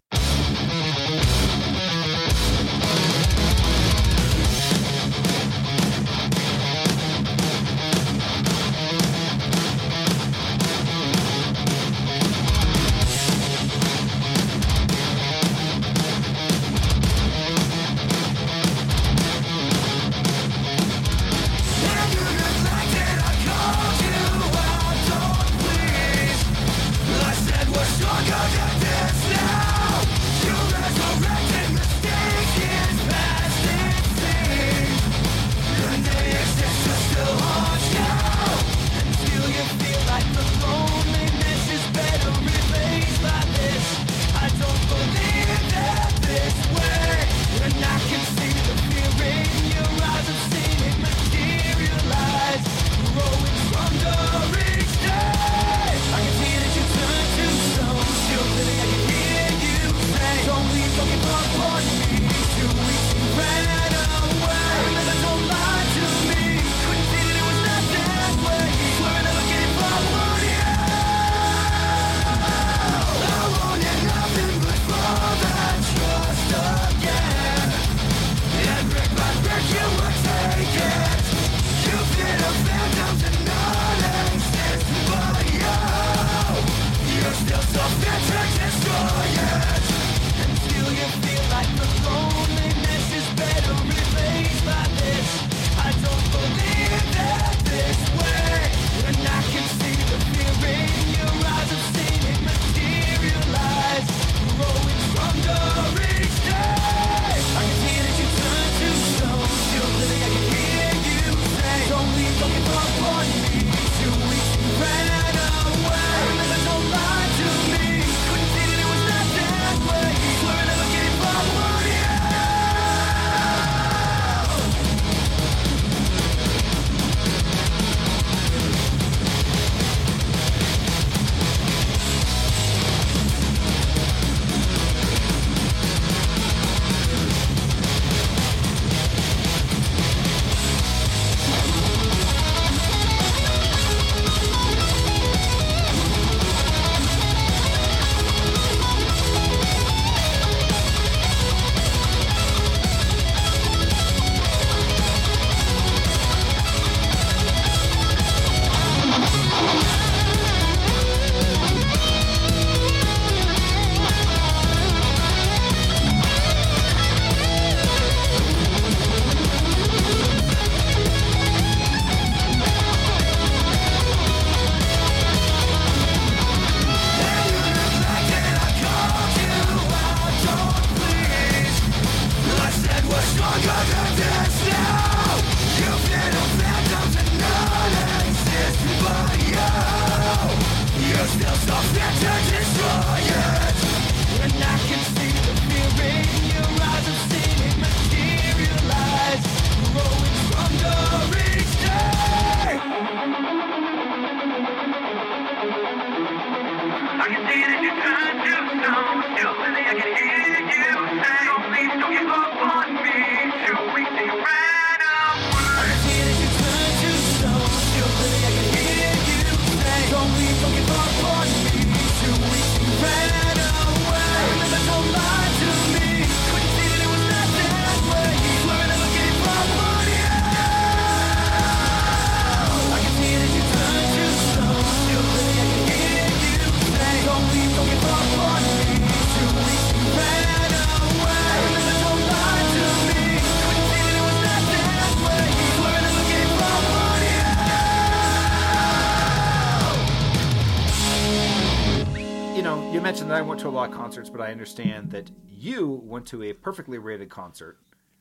Mentioned 253.07 253.31
that 253.31 253.37
I 253.37 253.43
went 253.43 253.61
to 253.61 253.69
a 253.69 253.71
lot 253.71 253.89
of 253.89 253.95
concerts, 253.95 254.29
but 254.29 254.41
I 254.41 254.51
understand 254.51 255.13
that 255.13 255.31
you 255.49 256.03
went 256.05 256.27
to 256.27 256.43
a 256.43 256.53
perfectly 256.53 256.99
rated 256.99 257.31
concert 257.31 257.79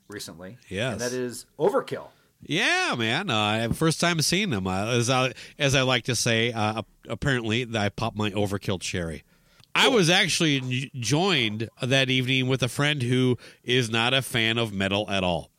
recently. 0.08 0.60
Yes. 0.70 0.92
And 0.92 1.02
that 1.02 1.12
is 1.12 1.48
Overkill. 1.58 2.10
Yeah, 2.44 2.94
man. 2.96 3.32
Uh, 3.32 3.70
first 3.74 4.00
time 4.00 4.22
seeing 4.22 4.52
them. 4.52 4.68
Uh, 4.68 4.86
as 4.92 5.10
I 5.10 5.34
as 5.58 5.74
I 5.74 5.82
like 5.82 6.04
to 6.04 6.16
say, 6.16 6.54
uh, 6.54 6.84
apparently 7.10 7.68
I 7.76 7.90
popped 7.90 8.16
my 8.16 8.30
overkill 8.30 8.80
cherry. 8.80 9.24
I 9.74 9.88
was 9.88 10.08
actually 10.08 10.92
joined 11.00 11.68
that 11.82 12.12
evening 12.12 12.48
with 12.48 12.62
a 12.62 12.70
friend 12.70 13.02
who 13.02 13.40
is 13.64 13.90
not 13.90 14.14
a 14.14 14.22
fan 14.22 14.60
of 14.60 14.72
metal 14.72 15.10
at 15.10 15.24
all. 15.24 15.50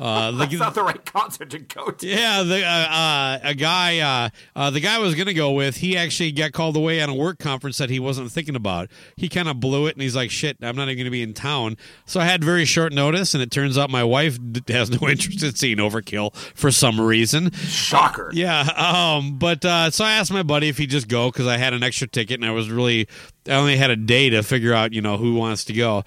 Uh, 0.00 0.30
the, 0.30 0.38
That's 0.38 0.52
not 0.54 0.74
the 0.74 0.82
right 0.82 1.04
concert 1.04 1.50
to 1.50 1.58
go 1.58 1.90
to. 1.90 2.06
yeah, 2.06 2.42
the 2.42 2.64
uh, 2.64 2.68
uh, 2.68 3.38
a 3.42 3.54
guy, 3.54 3.98
uh, 3.98 4.28
uh, 4.56 4.70
the 4.70 4.80
guy 4.80 4.94
I 4.94 4.98
was 4.98 5.14
gonna 5.14 5.34
go 5.34 5.52
with, 5.52 5.76
he 5.76 5.96
actually 5.96 6.32
got 6.32 6.52
called 6.52 6.76
away 6.76 7.02
on 7.02 7.10
a 7.10 7.14
work 7.14 7.38
conference 7.38 7.76
that 7.78 7.90
he 7.90 8.00
wasn't 8.00 8.32
thinking 8.32 8.56
about. 8.56 8.88
He 9.16 9.28
kind 9.28 9.46
of 9.48 9.60
blew 9.60 9.86
it, 9.86 9.94
and 9.94 10.02
he's 10.02 10.16
like, 10.16 10.30
"Shit, 10.30 10.56
I'm 10.62 10.74
not 10.74 10.88
even 10.88 10.98
gonna 10.98 11.10
be 11.10 11.22
in 11.22 11.34
town." 11.34 11.76
So 12.06 12.18
I 12.18 12.24
had 12.24 12.42
very 12.42 12.64
short 12.64 12.92
notice, 12.94 13.34
and 13.34 13.42
it 13.42 13.50
turns 13.50 13.76
out 13.76 13.90
my 13.90 14.02
wife 14.04 14.38
d- 14.52 14.72
has 14.72 14.90
no 14.90 15.06
interest 15.08 15.42
in 15.42 15.54
seeing 15.54 15.76
Overkill 15.76 16.34
for 16.54 16.70
some 16.70 16.98
reason. 17.00 17.50
Shocker. 17.52 18.30
Yeah, 18.32 18.60
um, 18.76 19.38
but 19.38 19.64
uh, 19.64 19.90
so 19.90 20.04
I 20.04 20.12
asked 20.12 20.32
my 20.32 20.42
buddy 20.42 20.68
if 20.70 20.78
he'd 20.78 20.90
just 20.90 21.08
go 21.08 21.30
because 21.30 21.46
I 21.46 21.58
had 21.58 21.74
an 21.74 21.82
extra 21.82 22.08
ticket, 22.08 22.40
and 22.40 22.48
I 22.48 22.52
was 22.52 22.70
really, 22.70 23.06
I 23.46 23.52
only 23.52 23.76
had 23.76 23.90
a 23.90 23.96
day 23.96 24.30
to 24.30 24.42
figure 24.42 24.72
out, 24.72 24.94
you 24.94 25.02
know, 25.02 25.18
who 25.18 25.34
wants 25.34 25.64
to 25.66 25.72
go. 25.74 26.04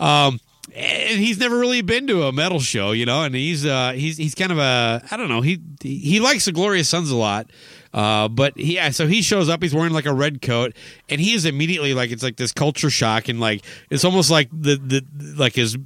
Um, 0.00 0.40
and 0.74 1.20
he's 1.20 1.38
never 1.38 1.58
really 1.58 1.82
been 1.82 2.06
to 2.06 2.24
a 2.24 2.32
metal 2.32 2.60
show, 2.60 2.92
you 2.92 3.06
know, 3.06 3.22
and 3.22 3.34
he's 3.34 3.66
uh 3.66 3.92
he's 3.92 4.16
he's 4.16 4.34
kind 4.34 4.52
of 4.52 4.58
a 4.58 5.02
I 5.10 5.16
don't 5.16 5.28
know 5.28 5.40
he 5.40 5.60
he 5.82 6.20
likes 6.20 6.44
the 6.44 6.52
Glorious 6.52 6.88
Sons 6.88 7.10
a 7.10 7.16
lot, 7.16 7.50
uh 7.92 8.28
but 8.28 8.56
yeah, 8.56 8.90
so 8.90 9.06
he 9.06 9.22
shows 9.22 9.48
up 9.48 9.62
he's 9.62 9.74
wearing 9.74 9.92
like 9.92 10.06
a 10.06 10.14
red 10.14 10.42
coat 10.42 10.74
and 11.08 11.20
he 11.20 11.34
is 11.34 11.44
immediately 11.44 11.94
like 11.94 12.10
it's 12.10 12.22
like 12.22 12.36
this 12.36 12.52
culture 12.52 12.90
shock 12.90 13.28
and 13.28 13.40
like 13.40 13.64
it's 13.90 14.04
almost 14.04 14.30
like 14.30 14.48
the 14.52 14.76
the 14.76 15.04
like 15.36 15.54
his 15.54 15.76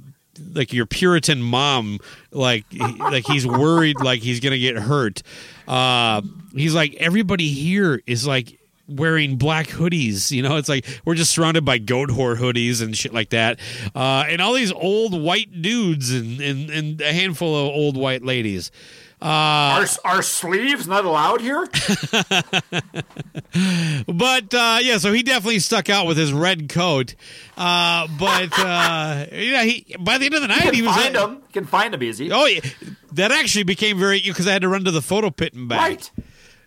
like 0.53 0.73
your 0.73 0.85
Puritan 0.85 1.41
mom 1.41 1.99
like 2.31 2.65
like 2.99 3.25
he's 3.27 3.45
worried 3.45 3.99
like 4.01 4.21
he's 4.21 4.39
gonna 4.39 4.57
get 4.57 4.77
hurt. 4.77 5.21
Uh, 5.67 6.21
he's 6.55 6.73
like 6.73 6.95
everybody 6.95 7.49
here 7.51 8.01
is 8.07 8.25
like 8.25 8.58
wearing 8.89 9.37
black 9.37 9.67
hoodies. 9.67 10.31
You 10.31 10.41
know, 10.41 10.57
it's 10.57 10.69
like 10.69 10.85
we're 11.05 11.15
just 11.15 11.31
surrounded 11.31 11.65
by 11.65 11.79
Goatwhore 11.79 12.37
hoodies 12.37 12.81
and 12.81 12.97
shit 12.97 13.13
like 13.13 13.29
that. 13.29 13.59
Uh, 13.95 14.25
and 14.27 14.41
all 14.41 14.53
these 14.53 14.71
old 14.71 15.19
white 15.19 15.61
dudes 15.61 16.11
and, 16.11 16.41
and, 16.41 16.69
and 16.69 17.01
a 17.01 17.13
handful 17.13 17.55
of 17.55 17.67
old 17.73 17.97
white 17.97 18.23
ladies. 18.23 18.71
Uh, 19.21 19.83
Are, 20.05 20.15
are 20.15 20.21
sleeves 20.21 20.87
not 20.87 21.03
allowed 21.03 21.41
here? 21.41 21.67
but 24.07 24.53
uh, 24.53 24.77
yeah, 24.81 24.97
so 24.97 25.11
he 25.11 25.23
definitely 25.23 25.59
stuck 25.59 25.89
out 25.89 26.07
with 26.07 26.15
his 26.15 26.31
red 26.31 26.69
coat. 26.69 27.15
Uh, 27.57 28.07
but 28.17 28.57
uh, 28.57 29.25
yeah, 29.33 29.63
he 29.63 29.93
by 29.99 30.17
the 30.17 30.25
end 30.25 30.35
of 30.35 30.41
the 30.41 30.47
night 30.47 30.73
he 30.73 30.81
was 30.81 30.95
find 30.95 31.15
them. 31.15 31.31
You 31.31 31.41
can 31.51 31.65
find 31.65 31.93
them 31.93 32.01
easy. 32.01 32.31
Oh, 32.31 32.45
yeah. 32.45 32.61
that 33.11 33.33
actually 33.33 33.63
became 33.63 33.99
very 33.99 34.21
because 34.21 34.47
I 34.47 34.53
had 34.53 34.61
to 34.61 34.69
run 34.69 34.85
to 34.85 34.91
the 34.91 35.01
photo 35.01 35.29
pit 35.31 35.53
and 35.53 35.67
back. 35.67 35.81
Right. 35.81 36.11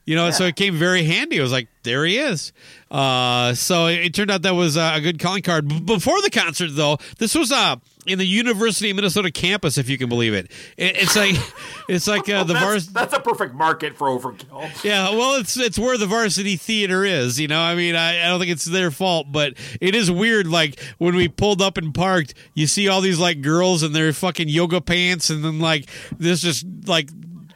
You 0.05 0.17
know, 0.17 0.31
so 0.33 0.45
it 0.45 0.57
came 0.57 0.75
very 0.75 1.05
handy. 1.05 1.39
I 1.39 1.43
was 1.43 1.53
like, 1.53 1.69
there 1.85 2.05
he 2.05 2.19
is. 2.19 2.53
Uh, 2.91 3.55
so 3.55 3.87
it, 3.87 4.07
it 4.07 4.15
turned 4.15 4.31
out 4.31 4.43
that 4.43 4.55
was 4.55 4.77
uh, 4.77 4.93
a 4.95 5.01
good 5.01 5.21
calling 5.21 5.43
card. 5.43 5.69
B- 5.69 5.81
before 5.81 6.21
the 6.23 6.31
concert, 6.31 6.71
though, 6.73 6.99
this 7.19 7.37
was 7.37 7.53
uh, 7.53 7.77
in 8.07 8.19
the 8.19 8.27
University 8.27 8.91
of 8.91 8.97
Minnesota 8.97 9.31
campus, 9.31 9.79
if 9.79 9.89
you 9.89 9.97
can 9.97 10.09
believe 10.09 10.35
it. 10.35 10.51
it 10.77 10.97
it's 10.97 11.15
like 11.15 11.37
it's 11.89 12.09
like 12.09 12.29
uh, 12.29 12.43
the 12.45 12.53
that's, 12.55 12.65
vars. 12.65 12.87
that's 12.89 13.15
a 13.15 13.21
perfect 13.21 13.55
market 13.55 13.97
for 13.97 14.09
overkill. 14.09 14.85
Yeah, 14.85 15.11
well, 15.11 15.39
it's 15.41 15.57
it's 15.57 15.79
where 15.79 15.97
the 15.97 16.07
varsity 16.07 16.57
theater 16.57 17.05
is. 17.05 17.39
You 17.39 17.47
know, 17.47 17.61
I 17.61 17.77
mean, 17.77 17.95
I, 17.95 18.25
I 18.25 18.29
don't 18.29 18.41
think 18.41 18.51
it's 18.51 18.65
their 18.65 18.91
fault, 18.91 19.29
but 19.31 19.55
it 19.81 19.95
is 19.95 20.11
weird. 20.11 20.49
Like 20.49 20.81
when 20.99 21.15
we 21.15 21.29
pulled 21.29 21.63
up 21.63 21.79
and 21.79 21.95
parked, 21.95 22.35
you 22.55 22.67
see 22.67 22.89
all 22.89 23.01
these 23.01 23.21
like 23.21 23.41
girls 23.41 23.85
in 23.85 23.93
their 23.93 24.13
fucking 24.13 24.49
yoga 24.49 24.81
pants, 24.81 25.31
and 25.31 25.45
then 25.45 25.61
like 25.61 25.89
this 26.19 26.41
just 26.41 26.67
like 26.87 27.09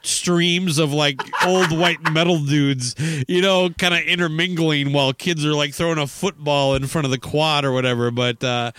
streams 0.07 0.79
of 0.79 0.93
like 0.93 1.21
old 1.45 1.77
white 1.77 2.01
metal 2.13 2.39
dudes, 2.39 2.95
you 3.29 3.43
know, 3.43 3.71
kind 3.71 3.95
of 3.95 4.01
intermingling 4.01 4.93
while 4.93 5.13
kids 5.13 5.45
are 5.45 5.55
like 5.55 5.75
throwing 5.75 5.99
a 5.99 6.07
football 6.07 6.75
in 6.75 6.87
front 6.87 7.05
of 7.05 7.11
the 7.11 7.19
quad 7.19 7.65
or 7.65 7.73
whatever. 7.73 8.11
But 8.11 8.43
uh, 8.43 8.73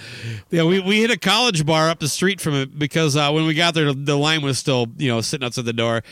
yeah, 0.49 0.63
we, 0.63 0.80
we 0.80 1.01
hit 1.01 1.11
a 1.11 1.17
college 1.17 1.65
bar 1.65 1.89
up 1.89 1.99
the 1.99 2.07
street 2.07 2.41
from 2.41 2.53
it 2.55 2.78
because 2.78 3.15
uh, 3.15 3.32
when 3.32 3.45
we 3.45 3.53
got 3.53 3.73
there, 3.73 3.93
the 3.93 4.17
line 4.17 4.41
was 4.41 4.57
still 4.57 4.88
you 4.97 5.09
know 5.09 5.21
sitting 5.21 5.45
outside 5.45 5.65
the 5.65 5.73
door. 5.73 6.03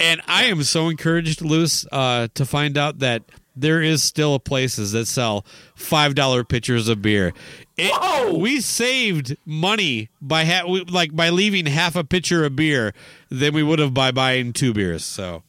And 0.00 0.20
I 0.28 0.44
am 0.44 0.62
so 0.62 0.88
encouraged, 0.88 1.42
Loose, 1.42 1.84
uh, 1.90 2.28
to 2.34 2.44
find 2.44 2.78
out 2.78 3.00
that 3.00 3.24
there 3.60 3.82
is 3.82 4.02
still 4.02 4.38
places 4.38 4.92
that 4.92 5.06
sell 5.06 5.44
five 5.74 6.14
dollar 6.14 6.44
pitchers 6.44 6.88
of 6.88 7.02
beer. 7.02 7.32
It, 7.76 8.36
we 8.36 8.60
saved 8.60 9.36
money 9.44 10.08
by 10.20 10.44
ha- 10.44 10.66
we, 10.68 10.84
like 10.84 11.14
by 11.14 11.30
leaving 11.30 11.66
half 11.66 11.96
a 11.96 12.04
pitcher 12.04 12.44
of 12.44 12.56
beer 12.56 12.94
than 13.28 13.54
we 13.54 13.62
would 13.62 13.78
have 13.78 13.94
by 13.94 14.10
buying 14.10 14.52
two 14.52 14.72
beers. 14.72 15.04
So 15.04 15.42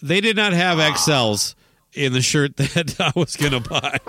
They 0.00 0.20
did 0.20 0.34
not 0.34 0.54
have 0.54 0.78
XLs 0.78 1.54
in 1.94 2.12
the 2.12 2.22
shirt 2.22 2.56
that 2.56 2.96
I 3.00 3.12
was 3.14 3.36
gonna 3.36 3.60
buy. 3.60 3.98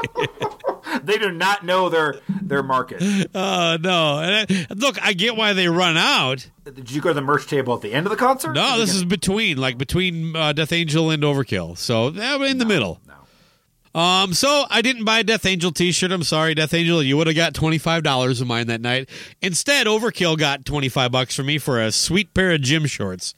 They 1.02 1.18
do 1.18 1.32
not 1.32 1.66
know 1.66 1.90
their 1.90 2.20
their 2.28 2.62
market. 2.62 3.02
Uh, 3.34 3.78
no. 3.82 4.20
And 4.20 4.46
I, 4.50 4.68
look, 4.76 5.04
I 5.04 5.14
get 5.14 5.36
why 5.36 5.54
they 5.54 5.68
run 5.68 5.98
out. 5.98 6.48
Did 6.66 6.92
you 6.92 7.02
go 7.02 7.10
to 7.10 7.14
the 7.16 7.22
merch 7.22 7.48
table 7.48 7.74
at 7.74 7.82
the 7.82 7.94
end 7.94 8.06
of 8.06 8.12
the 8.12 8.18
concert? 8.18 8.54
No, 8.54 8.78
this 8.78 8.94
is 8.94 9.04
between, 9.04 9.58
like 9.58 9.78
between 9.78 10.36
uh, 10.36 10.54
Death 10.54 10.72
Angel 10.72 11.10
and 11.10 11.24
Overkill. 11.24 11.78
So 11.78 12.08
uh, 12.08 12.44
in 12.44 12.58
the 12.58 12.66
middle. 12.66 13.00
No. 13.08 14.00
Um, 14.00 14.34
so 14.34 14.66
I 14.70 14.82
didn't 14.82 15.06
buy 15.06 15.20
a 15.20 15.24
Death 15.24 15.46
Angel 15.46 15.72
T-shirt. 15.72 16.12
I'm 16.12 16.24
sorry, 16.24 16.56
Death 16.56 16.74
Angel. 16.74 17.02
You 17.02 17.16
would 17.18 17.28
have 17.28 17.36
got 17.36 17.54
twenty 17.54 17.78
five 17.78 18.04
dollars 18.04 18.42
of 18.42 18.48
mine 18.48 18.68
that 18.68 18.82
night. 18.82 19.10
Instead, 19.42 19.88
Overkill 19.88 20.38
got 20.38 20.66
twenty 20.66 20.90
five 20.90 21.12
bucks 21.12 21.36
for 21.36 21.44
me 21.44 21.58
for 21.58 21.82
a 21.82 21.92
sweet 21.92 22.34
pair 22.34 22.52
of 22.52 22.62
gym 22.62 22.86
shorts. 22.86 23.36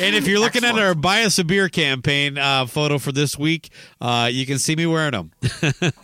And 0.00 0.16
if 0.16 0.26
you're 0.26 0.40
looking 0.40 0.64
at 0.64 0.78
our 0.78 0.94
buy 0.94 1.22
us 1.22 1.38
a 1.38 1.44
beer 1.44 1.68
campaign 1.68 2.38
uh, 2.38 2.66
photo 2.66 2.98
for 2.98 3.12
this 3.12 3.38
week, 3.38 3.70
uh, 4.00 4.28
you 4.32 4.46
can 4.46 4.58
see 4.58 4.76
me 4.76 4.86
wearing 4.86 5.12
them. 5.12 5.30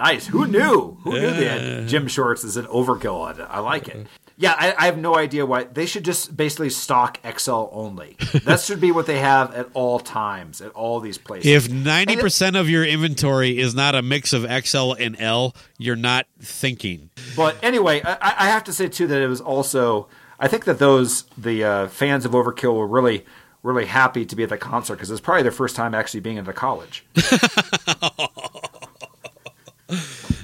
Nice. 0.00 0.26
Who 0.28 0.46
knew? 0.46 0.96
Who 1.04 1.10
knew 1.12 1.28
had 1.28 1.86
gym 1.86 2.08
shorts 2.08 2.42
is 2.42 2.56
an 2.56 2.64
overkill? 2.66 3.38
I, 3.38 3.42
I 3.44 3.58
like 3.58 3.86
it. 3.86 4.06
Yeah, 4.38 4.54
I, 4.58 4.74
I 4.78 4.86
have 4.86 4.96
no 4.96 5.14
idea 5.14 5.44
why 5.44 5.64
they 5.64 5.84
should 5.84 6.06
just 6.06 6.34
basically 6.34 6.70
stock 6.70 7.20
XL 7.36 7.66
only. 7.70 8.16
that 8.44 8.60
should 8.64 8.80
be 8.80 8.92
what 8.92 9.04
they 9.04 9.18
have 9.18 9.52
at 9.54 9.68
all 9.74 10.00
times 10.00 10.62
at 10.62 10.72
all 10.72 11.00
these 11.00 11.18
places. 11.18 11.46
If 11.46 11.70
ninety 11.70 12.16
percent 12.16 12.56
of 12.56 12.70
your 12.70 12.82
inventory 12.82 13.58
is 13.58 13.74
not 13.74 13.94
a 13.94 14.00
mix 14.00 14.32
of 14.32 14.44
XL 14.64 14.94
and 14.94 15.20
L, 15.20 15.54
you're 15.76 15.96
not 15.96 16.26
thinking. 16.40 17.10
But 17.36 17.58
anyway, 17.62 18.00
I, 18.02 18.16
I 18.22 18.48
have 18.48 18.64
to 18.64 18.72
say 18.72 18.88
too 18.88 19.06
that 19.06 19.20
it 19.20 19.28
was 19.28 19.42
also. 19.42 20.08
I 20.40 20.48
think 20.48 20.64
that 20.64 20.78
those 20.80 21.24
the 21.38 21.62
uh, 21.62 21.88
fans 21.88 22.24
of 22.24 22.32
Overkill 22.32 22.74
were 22.74 22.88
really 22.88 23.24
really 23.62 23.86
happy 23.86 24.24
to 24.24 24.34
be 24.34 24.42
at 24.42 24.48
the 24.48 24.56
concert 24.56 24.94
because 24.96 25.10
it's 25.10 25.20
probably 25.20 25.42
their 25.42 25.52
first 25.52 25.76
time 25.76 25.94
actually 25.94 26.20
being 26.20 26.38
at 26.38 26.46
the 26.46 26.52
college. 26.52 27.04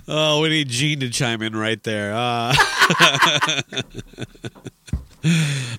Oh, 0.08 0.40
we 0.42 0.50
need 0.50 0.68
Gene 0.68 1.00
to 1.00 1.10
chime 1.10 1.42
in 1.42 1.56
right 1.56 1.82
there. 1.82 2.12
Uh, 2.12 2.54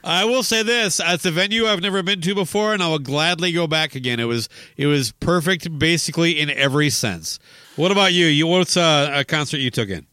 I 0.04 0.26
will 0.26 0.44
say 0.44 0.64
this: 0.64 1.00
it's 1.04 1.26
a 1.26 1.32
venue 1.32 1.66
I've 1.66 1.80
never 1.82 2.04
been 2.04 2.20
to 2.22 2.36
before, 2.36 2.74
and 2.74 2.84
I 2.84 2.90
will 2.90 3.00
gladly 3.00 3.54
go 3.54 3.68
back 3.68 3.96
again. 3.96 4.20
It 4.20 4.26
was 4.26 4.50
it 4.76 4.88
was 4.88 5.14
perfect, 5.14 5.80
basically 5.80 6.38
in 6.40 6.50
every 6.50 6.90
sense. 6.90 7.40
What 7.78 7.92
about 7.92 8.12
you? 8.12 8.26
You 8.26 8.48
what's 8.48 8.76
uh, 8.76 9.12
a 9.14 9.24
concert 9.24 9.60
you 9.60 9.72
took 9.72 9.88
in? 9.88 10.06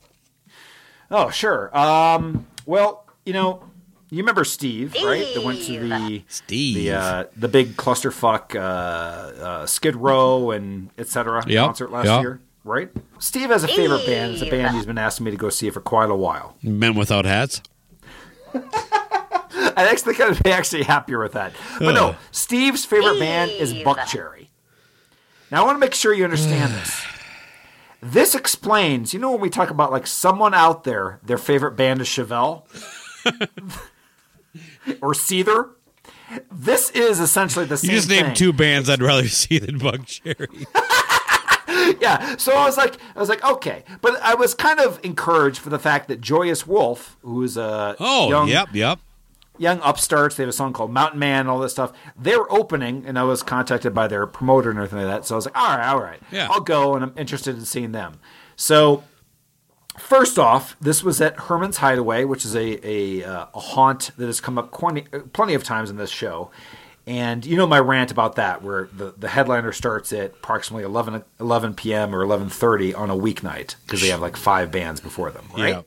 Oh, 1.11 1.31
sure. 1.31 1.77
Um, 1.77 2.47
well, 2.67 3.07
you 3.27 3.33
know, 3.33 3.65
you 4.15 4.23
remember 4.23 4.45
Steve, 4.45 4.95
right? 5.05 5.27
That 5.35 5.43
went 5.43 5.63
to 5.63 5.81
the 5.81 6.23
Steve. 6.29 6.77
the 6.77 6.91
uh, 6.93 7.25
the 7.37 7.49
big 7.49 7.77
clusterfuck 7.77 8.55
uh, 8.55 8.59
uh, 8.59 9.67
Skid 9.67 9.97
Row 9.97 10.53
and 10.53 10.91
etc. 10.99 11.43
Yep, 11.47 11.67
concert 11.67 11.91
last 11.91 12.07
yep. 12.07 12.23
year, 12.23 12.41
right? 12.63 12.91
Steve 13.19 13.51
has 13.51 13.65
a 13.65 13.69
favorite 13.69 14.07
band. 14.07 14.35
It's 14.35 14.43
a 14.43 14.51
band 14.51 14.77
he's 14.77 14.87
been 14.87 14.99
asking 14.99 15.25
me 15.25 15.33
to 15.33 15.37
go 15.37 15.49
see 15.49 15.69
for 15.71 15.81
quite 15.81 16.11
a 16.11 16.15
while. 16.15 16.57
Men 16.63 16.95
without 16.95 17.25
hats. 17.25 17.61
I 18.55 19.89
actually 19.91 20.15
kind 20.15 20.31
of 20.31 20.41
be 20.43 20.53
actually 20.53 20.85
happier 20.85 21.19
with 21.19 21.33
that. 21.33 21.53
But 21.81 21.93
no, 21.93 22.15
Steve's 22.31 22.85
favorite 22.85 23.19
band 23.19 23.51
is 23.51 23.75
Buckcherry. 23.75 24.49
Now 25.51 25.63
I 25.63 25.67
want 25.67 25.77
to 25.77 25.81
make 25.81 25.95
sure 25.95 26.15
you 26.15 26.25
understand 26.25 26.73
this. 26.73 27.05
This 28.01 28.35
explains, 28.35 29.13
you 29.13 29.19
know, 29.19 29.33
when 29.33 29.41
we 29.41 29.51
talk 29.51 29.71
about 29.71 29.91
like 29.91 30.07
someone 30.07 30.55
out 30.55 30.85
there, 30.85 31.19
their 31.25 31.39
favorite 31.39 31.73
band 31.73 32.01
is 32.01 32.07
Chevelle 32.07 32.65
or 35.03 35.13
Seether. 35.13 35.71
This 36.51 36.91
is 36.91 37.21
essentially 37.21 37.65
the 37.67 37.77
same. 37.77 37.91
You 37.91 37.97
just 37.97 38.09
named 38.09 38.27
thing. 38.29 38.35
two 38.35 38.53
bands 38.53 38.89
I'd 38.91 39.03
rather 39.03 39.29
see 39.29 39.59
than 39.59 39.79
Buckcherry. 39.79 40.67
yeah. 42.01 42.37
So 42.37 42.53
I 42.57 42.65
was 42.67 42.77
like, 42.77 42.97
I 43.15 43.21
was 43.21 43.29
like, 43.29 43.45
okay, 43.45 43.85
but 44.01 44.21
I 44.23 44.35
was 44.35 44.55
kind 44.55 44.81
of 44.81 45.01
encouraged 45.05 45.59
for 45.59 45.71
the 45.71 45.79
fact 45.79 46.09
that 46.09 46.21
Joyous 46.21 46.67
Wolf, 46.67 47.17
who's 47.23 47.57
a 47.57 47.97
Oh, 48.01 48.29
young, 48.31 48.49
yep, 48.49 48.69
yep. 48.73 48.99
young 49.59 49.81
upstarts, 49.83 50.37
they 50.37 50.43
have 50.43 50.51
a 50.51 50.53
song 50.53 50.73
called 50.73 50.91
Mountain 50.93 51.19
Man, 51.19 51.41
and 51.41 51.49
all 51.49 51.59
this 51.59 51.73
stuff. 51.73 51.93
They're 52.19 52.51
opening, 52.53 53.05
and 53.07 53.19
I 53.19 53.23
was 53.25 53.43
contacted 53.43 53.95
by 53.95 54.09
their 54.09 54.27
promoter 54.27 54.71
and 54.71 54.79
everything 54.79 54.99
like 55.07 55.09
that. 55.09 55.27
So 55.27 55.35
I 55.35 55.37
was 55.37 55.47
like, 55.47 55.57
all 55.57 55.77
right, 55.77 55.89
all 55.89 56.01
right, 56.01 56.21
Yeah. 56.33 56.49
I'll 56.51 56.61
go, 56.61 56.95
and 56.95 57.05
I'm 57.05 57.15
interested 57.17 57.57
in 57.57 57.65
seeing 57.65 57.93
them. 57.93 58.21
So. 58.57 59.05
First 59.99 60.39
off, 60.39 60.77
this 60.81 61.05
was 61.05 61.21
at 61.21 61.39
Herman's 61.39 61.77
Hideaway, 61.77 62.25
which 62.25 62.45
is 62.45 62.55
a 62.57 62.87
a, 62.87 63.25
uh, 63.25 63.47
a 63.55 63.61
haunt 63.61 64.11
that 64.17 64.27
has 64.27 64.41
come 64.41 64.59
up 64.59 64.73
plenty, 64.73 65.03
plenty 65.33 65.55
of 65.55 65.63
times 65.63 65.91
in 65.91 65.97
this 65.97 66.11
show. 66.11 66.51
And 67.07 67.45
you 67.45 67.57
know 67.57 67.67
my 67.67 67.79
rant 67.79 68.11
about 68.11 68.37
that, 68.37 68.63
where 68.63 68.89
the, 68.93 69.15
the 69.17 69.29
headliner 69.29 69.73
starts 69.73 70.13
at 70.13 70.31
approximately 70.31 70.85
11, 70.85 71.23
11 71.39 71.75
p.m. 71.75 72.15
or 72.15 72.25
11.30 72.25 72.97
on 72.97 73.11
a 73.11 73.15
weeknight 73.15 73.77
because 73.85 74.01
they 74.01 74.09
have 74.09 74.23
like 74.23 74.37
five 74.37 74.71
bands 74.71 75.01
before 75.01 75.31
them, 75.31 75.45
right? 75.55 75.69
Yeah. 75.69 75.83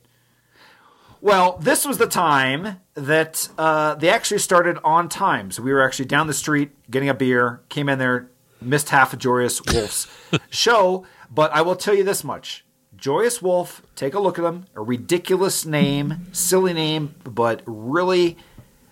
Well, 1.19 1.57
this 1.57 1.85
was 1.85 1.97
the 1.97 2.05
time 2.05 2.79
that 2.93 3.49
uh, 3.57 3.95
they 3.95 4.09
actually 4.09 4.37
started 4.37 4.77
on 4.83 5.09
time. 5.09 5.49
So 5.49 5.63
we 5.63 5.73
were 5.73 5.83
actually 5.83 6.05
down 6.05 6.27
the 6.27 6.33
street 6.33 6.69
getting 6.91 7.09
a 7.09 7.15
beer, 7.15 7.61
came 7.69 7.89
in 7.89 7.97
there, 7.97 8.29
missed 8.61 8.89
half 8.89 9.13
of 9.13 9.19
Joyous 9.19 9.59
Wolf's 9.65 10.07
show. 10.51 11.05
But 11.31 11.51
I 11.51 11.63
will 11.63 11.75
tell 11.75 11.95
you 11.95 12.03
this 12.03 12.23
much 12.23 12.63
Joyous 12.97 13.41
Wolf, 13.41 13.81
take 13.95 14.13
a 14.13 14.19
look 14.19 14.37
at 14.39 14.41
them. 14.41 14.65
A 14.75 14.81
ridiculous 14.81 15.65
name, 15.65 16.27
silly 16.31 16.73
name, 16.73 17.15
but 17.23 17.61
really, 17.65 18.37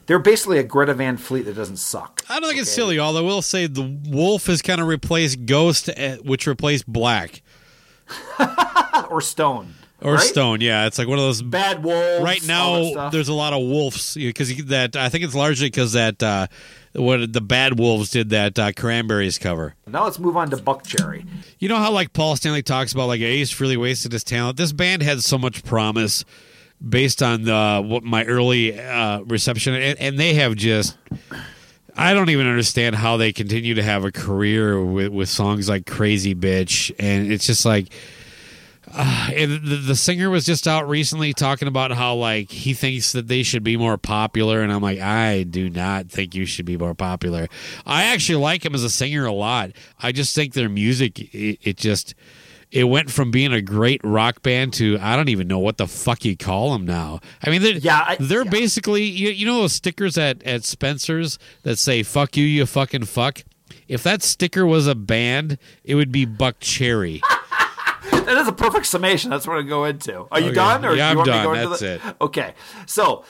they're 0.05 0.19
basically 0.19 0.59
a 0.59 0.63
Greta 0.63 0.93
Van 0.93 1.17
Fleet 1.17 1.43
that 1.43 1.55
doesn't 1.55 1.77
suck. 1.77 2.21
I 2.29 2.39
don't 2.39 2.49
think 2.49 2.61
it's 2.61 2.71
silly, 2.71 2.99
although 2.99 3.23
I 3.23 3.27
will 3.27 3.41
say 3.41 3.67
the 3.67 3.97
wolf 4.07 4.45
has 4.45 4.61
kind 4.61 4.79
of 4.79 4.87
replaced 4.87 5.45
Ghost, 5.45 5.89
eh, 5.95 6.17
which 6.17 6.47
replaced 6.47 6.87
Black. 6.87 7.41
Or 9.09 9.19
Stone. 9.19 9.75
Or 10.01 10.15
right? 10.15 10.21
Stone, 10.21 10.61
yeah. 10.61 10.87
It's 10.87 10.99
like 10.99 11.07
one 11.07 11.17
of 11.17 11.23
those. 11.23 11.41
Bad 11.41 11.83
Wolves. 11.83 12.23
right 12.23 12.45
now, 12.45 13.09
there's 13.09 13.29
a 13.29 13.33
lot 13.33 13.53
of 13.53 13.61
wolves 13.61 14.15
because 14.15 14.55
that 14.65 14.95
I 14.95 15.09
think 15.09 15.23
it's 15.23 15.35
largely 15.35 15.67
because 15.67 15.93
that 15.93 16.21
uh, 16.21 16.47
what 16.93 17.31
the 17.31 17.41
Bad 17.41 17.79
Wolves 17.79 18.09
did 18.09 18.29
that 18.29 18.59
uh, 18.59 18.71
Cranberries 18.73 19.37
cover. 19.37 19.75
Now 19.87 20.03
let's 20.03 20.19
move 20.19 20.35
on 20.35 20.49
to 20.49 20.57
Buckcherry. 20.57 21.25
You 21.59 21.69
know 21.69 21.77
how 21.77 21.91
like 21.91 22.13
Paul 22.13 22.35
Stanley 22.35 22.61
talks 22.61 22.91
about 22.91 23.07
like 23.07 23.21
Ace 23.21 23.59
really 23.59 23.77
wasted 23.77 24.11
his 24.11 24.23
talent. 24.23 24.57
This 24.57 24.73
band 24.73 25.01
had 25.01 25.23
so 25.23 25.37
much 25.37 25.63
promise 25.63 26.25
based 26.87 27.23
on 27.23 27.43
the 27.43 27.81
what 27.85 28.03
my 28.03 28.25
early 28.25 28.79
uh, 28.79 29.21
reception, 29.21 29.75
and, 29.75 29.99
and 29.99 30.19
they 30.19 30.33
have 30.33 30.55
just. 30.55 30.97
I 31.97 32.13
don't 32.13 32.29
even 32.29 32.47
understand 32.47 32.95
how 32.95 33.15
they 33.15 33.31
continue 33.31 33.75
to 33.75 33.83
have 33.83 34.03
a 34.03 34.11
career 34.11 34.83
with, 34.83 35.13
with 35.13 35.29
songs 35.29 35.69
like 35.69 35.85
"Crazy 35.85 36.35
Bitch," 36.35 36.91
and 36.99 37.31
it's 37.31 37.45
just 37.47 37.65
like. 37.65 37.93
Uh, 38.93 39.29
the, 39.31 39.81
the 39.87 39.95
singer 39.95 40.29
was 40.29 40.45
just 40.45 40.67
out 40.67 40.87
recently 40.87 41.33
talking 41.33 41.67
about 41.67 41.91
how 41.91 42.15
like 42.15 42.51
he 42.51 42.73
thinks 42.73 43.11
that 43.13 43.27
they 43.27 43.43
should 43.43 43.63
be 43.63 43.77
more 43.77 43.97
popular, 43.97 44.61
and 44.61 44.71
I'm 44.71 44.81
like, 44.81 44.99
I 44.99 45.43
do 45.43 45.69
not 45.69 46.09
think 46.09 46.35
you 46.35 46.45
should 46.45 46.65
be 46.65 46.77
more 46.77 46.93
popular. 46.93 47.47
I 47.85 48.03
actually 48.05 48.41
like 48.43 48.63
him 48.65 48.75
as 48.75 48.83
a 48.83 48.89
singer 48.89 49.25
a 49.25 49.31
lot. 49.31 49.71
I 49.99 50.11
just 50.11 50.35
think 50.35 50.53
their 50.53 50.69
music, 50.69 51.19
it, 51.33 51.59
it 51.63 51.77
just 51.77 52.13
it 52.71 52.83
went 52.85 53.09
from 53.11 53.31
being 53.31 53.53
a 53.53 53.61
great 53.61 54.01
rock 54.03 54.41
band 54.41 54.73
to 54.73 54.97
I 54.99 55.15
don't 55.15 55.29
even 55.29 55.47
know 55.47 55.59
what 55.59 55.77
the 55.77 55.87
fuck 55.87 56.25
you 56.25 56.35
call 56.37 56.73
them 56.73 56.85
now. 56.85 57.19
I 57.43 57.49
mean, 57.49 57.61
they're, 57.61 57.73
Yeah, 57.77 58.03
I- 58.07 58.17
they're 58.19 58.43
yeah. 58.43 58.49
basically 58.51 59.03
you, 59.03 59.29
you 59.29 59.45
know 59.45 59.61
those 59.61 59.73
stickers 59.73 60.17
at 60.17 60.43
at 60.43 60.63
Spencer's 60.63 61.37
that 61.63 61.77
say 61.79 62.03
"fuck 62.03 62.37
you, 62.37 62.45
you 62.45 62.65
fucking 62.65 63.05
fuck." 63.05 63.43
If 63.87 64.01
that 64.03 64.23
sticker 64.23 64.65
was 64.65 64.87
a 64.87 64.95
band, 64.95 65.57
it 65.83 65.93
would 65.95 66.11
be 66.11 66.25
Buckcherry. 66.25 67.21
That 68.25 68.37
is 68.37 68.47
a 68.47 68.51
perfect 68.53 68.85
summation. 68.87 69.29
That's 69.29 69.45
what 69.47 69.57
I 69.57 69.61
go 69.61 69.85
into. 69.85 70.27
Are 70.31 70.39
you 70.39 70.47
Okay. 70.47 70.55
done? 70.55 70.83
Or 70.85 70.95
Yeah, 70.95 70.95
do 70.95 70.97
you 70.97 71.09
I'm 71.11 71.15
want 71.17 71.27
me 71.27 71.33
to 71.33 71.37
done. 71.37 71.43
go 71.45 71.53
into 71.53 71.69
That's 71.69 71.79
the- 71.81 72.09
it. 72.09 72.15
Okay. 72.21 72.53
So, 72.87 73.23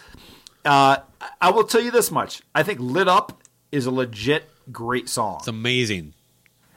uh, 0.63 0.97
I 1.41 1.49
will 1.51 1.63
tell 1.65 1.81
you 1.81 1.91
this 1.91 2.11
much. 2.11 2.41
I 2.53 2.63
think 2.63 2.79
"Lit 2.79 3.07
Up" 3.07 3.41
is 3.71 3.85
a 3.85 3.91
legit 3.91 4.49
great 4.71 5.09
song. 5.09 5.37
It's 5.39 5.47
amazing. 5.47 6.13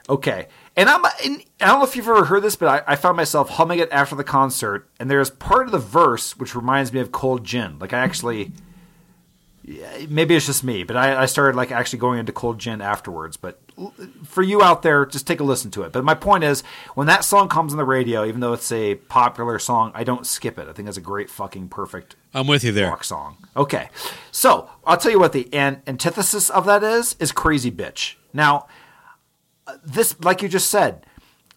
Okay. 0.08 0.48
And 0.76 0.88
I'm 0.88 1.04
and 1.24 1.42
I 1.60 1.66
don't 1.66 1.78
know 1.80 1.84
if 1.84 1.94
you've 1.96 2.08
ever 2.08 2.24
heard 2.24 2.42
this, 2.42 2.56
but 2.56 2.84
I, 2.88 2.92
I 2.92 2.96
found 2.96 3.16
myself 3.16 3.50
humming 3.50 3.78
it 3.78 3.88
after 3.92 4.14
the 4.16 4.24
concert, 4.24 4.88
and 4.98 5.10
there's 5.10 5.30
part 5.30 5.66
of 5.66 5.72
the 5.72 5.78
verse 5.78 6.36
which 6.36 6.54
reminds 6.54 6.92
me 6.92 7.00
of 7.00 7.12
Cold 7.12 7.44
Gin. 7.44 7.78
Like 7.78 7.92
I 7.92 7.98
actually 7.98 8.52
maybe 10.08 10.34
it's 10.34 10.46
just 10.46 10.64
me, 10.64 10.82
but 10.82 10.96
I, 10.96 11.22
I 11.22 11.26
started 11.26 11.56
like 11.56 11.70
actually 11.70 11.98
going 11.98 12.18
into 12.18 12.32
Cold 12.32 12.58
Gin 12.58 12.80
afterwards. 12.80 13.36
But 13.36 13.60
for 14.24 14.42
you 14.42 14.62
out 14.62 14.82
there, 14.82 15.06
just 15.06 15.26
take 15.26 15.40
a 15.40 15.44
listen 15.44 15.70
to 15.72 15.82
it. 15.82 15.92
But 15.92 16.04
my 16.04 16.14
point 16.14 16.44
is, 16.44 16.62
when 16.94 17.06
that 17.06 17.24
song 17.24 17.48
comes 17.48 17.72
on 17.72 17.78
the 17.78 17.84
radio, 17.84 18.24
even 18.24 18.40
though 18.40 18.52
it's 18.52 18.70
a 18.72 18.96
popular 18.96 19.58
song, 19.58 19.92
I 19.94 20.04
don't 20.04 20.26
skip 20.26 20.58
it. 20.58 20.68
I 20.68 20.72
think 20.72 20.86
that's 20.86 20.98
a 20.98 21.02
great 21.02 21.30
fucking 21.30 21.68
perfect 21.68 22.16
I'm 22.34 22.46
with 22.46 22.64
you 22.64 22.72
there. 22.72 22.88
rock 22.88 23.04
song. 23.04 23.36
Okay, 23.56 23.88
so 24.30 24.70
I'll 24.84 24.96
tell 24.96 25.12
you 25.12 25.18
what 25.18 25.32
the 25.32 25.52
an- 25.52 25.82
antithesis 25.86 26.50
of 26.50 26.64
that 26.66 26.82
is 26.82 27.16
is 27.18 27.32
"Crazy 27.32 27.70
Bitch." 27.70 28.14
Now, 28.32 28.66
uh, 29.66 29.76
this, 29.84 30.18
like 30.20 30.42
you 30.42 30.48
just 30.48 30.70
said, 30.70 31.04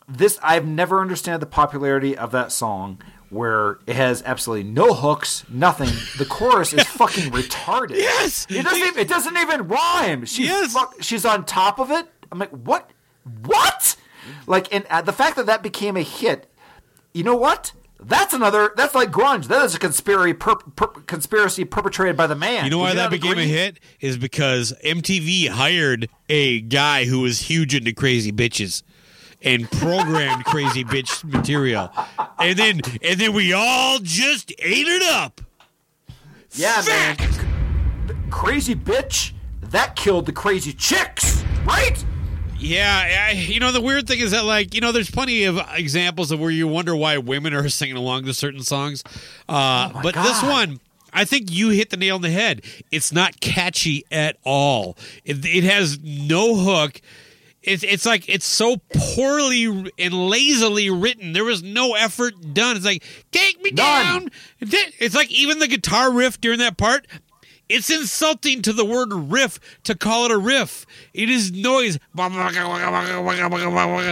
this 0.08 0.40
I've 0.44 0.66
never 0.66 1.02
understood 1.02 1.40
the 1.40 1.46
popularity 1.46 2.18
of 2.18 2.32
that 2.32 2.52
song 2.52 3.02
where 3.32 3.80
it 3.88 3.96
has 3.96 4.22
absolutely 4.26 4.70
no 4.70 4.94
hooks, 4.94 5.44
nothing. 5.50 5.90
The 6.18 6.26
chorus 6.26 6.74
is 6.74 6.84
fucking 6.88 7.32
retarded. 7.32 7.96
Yes! 7.98 8.46
it 8.50 8.64
doesn't. 8.64 8.78
Even, 8.80 9.00
it 9.00 9.08
doesn't 9.08 9.38
even 9.38 9.68
rhyme. 9.68 10.26
She's 10.26 10.48
Yes. 10.48 10.74
fuck, 10.74 10.96
she's 11.02 11.26
on 11.26 11.46
top 11.46 11.80
of 11.80 11.90
it. 11.90 12.08
I'm 12.32 12.38
like, 12.38 12.52
what? 12.52 12.92
What? 13.46 13.96
Like, 14.46 14.74
and 14.74 14.86
uh, 14.90 15.02
the 15.02 15.14
fact 15.14 15.36
that 15.38 15.48
that 15.48 15.64
became 15.64 15.98
a 15.98 16.04
hit 16.04 16.48
you 17.14 17.24
know 17.24 17.36
what? 17.36 17.74
That's 18.00 18.34
another. 18.34 18.72
That's 18.76 18.96
like 18.96 19.12
grunge. 19.12 19.46
That 19.48 19.64
is 19.64 19.76
a 19.76 19.80
conspiracy 19.80 20.34
per, 20.34 20.56
per, 20.56 20.88
conspiracy 20.88 21.66
perpetrated 21.66 22.18
by 22.18 22.26
the 22.26 22.36
man. 22.36 22.64
You 22.66 22.72
know 22.72 22.80
why 22.80 22.96
that 22.96 23.12
became 23.12 23.34
agree? 23.34 23.44
a 23.44 23.48
hit? 23.48 23.80
Is 24.00 24.18
because 24.18 24.74
MTV 24.84 25.50
hired 25.50 26.10
a 26.28 26.62
guy 26.62 27.06
who 27.06 27.20
was 27.20 27.42
huge 27.42 27.76
into 27.76 27.94
crazy 27.94 28.32
bitches 28.32 28.82
and 29.44 29.70
programmed 29.72 30.46
crazy 30.46 30.84
bitch 30.84 31.24
material. 31.24 31.92
And 32.40 32.58
then 32.58 32.82
and 33.04 33.20
then 33.20 33.34
we 33.34 33.54
all 33.54 34.00
just 34.00 34.52
ate 34.60 34.88
it 34.88 35.04
up. 35.04 35.42
Yeah, 36.54 36.82
man. 36.86 37.18
Crazy 38.30 38.76
bitch. 38.76 39.34
That 39.62 39.96
killed 39.96 40.26
the 40.26 40.34
crazy 40.34 40.74
chicks, 40.74 41.44
right? 41.66 42.04
Yeah, 42.58 43.28
I, 43.30 43.32
you 43.32 43.60
know 43.60 43.72
the 43.72 43.82
weird 43.82 44.06
thing 44.08 44.20
is 44.20 44.32
that 44.32 44.46
like 44.46 44.76
you 44.76 44.82
know 44.82 44.92
there's 44.92 45.10
plenty 45.10 45.46
of 45.46 45.60
examples 45.74 46.32
of 46.32 46.40
where 46.40 46.52
you 46.52 46.68
wonder 46.68 46.96
why 46.96 47.18
women 47.18 47.54
are 47.54 47.68
singing 47.70 47.96
along 47.96 48.26
to 48.26 48.34
certain 48.34 48.62
songs, 48.62 49.04
uh, 49.50 49.90
but 50.04 50.14
this 50.14 50.44
one 50.44 50.80
I 51.14 51.26
think 51.26 51.52
you 51.52 51.70
hit 51.70 51.90
the 51.90 51.98
nail 51.98 52.16
on 52.16 52.22
the 52.22 52.30
head. 52.30 52.62
It's 52.92 53.12
not 53.12 53.40
catchy 53.42 54.06
at 54.12 54.38
all. 54.44 54.98
It, 55.26 55.46
it 55.46 55.64
has 55.64 56.00
no 56.02 56.56
hook. 56.56 57.02
It's 57.64 57.84
it's 57.84 58.06
like 58.08 58.28
it's 58.28 58.46
so 58.46 58.78
poorly 58.94 59.92
and 60.00 60.14
lazily 60.30 60.90
written. 60.90 61.34
There 61.34 61.44
was 61.46 61.62
no 61.62 61.94
effort 61.94 62.54
done. 62.54 62.76
It's 62.76 62.86
like 62.86 63.04
take 63.32 63.62
me 63.62 63.70
None. 63.72 64.06
down. 64.06 64.32
It's 64.60 65.14
like 65.16 65.32
even 65.32 65.60
the 65.60 65.68
guitar 65.68 66.12
riff 66.12 66.42
during 66.42 66.60
that 66.60 66.78
part. 66.78 67.06
It's 67.70 67.90
insulting 67.90 68.62
to 68.64 68.74
the 68.74 68.84
word 68.84 69.14
riff 69.14 69.60
to 69.84 69.96
call 69.96 70.26
it 70.26 70.32
a 70.32 70.38
riff. 70.38 70.86
It 71.14 71.30
is 71.30 71.52
noise. 71.54 72.00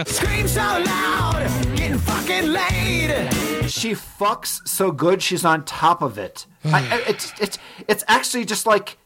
Scream 0.06 0.48
so 0.48 0.60
loud, 0.60 1.46
getting 1.76 1.98
fucking 1.98 2.46
laid. 2.52 3.30
She 3.68 3.92
fucks 3.92 4.66
so 4.66 4.90
good, 4.92 5.22
she's 5.22 5.44
on 5.44 5.64
top 5.64 6.00
of 6.02 6.18
it. 6.18 6.46
I, 6.64 6.78
I- 6.78 7.04
it's 7.08 7.32
it's 7.40 7.58
it's 7.88 8.04
actually 8.08 8.44
just 8.44 8.64
like 8.64 8.96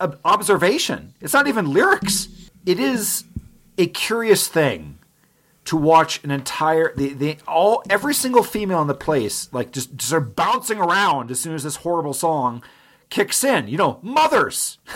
an 0.00 0.14
observation. 0.24 1.12
It's 1.20 1.34
not 1.34 1.46
even 1.46 1.70
lyrics. 1.72 2.28
It 2.66 2.80
is 2.80 3.24
a 3.80 3.86
curious 3.86 4.48
thing 4.48 4.98
to 5.64 5.76
watch 5.76 6.22
an 6.24 6.30
entire 6.30 6.94
the, 6.96 7.14
the 7.14 7.36
all 7.46 7.82
every 7.88 8.14
single 8.14 8.42
female 8.42 8.80
in 8.80 8.88
the 8.88 8.94
place 8.94 9.52
like 9.52 9.72
just 9.72 9.94
just 9.96 10.12
are 10.12 10.20
bouncing 10.20 10.78
around 10.78 11.30
as 11.30 11.40
soon 11.40 11.54
as 11.54 11.62
this 11.62 11.76
horrible 11.76 12.14
song 12.14 12.62
kicks 13.10 13.44
in. 13.44 13.68
You 13.68 13.76
know, 13.76 13.98
mothers. 14.02 14.78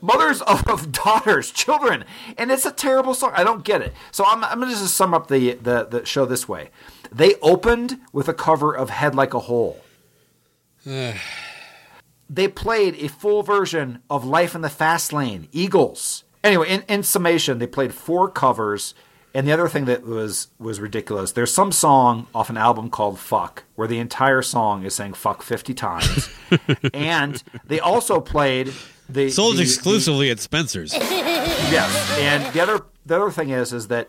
mothers 0.00 0.40
of, 0.42 0.66
of 0.68 0.92
daughters, 0.92 1.50
children, 1.50 2.04
and 2.36 2.50
it's 2.50 2.64
a 2.64 2.72
terrible 2.72 3.14
song. 3.14 3.32
I 3.34 3.44
don't 3.44 3.64
get 3.64 3.82
it. 3.82 3.92
So 4.10 4.24
I'm, 4.24 4.42
I'm 4.44 4.60
going 4.60 4.72
to 4.72 4.78
just 4.78 4.94
sum 4.94 5.12
up 5.12 5.28
the, 5.28 5.54
the 5.54 5.84
the 5.84 6.06
show 6.06 6.24
this 6.24 6.48
way: 6.48 6.70
they 7.12 7.34
opened 7.36 8.00
with 8.12 8.28
a 8.28 8.34
cover 8.34 8.74
of 8.74 8.90
"Head 8.90 9.14
Like 9.14 9.34
a 9.34 9.40
Hole." 9.40 9.80
they 10.84 12.48
played 12.48 12.94
a 12.96 13.08
full 13.08 13.42
version 13.42 14.00
of 14.08 14.24
Life 14.24 14.54
in 14.54 14.62
the 14.62 14.70
Fast 14.70 15.12
Lane, 15.12 15.48
Eagles. 15.52 16.24
Anyway, 16.44 16.68
in, 16.68 16.82
in 16.88 17.02
summation, 17.02 17.58
they 17.58 17.66
played 17.66 17.94
four 17.94 18.28
covers. 18.30 18.94
And 19.34 19.46
the 19.46 19.52
other 19.52 19.68
thing 19.68 19.84
that 19.84 20.04
was 20.04 20.48
was 20.58 20.80
ridiculous, 20.80 21.32
there's 21.32 21.52
some 21.52 21.70
song 21.70 22.26
off 22.34 22.48
an 22.48 22.56
album 22.56 22.88
called 22.90 23.18
Fuck, 23.18 23.64
where 23.76 23.86
the 23.86 23.98
entire 23.98 24.40
song 24.42 24.84
is 24.84 24.94
saying 24.94 25.12
fuck 25.14 25.42
50 25.42 25.74
times. 25.74 26.30
and 26.94 27.42
they 27.66 27.78
also 27.78 28.20
played 28.20 28.72
the 29.08 29.30
Sold 29.30 29.58
the- 29.58 29.62
exclusively 29.62 30.30
at 30.30 30.40
Spencer's. 30.40 30.94
Yes, 30.94 32.18
and 32.18 32.52
the 32.54 32.60
other 32.60 32.80
the 33.04 33.16
other 33.16 33.30
thing 33.30 33.50
is 33.50 33.72
is 33.72 33.88
that 33.88 34.08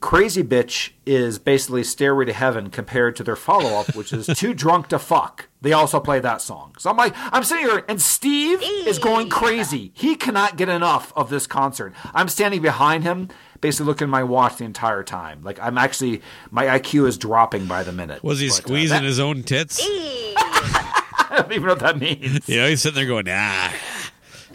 Crazy 0.00 0.44
Bitch 0.44 0.90
is 1.04 1.40
basically 1.40 1.82
Stairway 1.82 2.24
to 2.26 2.32
Heaven 2.32 2.70
compared 2.70 3.16
to 3.16 3.24
their 3.24 3.34
follow 3.34 3.80
up, 3.80 3.96
which 3.96 4.12
is 4.12 4.26
Too 4.28 4.54
Drunk 4.54 4.86
to 4.88 4.98
Fuck. 4.98 5.48
They 5.60 5.72
also 5.72 5.98
play 5.98 6.20
that 6.20 6.40
song. 6.40 6.76
So 6.78 6.88
I'm 6.88 6.96
like, 6.96 7.14
I'm 7.16 7.42
sitting 7.42 7.66
here, 7.66 7.84
and 7.88 8.00
Steve 8.00 8.60
is 8.62 9.00
going 9.00 9.28
crazy. 9.28 9.90
He 9.94 10.14
cannot 10.14 10.56
get 10.56 10.68
enough 10.68 11.12
of 11.16 11.30
this 11.30 11.48
concert. 11.48 11.94
I'm 12.14 12.28
standing 12.28 12.62
behind 12.62 13.02
him, 13.02 13.28
basically 13.60 13.86
looking 13.86 14.04
at 14.06 14.10
my 14.10 14.22
watch 14.22 14.58
the 14.58 14.64
entire 14.64 15.02
time. 15.02 15.42
Like 15.42 15.58
I'm 15.60 15.76
actually, 15.76 16.22
my 16.52 16.66
IQ 16.66 17.08
is 17.08 17.18
dropping 17.18 17.66
by 17.66 17.82
the 17.82 17.92
minute. 17.92 18.22
Was 18.22 18.38
he 18.38 18.48
But, 18.48 18.52
uh, 18.52 18.56
squeezing 18.62 18.98
that- 18.98 19.04
his 19.04 19.18
own 19.18 19.42
tits? 19.42 19.80
I 19.84 21.42
don't 21.42 21.50
even 21.52 21.64
know 21.64 21.72
what 21.72 21.80
that 21.80 21.98
means. 21.98 22.48
Yeah, 22.48 22.68
he's 22.68 22.82
sitting 22.82 22.94
there 22.96 23.06
going, 23.06 23.26
ah, 23.28 23.74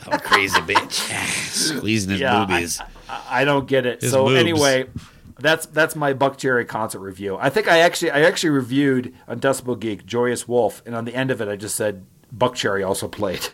I'm 0.07 0.13
a 0.13 0.19
crazy 0.19 0.59
bitch. 0.61 0.93
Squeezing 1.51 2.11
his 2.11 2.21
Yeah, 2.21 2.43
I- 2.43 2.45
boobies. 2.45 2.79
I, 3.09 3.41
I 3.41 3.45
don't 3.45 3.67
get 3.67 3.85
it. 3.85 4.01
His 4.01 4.11
so 4.11 4.25
moves. 4.25 4.39
anyway, 4.39 4.85
that's 5.43 5.65
that's 5.67 5.95
my 5.95 6.13
Buckcherry 6.13 6.67
concert 6.67 6.99
review. 6.99 7.37
I 7.39 7.49
think 7.49 7.67
I 7.67 7.79
actually 7.79 8.11
I 8.11 8.21
actually 8.21 8.51
reviewed 8.51 9.13
on 9.27 9.39
Decibel 9.39 9.79
Geek 9.79 10.05
Joyous 10.05 10.47
Wolf, 10.47 10.81
and 10.85 10.95
on 10.95 11.05
the 11.05 11.13
end 11.13 11.29
of 11.29 11.41
it, 11.41 11.47
I 11.47 11.55
just 11.55 11.75
said 11.75 12.05
Buckcherry 12.35 12.87
also 12.87 13.07
played. 13.07 13.49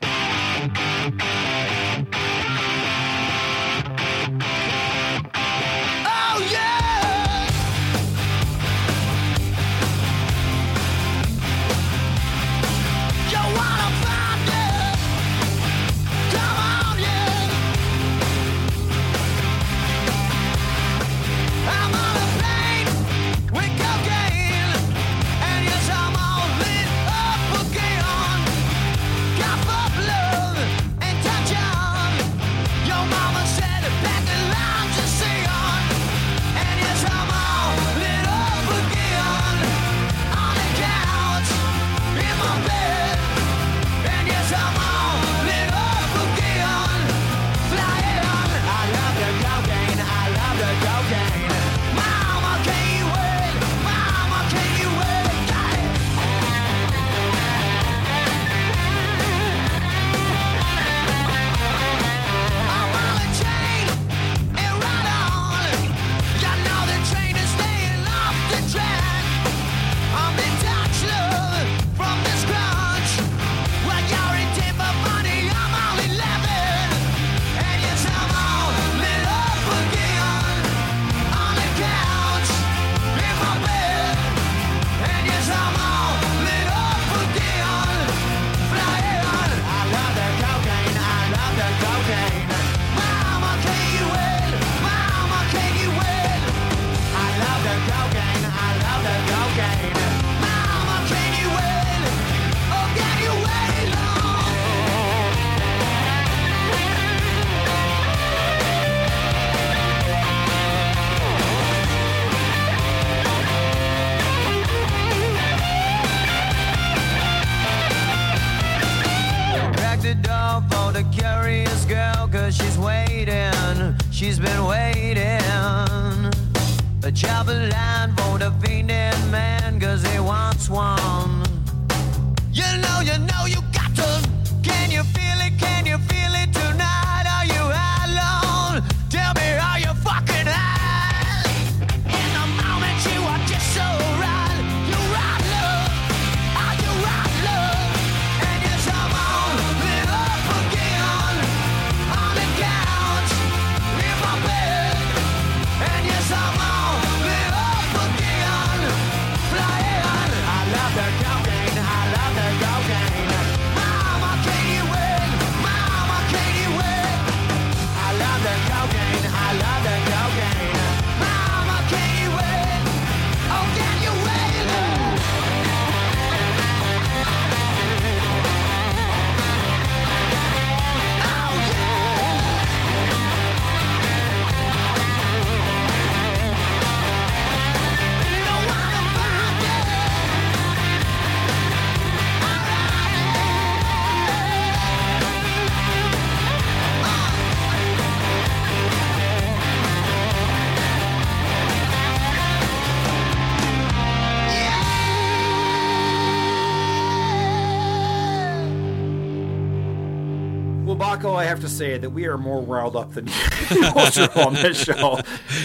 I 211.36 211.46
have 211.46 211.60
to 211.62 211.70
say 211.70 211.98
that 211.98 212.10
we 212.10 212.26
are 212.26 212.38
more 212.38 212.62
riled 212.62 212.96
up 212.96 213.14
than 213.14 213.28
usual 213.70 214.30
on 214.42 214.54
this 214.54 214.84
show. 214.84 215.20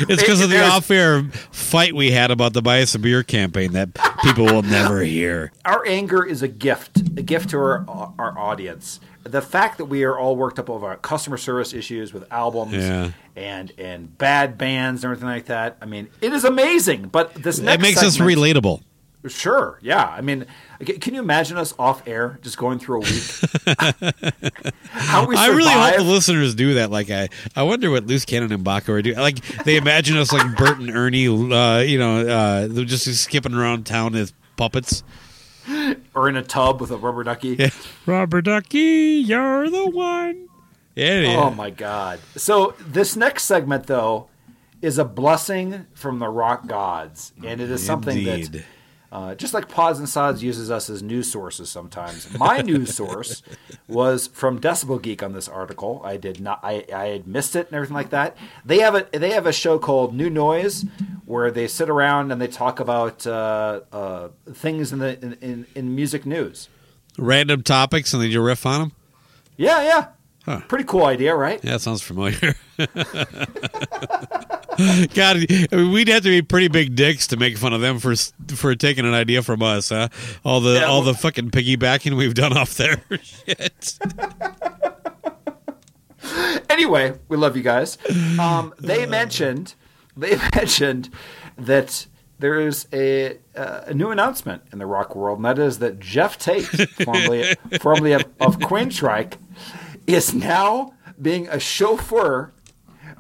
It's 0.09 0.23
because 0.23 0.41
of 0.41 0.49
the 0.51 0.57
There's- 0.57 0.73
off-air 0.73 1.23
fight 1.51 1.95
we 1.95 2.11
had 2.13 2.31
about 2.31 2.53
the 2.53 2.63
buy 2.63 2.83
us 2.83 2.95
a 2.95 2.99
beer 2.99 3.23
campaign 3.23 3.73
that 3.73 3.95
people 4.23 4.45
will 4.47 4.63
never 4.63 5.01
hear. 5.03 5.53
our 5.65 5.85
anger 5.87 6.25
is 6.25 6.43
a 6.43 6.49
gift, 6.49 6.99
a 7.19 7.23
gift 7.23 7.51
to 7.51 7.59
our 7.59 7.85
our 8.19 8.39
audience. 8.39 9.01
The 9.25 9.41
fact 9.41 9.79
that 9.79 9.87
we 9.87 10.05
are 10.05 10.19
all 10.19 10.37
worked 10.37 10.59
up 10.59 10.69
over 10.69 10.95
customer 10.97 11.39
service 11.39 11.73
issues 11.73 12.13
with 12.13 12.31
albums 12.31 12.75
Yeah. 12.75 13.13
and 13.35 13.73
and 13.79 14.17
bad 14.19 14.59
bands 14.59 15.03
and 15.03 15.11
everything 15.13 15.29
like 15.29 15.47
that. 15.47 15.79
I 15.81 15.87
mean, 15.87 16.09
it 16.21 16.33
is 16.35 16.45
amazing. 16.45 17.09
But 17.09 17.33
this 17.35 17.59
next 17.59 17.77
It 17.77 17.81
makes 17.83 18.03
us 18.03 18.19
relatable. 18.19 18.83
Sure. 19.27 19.79
Yeah. 19.81 20.05
I 20.07 20.21
mean, 20.21 20.47
can 20.85 21.15
you 21.15 21.21
imagine 21.21 21.57
us 21.57 21.73
off 21.79 22.07
air 22.07 22.39
just 22.43 22.59
going 22.59 22.79
through 22.79 22.97
a 22.97 23.01
week? 23.01 23.23
How 24.91 25.27
we 25.27 25.37
I 25.37 25.49
really 25.49 25.71
hope 25.71 25.97
the 25.97 26.03
listeners 26.03 26.55
do 26.55 26.75
that. 26.75 26.91
Like, 26.91 27.11
I, 27.11 27.29
I 27.57 27.63
wonder 27.63 27.91
what 27.91 28.07
Loose 28.07 28.25
Cannon 28.25 28.53
and 28.53 28.65
Baco 28.65 28.91
are 28.91 29.03
doing. 29.03 29.17
Like, 29.17 29.41
they 29.65 29.77
imagine 29.77 30.17
us 30.17 30.33
like 30.33 30.57
Bert 30.57 30.79
and 30.79 30.91
Ernie, 30.91 31.27
uh, 31.29 31.79
you 31.79 31.99
know, 31.99 32.27
uh, 32.27 32.69
they're 32.69 32.85
just 32.85 33.07
skipping 33.23 33.55
around 33.55 33.87
town 33.87 34.15
as 34.15 34.33
puppets. 34.57 35.03
or 36.15 36.29
in 36.29 36.37
a 36.37 36.43
tub 36.43 36.81
with 36.81 36.91
a 36.91 36.97
rubber 36.97 37.25
ducky. 37.25 37.57
Yeah. 37.59 37.71
Robert 38.07 38.43
Ducky, 38.43 39.23
you're 39.27 39.71
the 39.71 39.89
one. 39.89 40.49
Yeah, 40.95 41.21
yeah. 41.21 41.37
Oh 41.41 41.51
my 41.51 41.71
god. 41.71 42.21
So 42.37 42.75
this 42.79 43.17
next 43.17 43.45
segment 43.45 43.87
though 43.87 44.29
is 44.83 44.99
a 44.99 45.05
blessing 45.05 45.87
from 45.95 46.19
the 46.19 46.29
rock 46.29 46.67
gods, 46.67 47.33
and 47.43 47.61
it 47.61 47.71
is 47.71 47.85
something 47.85 48.25
that. 48.25 48.65
Uh, 49.15 49.33
just 49.37 49.55
like 49.55 49.69
Pods 49.69 50.01
and 50.01 50.09
Sods 50.09 50.43
uses 50.43 50.73
us 50.73 50.91
as 50.91 51.01
news 51.01 51.31
sources 51.31 51.71
sometimes. 51.71 52.37
My 52.37 52.63
news 52.63 52.93
source 52.97 53.45
was 53.87 54.27
from 54.27 54.61
Decibel 54.61 55.01
Geek 55.01 55.23
on 55.23 55.33
this 55.33 55.47
article. 55.47 56.03
I 56.05 56.17
did 56.17 56.41
not. 56.41 56.59
I, 56.65 56.85
I 56.93 57.07
had 57.07 57.29
missed 57.29 57.55
it 57.55 57.69
and 57.69 57.77
everything 57.77 57.95
like 57.95 58.11
that. 58.11 58.37
They 58.65 58.81
have 58.81 58.97
a 58.97 59.07
they 59.13 59.31
have 59.31 59.47
a 59.47 59.53
show 59.53 59.79
called 59.79 60.17
New 60.17 60.29
Noise 60.29 60.85
where 61.27 61.53
they 61.53 61.69
sit 61.69 61.89
around 61.89 62.33
and 62.33 62.43
they 62.43 62.49
talk 62.49 62.81
about 62.81 63.25
uh, 63.25 63.83
uh, 63.93 64.29
things 64.53 64.93
in 64.93 64.99
the 64.99 65.17
in, 65.23 65.35
in, 65.35 65.67
in 65.77 65.95
music 65.95 66.27
news. 66.27 66.69
Random 67.17 67.63
topics 67.63 68.13
and 68.15 68.21
then 68.21 68.33
you 68.33 68.43
riff 68.43 68.67
on 68.67 68.81
them. 68.81 68.93
Yeah, 69.57 69.81
yeah. 69.85 70.07
Huh. 70.45 70.61
Pretty 70.69 70.85
cool 70.85 71.05
idea, 71.07 71.35
right? 71.35 71.59
Yeah, 71.65 71.73
that 71.73 71.81
sounds 71.81 72.03
familiar. 72.03 72.55
God, 75.15 75.37
I 75.51 75.69
mean, 75.73 75.93
we'd 75.93 76.09
have 76.09 76.23
to 76.25 76.29
be 76.29 76.43
pretty 76.43 76.69
big 76.69 76.95
dicks 76.97 77.27
to 77.29 77.37
make 77.37 77.57
fun 77.57 77.73
of 77.73 77.81
them 77.81 77.99
for 77.99 78.15
for 78.55 78.75
taking 78.75 79.07
an 79.07 79.15
idea 79.15 79.43
from 79.43 79.63
us, 79.63 79.89
huh? 79.89 80.09
All 80.45 80.61
the 80.61 80.81
Yeah, 80.81 80.85
all 80.85 81.03
the 81.03 81.15
fucking 81.15 81.51
piggybacking 81.51 82.17
we've 82.17 82.35
done 82.35 82.57
off 82.57 82.75
there. 82.77 83.03
Shit. 83.23 83.99
anyway, 86.69 87.19
we 87.29 87.37
love 87.37 87.57
you 87.57 87.63
guys. 87.63 87.97
Um, 88.39 88.75
they 88.79 89.07
mentioned 89.21 89.75
they 90.17 90.37
mentioned 90.55 91.11
that 91.57 92.07
there 92.39 92.61
is 92.61 92.87
a 92.93 93.39
uh, 93.57 93.83
a 93.87 93.95
new 93.95 94.11
announcement 94.11 94.63
in 94.73 94.79
the 94.79 94.87
rock 94.87 95.15
world, 95.15 95.39
and 95.39 95.45
that 95.45 95.59
is 95.59 95.79
that 95.79 96.01
Geoff 96.01 96.37
Tate, 96.37 96.65
formerly 96.65 97.55
formerly 97.81 98.13
of, 98.13 98.25
of 98.41 98.59
Queensrÿche, 98.59 99.35
is 100.07 100.35
now 100.35 100.95
being 101.21 101.49
a 101.49 101.59
chauffeur 101.61 102.53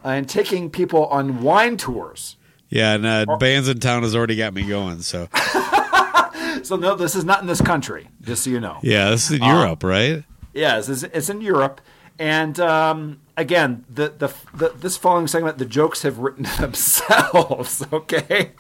and 0.03 0.28
taking 0.28 0.70
people 0.70 1.07
on 1.07 1.43
wine 1.43 1.76
tours. 1.76 2.37
Yeah, 2.68 2.95
and 2.95 3.07
uh, 3.07 3.37
bands 3.39 3.68
in 3.68 3.78
town 3.80 4.03
has 4.03 4.14
already 4.16 4.37
got 4.37 4.53
me 4.55 4.62
going. 4.66 5.01
So 5.03 5.28
So 6.62 6.76
no, 6.76 6.95
this 6.95 7.14
is 7.14 7.24
not 7.24 7.41
in 7.43 7.47
this 7.47 7.61
country, 7.61 8.09
just 8.22 8.45
so 8.45 8.51
you 8.51 8.59
know. 8.61 8.78
yeah, 8.82 9.11
this 9.11 9.26
is 9.30 9.37
in 9.37 9.43
Uh, 9.43 9.53
Europe, 9.61 9.82
right? 9.82 10.24
Yes, 10.55 10.89
it's, 10.89 11.03
it's 11.03 11.28
in 11.28 11.41
Europe, 11.41 11.80
and 12.18 12.59
um, 12.61 13.20
again, 13.37 13.85
the, 13.93 14.09
the 14.16 14.32
the 14.55 14.68
this 14.78 14.97
following 14.97 15.26
segment, 15.26 15.59
the 15.59 15.66
jokes 15.66 16.03
have 16.03 16.18
written 16.18 16.45
themselves. 16.61 17.85
Okay, 17.93 18.53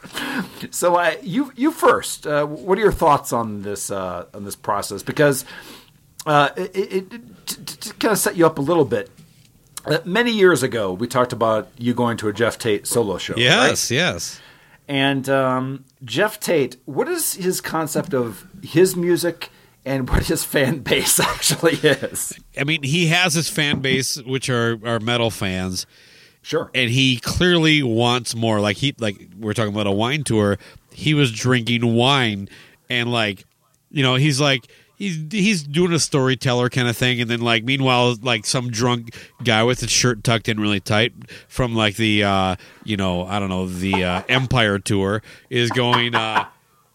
so 0.70 0.96
uh, 0.96 1.14
you 1.22 1.52
you 1.56 1.70
first. 1.70 2.26
Uh, 2.26 2.44
what 2.46 2.76
are 2.78 2.82
your 2.82 2.92
thoughts 2.92 3.32
on 3.32 3.62
this 3.62 3.90
uh, 3.90 4.26
on 4.34 4.44
this 4.44 4.56
process? 4.56 5.02
Because 5.02 5.44
uh, 6.26 6.50
it, 6.56 6.76
it, 6.76 7.12
it, 7.14 7.20
to, 7.46 7.64
to 7.64 7.94
kind 7.94 8.12
of 8.12 8.18
set 8.18 8.36
you 8.36 8.46
up 8.46 8.58
a 8.58 8.62
little 8.62 8.84
bit. 8.84 9.10
Uh, 9.86 9.98
many 10.04 10.30
years 10.30 10.62
ago, 10.62 10.92
we 10.92 11.06
talked 11.06 11.32
about 11.32 11.68
you 11.76 11.92
going 11.92 12.16
to 12.16 12.28
a 12.28 12.32
Geoff 12.32 12.58
Tate 12.58 12.86
solo 12.86 13.18
show. 13.18 13.34
right? 13.34 13.40
Yes, 13.42 13.90
yes. 13.90 14.40
And 14.88 15.28
um, 15.28 15.84
Geoff 16.04 16.40
Tate, 16.40 16.76
what 16.86 17.08
is 17.08 17.34
his 17.34 17.60
concept 17.60 18.14
of 18.14 18.46
his 18.62 18.96
music 18.96 19.50
and 19.84 20.08
what 20.10 20.24
his 20.26 20.42
fan 20.44 20.78
base 20.80 21.20
actually 21.20 21.74
is? 21.74 22.32
I 22.58 22.64
mean, 22.64 22.82
he 22.82 23.06
has 23.08 23.34
his 23.34 23.48
fan 23.48 23.80
base, 23.80 24.16
which 24.22 24.48
are 24.48 24.78
are 24.86 25.00
metal 25.00 25.30
fans, 25.30 25.86
Sure. 26.42 26.70
and 26.74 26.90
he 26.90 27.18
clearly 27.18 27.82
wants 27.82 28.34
more. 28.34 28.60
Like 28.60 28.78
he, 28.78 28.94
like 28.98 29.28
we're 29.38 29.52
talking 29.54 29.72
about 29.74 29.86
a 29.86 29.92
wine 29.92 30.24
tour. 30.24 30.58
He 30.92 31.12
was 31.12 31.30
drinking 31.32 31.94
wine, 31.94 32.48
and 32.88 33.10
like, 33.12 33.44
you 33.90 34.02
know, 34.02 34.14
he's 34.14 34.40
like. 34.40 34.66
He's, 34.96 35.18
he's 35.30 35.62
doing 35.64 35.92
a 35.92 35.98
storyteller 35.98 36.70
kind 36.70 36.88
of 36.88 36.96
thing, 36.96 37.20
and 37.20 37.28
then 37.28 37.40
like 37.40 37.64
meanwhile, 37.64 38.16
like 38.22 38.46
some 38.46 38.70
drunk 38.70 39.14
guy 39.42 39.62
with 39.64 39.80
his 39.80 39.90
shirt 39.90 40.22
tucked 40.22 40.48
in 40.48 40.60
really 40.60 40.80
tight 40.80 41.12
from 41.48 41.74
like 41.74 41.96
the 41.96 42.22
uh, 42.22 42.56
you 42.84 42.96
know 42.96 43.26
I 43.26 43.38
don't 43.40 43.48
know 43.48 43.66
the 43.66 44.04
uh, 44.04 44.22
Empire 44.28 44.78
tour 44.78 45.22
is 45.50 45.70
going. 45.70 46.14
Uh, 46.14 46.46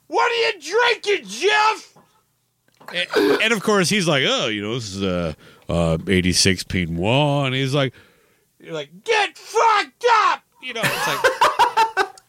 what 0.07 0.31
are 0.31 0.35
you 0.35 0.61
drinking, 0.61 1.27
Geoff? 1.27 1.89
and, 2.93 3.41
and 3.41 3.53
of 3.53 3.61
course 3.61 3.89
he's 3.89 4.07
like, 4.07 4.23
oh, 4.25 4.47
you 4.47 4.61
know, 4.61 4.75
this 4.75 4.95
is 4.95 5.03
a 5.03 5.35
uh, 5.67 5.97
eighty 6.07 6.33
six 6.33 6.63
Pinot, 6.63 7.47
and 7.47 7.55
he's 7.55 7.73
like, 7.73 7.93
you're 8.59 8.73
like, 8.73 9.03
get 9.03 9.37
fucked 9.37 10.05
up, 10.23 10.43
you 10.61 10.73
know. 10.73 10.81
It's 10.83 11.07
like, 11.07 11.19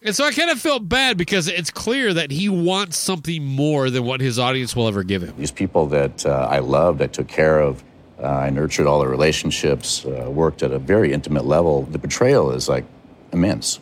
and 0.02 0.16
so 0.16 0.24
I 0.24 0.32
kind 0.32 0.50
of 0.50 0.58
felt 0.58 0.88
bad 0.88 1.18
because 1.18 1.46
it's 1.48 1.70
clear 1.70 2.14
that 2.14 2.30
he 2.30 2.48
wants 2.48 2.96
something 2.96 3.44
more 3.44 3.90
than 3.90 4.04
what 4.04 4.20
his 4.20 4.38
audience 4.38 4.74
will 4.74 4.88
ever 4.88 5.02
give 5.02 5.22
him. 5.22 5.34
These 5.36 5.50
people 5.50 5.86
that 5.86 6.24
uh, 6.24 6.48
I 6.50 6.60
loved, 6.60 7.02
I 7.02 7.06
took 7.06 7.28
care 7.28 7.60
of, 7.60 7.84
uh, 8.18 8.26
I 8.26 8.50
nurtured 8.50 8.86
all 8.86 9.00
the 9.00 9.08
relationships, 9.08 10.04
uh, 10.06 10.30
worked 10.30 10.62
at 10.62 10.72
a 10.72 10.78
very 10.78 11.12
intimate 11.12 11.44
level. 11.44 11.82
The 11.82 11.98
betrayal 11.98 12.50
is 12.52 12.68
like 12.68 12.84
immense. 13.32 13.80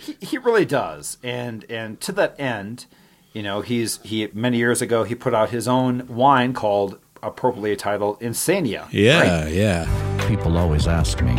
he, 0.00 0.16
he 0.20 0.38
really 0.38 0.64
does, 0.64 1.18
and 1.22 1.64
and 1.70 2.00
to 2.00 2.12
that 2.12 2.38
end, 2.40 2.86
you 3.32 3.42
know, 3.42 3.60
he's 3.60 4.00
he 4.02 4.28
many 4.32 4.58
years 4.58 4.82
ago 4.82 5.04
he 5.04 5.14
put 5.14 5.34
out 5.34 5.50
his 5.50 5.68
own 5.68 6.06
wine 6.08 6.54
called 6.54 6.98
appropriately 7.22 7.76
titled 7.76 8.20
Insania. 8.20 8.86
Yeah, 8.90 9.44
right? 9.44 9.52
yeah. 9.52 10.26
People 10.28 10.56
always 10.56 10.86
ask 10.86 11.22
me, 11.22 11.34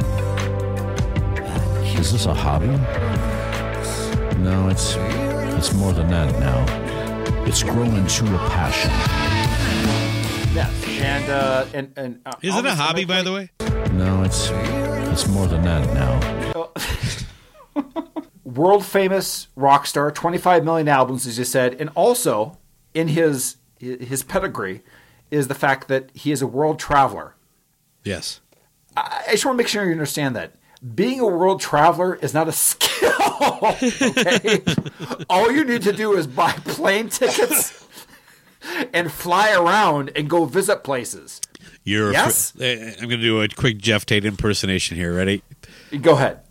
is 1.99 2.11
this 2.11 2.25
a 2.25 2.33
hobby? 2.33 2.67
No, 4.39 4.69
it's 4.69 4.95
it's 5.57 5.73
more 5.73 5.93
than 5.93 6.07
that 6.09 6.39
now. 6.39 7.43
It's 7.45 7.63
grown 7.63 7.95
into 7.95 8.25
a 8.35 8.49
passion. 8.49 8.91
Yes, 10.53 10.83
and 11.01 11.29
uh, 11.29 11.65
and 11.73 11.93
and 11.97 12.21
uh, 12.25 12.33
Is 12.41 12.55
it 12.55 12.65
a 12.65 12.75
hobby, 12.75 13.05
by 13.05 13.23
the 13.23 13.33
way? 13.33 13.49
No, 13.93 14.23
it's 14.23 14.49
it's 15.11 15.27
more 15.27 15.47
than 15.47 15.63
that 15.63 15.93
now. 15.93 16.71
world 18.43 18.85
famous 18.85 19.47
rock 19.55 19.85
star, 19.85 20.11
25 20.11 20.63
million 20.65 20.87
albums, 20.87 21.27
as 21.27 21.37
you 21.37 21.45
said, 21.45 21.75
and 21.79 21.89
also 21.95 22.57
in 22.93 23.09
his 23.09 23.57
his 23.79 24.23
pedigree 24.23 24.81
is 25.29 25.47
the 25.47 25.55
fact 25.55 25.87
that 25.87 26.09
he 26.13 26.31
is 26.31 26.41
a 26.41 26.47
world 26.47 26.79
traveler. 26.79 27.35
Yes. 28.03 28.39
I 28.95 29.23
I 29.27 29.31
just 29.31 29.45
want 29.45 29.55
to 29.55 29.57
make 29.57 29.67
sure 29.67 29.85
you 29.85 29.91
understand 29.91 30.35
that 30.35 30.55
being 30.95 31.19
a 31.19 31.27
world 31.27 31.59
traveler 31.61 32.15
is 32.15 32.33
not 32.33 32.47
a 32.47 32.51
skill. 32.69 33.06
Okay, 33.27 34.61
all 35.29 35.51
you 35.51 35.63
need 35.63 35.81
to 35.83 35.93
do 35.93 36.13
is 36.13 36.27
buy 36.27 36.51
plane 36.65 37.09
tickets 37.09 37.85
and 38.93 39.11
fly 39.11 39.51
around 39.53 40.11
and 40.15 40.29
go 40.29 40.45
visit 40.45 40.83
places. 40.83 41.41
You're 41.83 42.11
Yes? 42.11 42.53
eh, 42.59 42.93
I'm 42.99 43.07
going 43.07 43.19
to 43.19 43.25
do 43.25 43.41
a 43.41 43.47
quick 43.47 43.77
Geoff 43.77 44.05
Tate 44.05 44.25
impersonation 44.25 44.97
here. 44.97 45.13
Ready? 45.15 45.41
Go 46.01 46.13
ahead. 46.13 46.41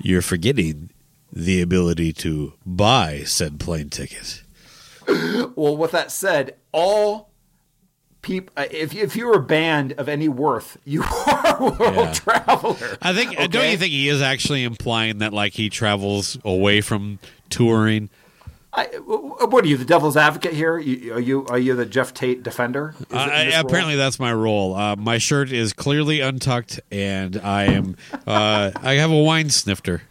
You're 0.00 0.22
forgetting 0.22 0.90
the 1.32 1.60
ability 1.60 2.12
to 2.14 2.54
buy 2.64 3.22
said 3.24 3.58
plane 3.60 3.88
ticket. 3.90 4.42
Well, 5.56 5.76
with 5.76 5.92
that 5.92 6.10
said, 6.12 6.56
all 6.72 7.27
people, 8.22 8.52
if 8.70 8.94
if 8.94 9.16
you're 9.16 9.34
a 9.36 9.42
band 9.42 9.92
of 9.92 10.08
any 10.08 10.28
worth, 10.28 10.76
you 10.84 11.02
are 11.02 11.56
a 11.58 11.62
world 11.62 11.78
Yeah. 11.96 12.12
traveler. 12.12 12.98
I 13.02 13.12
think. 13.14 13.36
Don't 13.50 13.70
you 13.70 13.76
think 13.76 13.92
he 13.92 14.08
is 14.08 14.20
actually 14.22 14.64
implying 14.64 15.18
that 15.18 15.32
like 15.32 15.54
he 15.54 15.70
travels 15.70 16.38
away 16.44 16.80
from 16.80 17.18
touring? 17.50 18.10
I, 18.70 18.84
what 18.84 19.64
are 19.64 19.66
you, 19.66 19.78
the 19.78 19.84
devil's 19.84 20.16
advocate 20.16 20.52
here? 20.52 20.78
You, 20.78 21.14
are 21.14 21.20
you 21.20 21.46
are 21.46 21.58
you 21.58 21.74
the 21.74 21.86
Geoff 21.86 22.12
Tate 22.12 22.42
defender? 22.42 22.94
Is 22.98 23.06
it 23.10 23.14
I, 23.16 23.44
this 23.46 23.54
role? 23.56 23.66
apparently, 23.66 23.96
that's 23.96 24.20
my 24.20 24.32
role. 24.32 24.74
Uh, 24.74 24.94
my 24.94 25.16
shirt 25.18 25.50
is 25.50 25.72
clearly 25.72 26.20
untucked, 26.20 26.78
and 26.92 27.36
I 27.38 27.64
am. 27.64 27.96
Uh, 28.26 28.70
I 28.76 28.94
have 28.94 29.10
a 29.10 29.16
wine 29.18 29.48
snifter. 29.50 30.02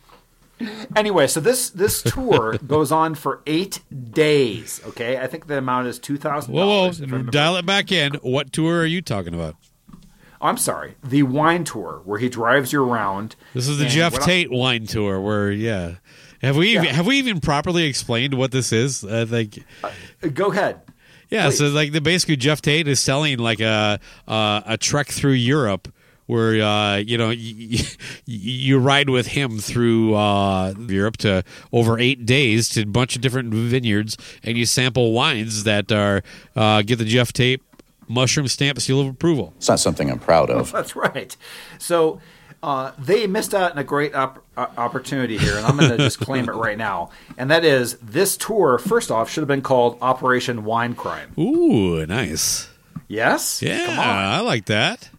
Anyway, 0.96 1.28
so 1.28 1.40
this 1.40 1.70
this 1.70 2.02
tour 2.14 2.58
goes 2.66 2.92
on 2.92 3.16
for 3.16 3.42
eight 3.46 3.82
days. 4.12 4.82
Okay, 4.88 5.18
I 5.20 5.28
think 5.28 5.48
the 5.48 5.58
amount 5.58 5.88
is 5.88 6.00
two 6.00 6.18
thousand. 6.18 6.54
Whoa, 6.54 6.90
whoa! 6.92 7.24
Dial 7.24 7.58
it 7.58 7.66
back 7.66 7.92
in. 7.92 8.14
What 8.16 8.52
tour 8.52 8.82
are 8.82 8.86
you 8.86 9.02
talking 9.02 9.34
about? 9.34 9.56
I'm 10.40 10.58
sorry, 10.58 10.96
the 11.04 11.24
wine 11.24 11.64
tour 11.64 12.02
where 12.06 12.20
he 12.20 12.30
drives 12.30 12.72
you 12.72 12.84
around. 12.84 13.36
This 13.54 13.68
is 13.68 13.80
the 13.80 13.86
Geoff 13.88 14.14
what 14.14 14.22
I- 14.24 14.26
Tate 14.26 14.52
wine 14.52 14.86
tour. 14.86 15.20
Where 15.20 15.52
yeah, 15.52 15.96
have 16.42 16.56
we 16.56 16.70
even, 16.74 16.86
Yeah. 16.86 16.94
have 16.94 17.08
we 17.08 17.18
even 17.18 17.40
properly 17.40 17.86
explained 17.86 18.34
what 18.36 18.52
this 18.52 18.72
is? 18.72 19.04
I 19.04 19.26
think. 19.26 19.64
Go 20.34 20.52
ahead. 20.52 20.82
Yeah, 21.30 21.50
so 21.50 21.68
like 21.68 21.92
the 21.92 22.02
basically 22.02 22.38
Geoff 22.38 22.62
Tate 22.62 22.88
is 22.88 23.00
selling 23.00 23.38
like 23.40 23.60
a 23.60 24.00
uh, 24.28 24.62
a 24.66 24.78
trek 24.78 25.08
through 25.08 25.34
Europe 25.34 25.92
where 26.28 26.62
uh, 26.62 26.98
you 26.98 27.18
know 27.18 27.28
y- 27.30 27.36
y- 27.36 27.86
you 28.28 28.78
ride 28.78 29.10
with 29.10 29.28
him 29.28 29.58
through 29.60 30.14
uh, 30.16 30.74
Europe 30.88 31.18
to 31.18 31.44
over 31.74 31.98
eight 32.00 32.26
days 32.26 32.70
to 32.70 32.84
a 32.84 32.86
bunch 32.86 33.16
of 33.16 33.22
different 33.22 33.54
vineyards, 33.54 34.16
and 34.44 34.58
you 34.58 34.66
sample 34.66 35.12
wines 35.14 35.64
that 35.64 35.92
are 35.92 36.22
uh, 36.56 36.82
get 36.84 36.98
the 37.00 37.06
Geoff 37.06 37.34
Tate 37.34 37.62
mushroom 38.08 38.48
stamp 38.48 38.80
seal 38.80 39.02
of 39.02 39.08
approval. 39.08 39.54
It's 39.58 39.68
not 39.68 39.80
something 39.82 40.10
I'm 40.10 40.20
proud 40.20 40.50
of. 40.50 40.72
That's 40.74 40.96
right. 40.96 41.36
So 41.78 42.22
uh, 42.64 42.92
they 42.98 43.28
missed 43.28 43.54
out 43.54 43.72
on 43.74 43.78
a 43.78 43.84
great 43.84 44.16
op- 44.16 44.44
uh, 44.56 44.68
opportunity 44.78 45.38
here, 45.38 45.58
and 45.58 45.66
I'm 45.66 45.76
going 45.78 45.92
to 45.98 45.98
just 45.98 46.20
claim 46.20 46.48
it 46.48 46.54
right 46.54 46.78
now. 46.78 47.10
And 47.38 47.52
that 47.52 47.66
is 47.66 47.96
this 47.98 48.38
tour. 48.38 48.78
First 48.78 49.12
off, 49.12 49.30
should 49.30 49.42
have 49.42 49.48
been 49.50 49.62
called 49.62 49.98
Operation 50.02 50.64
Wine 50.64 50.96
Crime. 50.96 51.34
Ooh, 51.38 52.06
nice. 52.06 52.70
Yes. 53.10 53.62
Yeah, 53.62 53.86
Come 53.86 54.00
on. 54.00 54.06
I 54.08 54.40
like 54.42 54.66
that. 54.66 55.10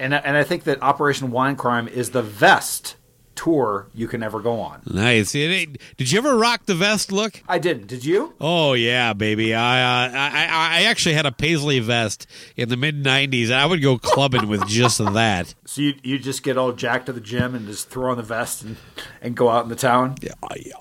And 0.00 0.14
and 0.14 0.36
I 0.36 0.44
think 0.44 0.64
that 0.64 0.82
Operation 0.82 1.30
Wine 1.30 1.56
Crime 1.56 1.88
is 1.88 2.10
the 2.10 2.22
vest 2.22 2.96
tour 3.38 3.86
you 3.94 4.08
can 4.08 4.20
ever 4.20 4.40
go 4.40 4.60
on. 4.60 4.82
Nice. 4.84 5.30
Did 5.30 5.78
you 5.98 6.18
ever 6.18 6.36
rock 6.36 6.66
the 6.66 6.74
vest 6.74 7.12
look? 7.12 7.40
I 7.48 7.58
didn't. 7.58 7.86
Did 7.86 8.04
you? 8.04 8.34
Oh 8.40 8.72
yeah, 8.72 9.12
baby. 9.12 9.54
I 9.54 9.80
uh, 9.80 10.10
I 10.12 10.28
I 10.46 10.80
I 10.80 10.82
actually 10.84 11.14
had 11.14 11.24
a 11.24 11.30
paisley 11.30 11.78
vest 11.78 12.26
in 12.56 12.68
the 12.68 12.76
mid 12.76 13.02
'90s, 13.04 13.52
I 13.52 13.64
would 13.64 13.80
go 13.80 13.96
clubbing 13.96 14.48
with 14.48 14.66
just 14.66 14.98
that. 14.98 15.54
So 15.66 15.82
you 15.82 15.94
you 16.02 16.18
just 16.18 16.42
get 16.42 16.58
all 16.58 16.72
jacked 16.72 17.06
to 17.06 17.12
the 17.12 17.20
gym 17.20 17.54
and 17.54 17.66
just 17.66 17.88
throw 17.88 18.10
on 18.10 18.16
the 18.16 18.22
vest 18.24 18.62
and, 18.62 18.76
and 19.22 19.36
go 19.36 19.48
out 19.48 19.62
in 19.62 19.68
the 19.68 19.76
town? 19.76 20.16
Yeah, 20.20 20.32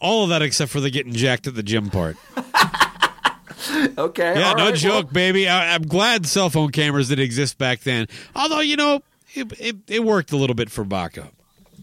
All 0.01 0.23
of 0.23 0.29
that 0.29 0.41
except 0.41 0.71
for 0.71 0.79
the 0.79 0.89
getting 0.89 1.13
jacked 1.13 1.45
at 1.45 1.53
the 1.53 1.63
gym 1.63 1.91
part. 1.91 2.17
Okay. 3.97 4.39
Yeah, 4.39 4.53
no 4.53 4.65
right, 4.69 4.75
joke, 4.75 5.05
well, 5.05 5.13
baby. 5.13 5.47
I, 5.47 5.73
I'm 5.75 5.83
glad 5.83 6.25
cell 6.27 6.49
phone 6.49 6.71
cameras 6.71 7.09
didn't 7.09 7.25
exist 7.25 7.57
back 7.57 7.81
then. 7.81 8.07
Although 8.35 8.59
you 8.59 8.75
know, 8.75 9.01
it, 9.33 9.51
it, 9.59 9.75
it 9.87 10.03
worked 10.03 10.31
a 10.31 10.37
little 10.37 10.55
bit 10.55 10.69
for 10.69 10.83
Baca. 10.83 11.29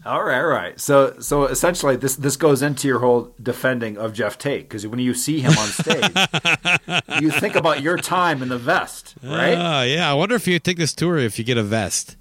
all 0.05 0.23
right, 0.23 0.37
all 0.39 0.45
right. 0.47 0.79
So 0.79 1.19
so 1.19 1.45
essentially, 1.45 1.95
this 1.97 2.15
this 2.15 2.37
goes 2.37 2.61
into 2.61 2.87
your 2.87 2.99
whole 2.99 3.33
defending 3.41 3.97
of 3.97 4.13
Geoff 4.13 4.37
Tate 4.37 4.63
because 4.69 4.87
when 4.87 4.99
you 4.99 5.13
see 5.13 5.39
him 5.41 5.51
on 5.57 5.67
stage, 5.67 6.11
you 7.21 7.31
think 7.31 7.55
about 7.55 7.81
your 7.81 7.97
time 7.97 8.41
in 8.41 8.49
the 8.49 8.57
vest, 8.57 9.15
right? 9.23 9.55
Ah, 9.57 9.81
yeah. 9.83 10.09
I 10.09 10.13
wonder 10.13 10.35
if 10.35 10.47
you 10.47 10.57
take 10.59 10.77
this 10.77 10.93
tour 10.93 11.17
if 11.17 11.37
you 11.37 11.43
get 11.45 11.57
a 11.57 11.63
vest. 11.63 12.15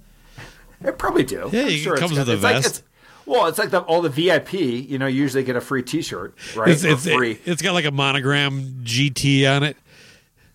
They 0.80 0.90
probably 0.92 1.22
do. 1.24 1.48
Yeah, 1.52 1.62
I'm 1.62 1.68
it 1.68 1.78
sure 1.78 1.96
comes 1.96 2.12
got- 2.16 2.26
with 2.26 2.28
a 2.28 2.42
like- 2.42 2.56
vest. 2.56 2.66
it's- 2.66 2.82
well, 3.26 3.46
it's 3.46 3.58
like 3.58 3.70
the, 3.70 3.80
all 3.80 4.02
the 4.02 4.08
VIP. 4.08 4.52
You 4.54 4.98
know, 4.98 5.06
usually 5.06 5.44
get 5.44 5.56
a 5.56 5.60
free 5.60 5.82
T-shirt, 5.82 6.34
right? 6.56 6.68
It's, 6.68 6.84
it's, 6.84 7.08
free. 7.08 7.38
it's 7.44 7.62
got 7.62 7.72
like 7.72 7.84
a 7.84 7.90
monogram 7.90 8.82
GT 8.84 9.50
on 9.50 9.62
it. 9.62 9.76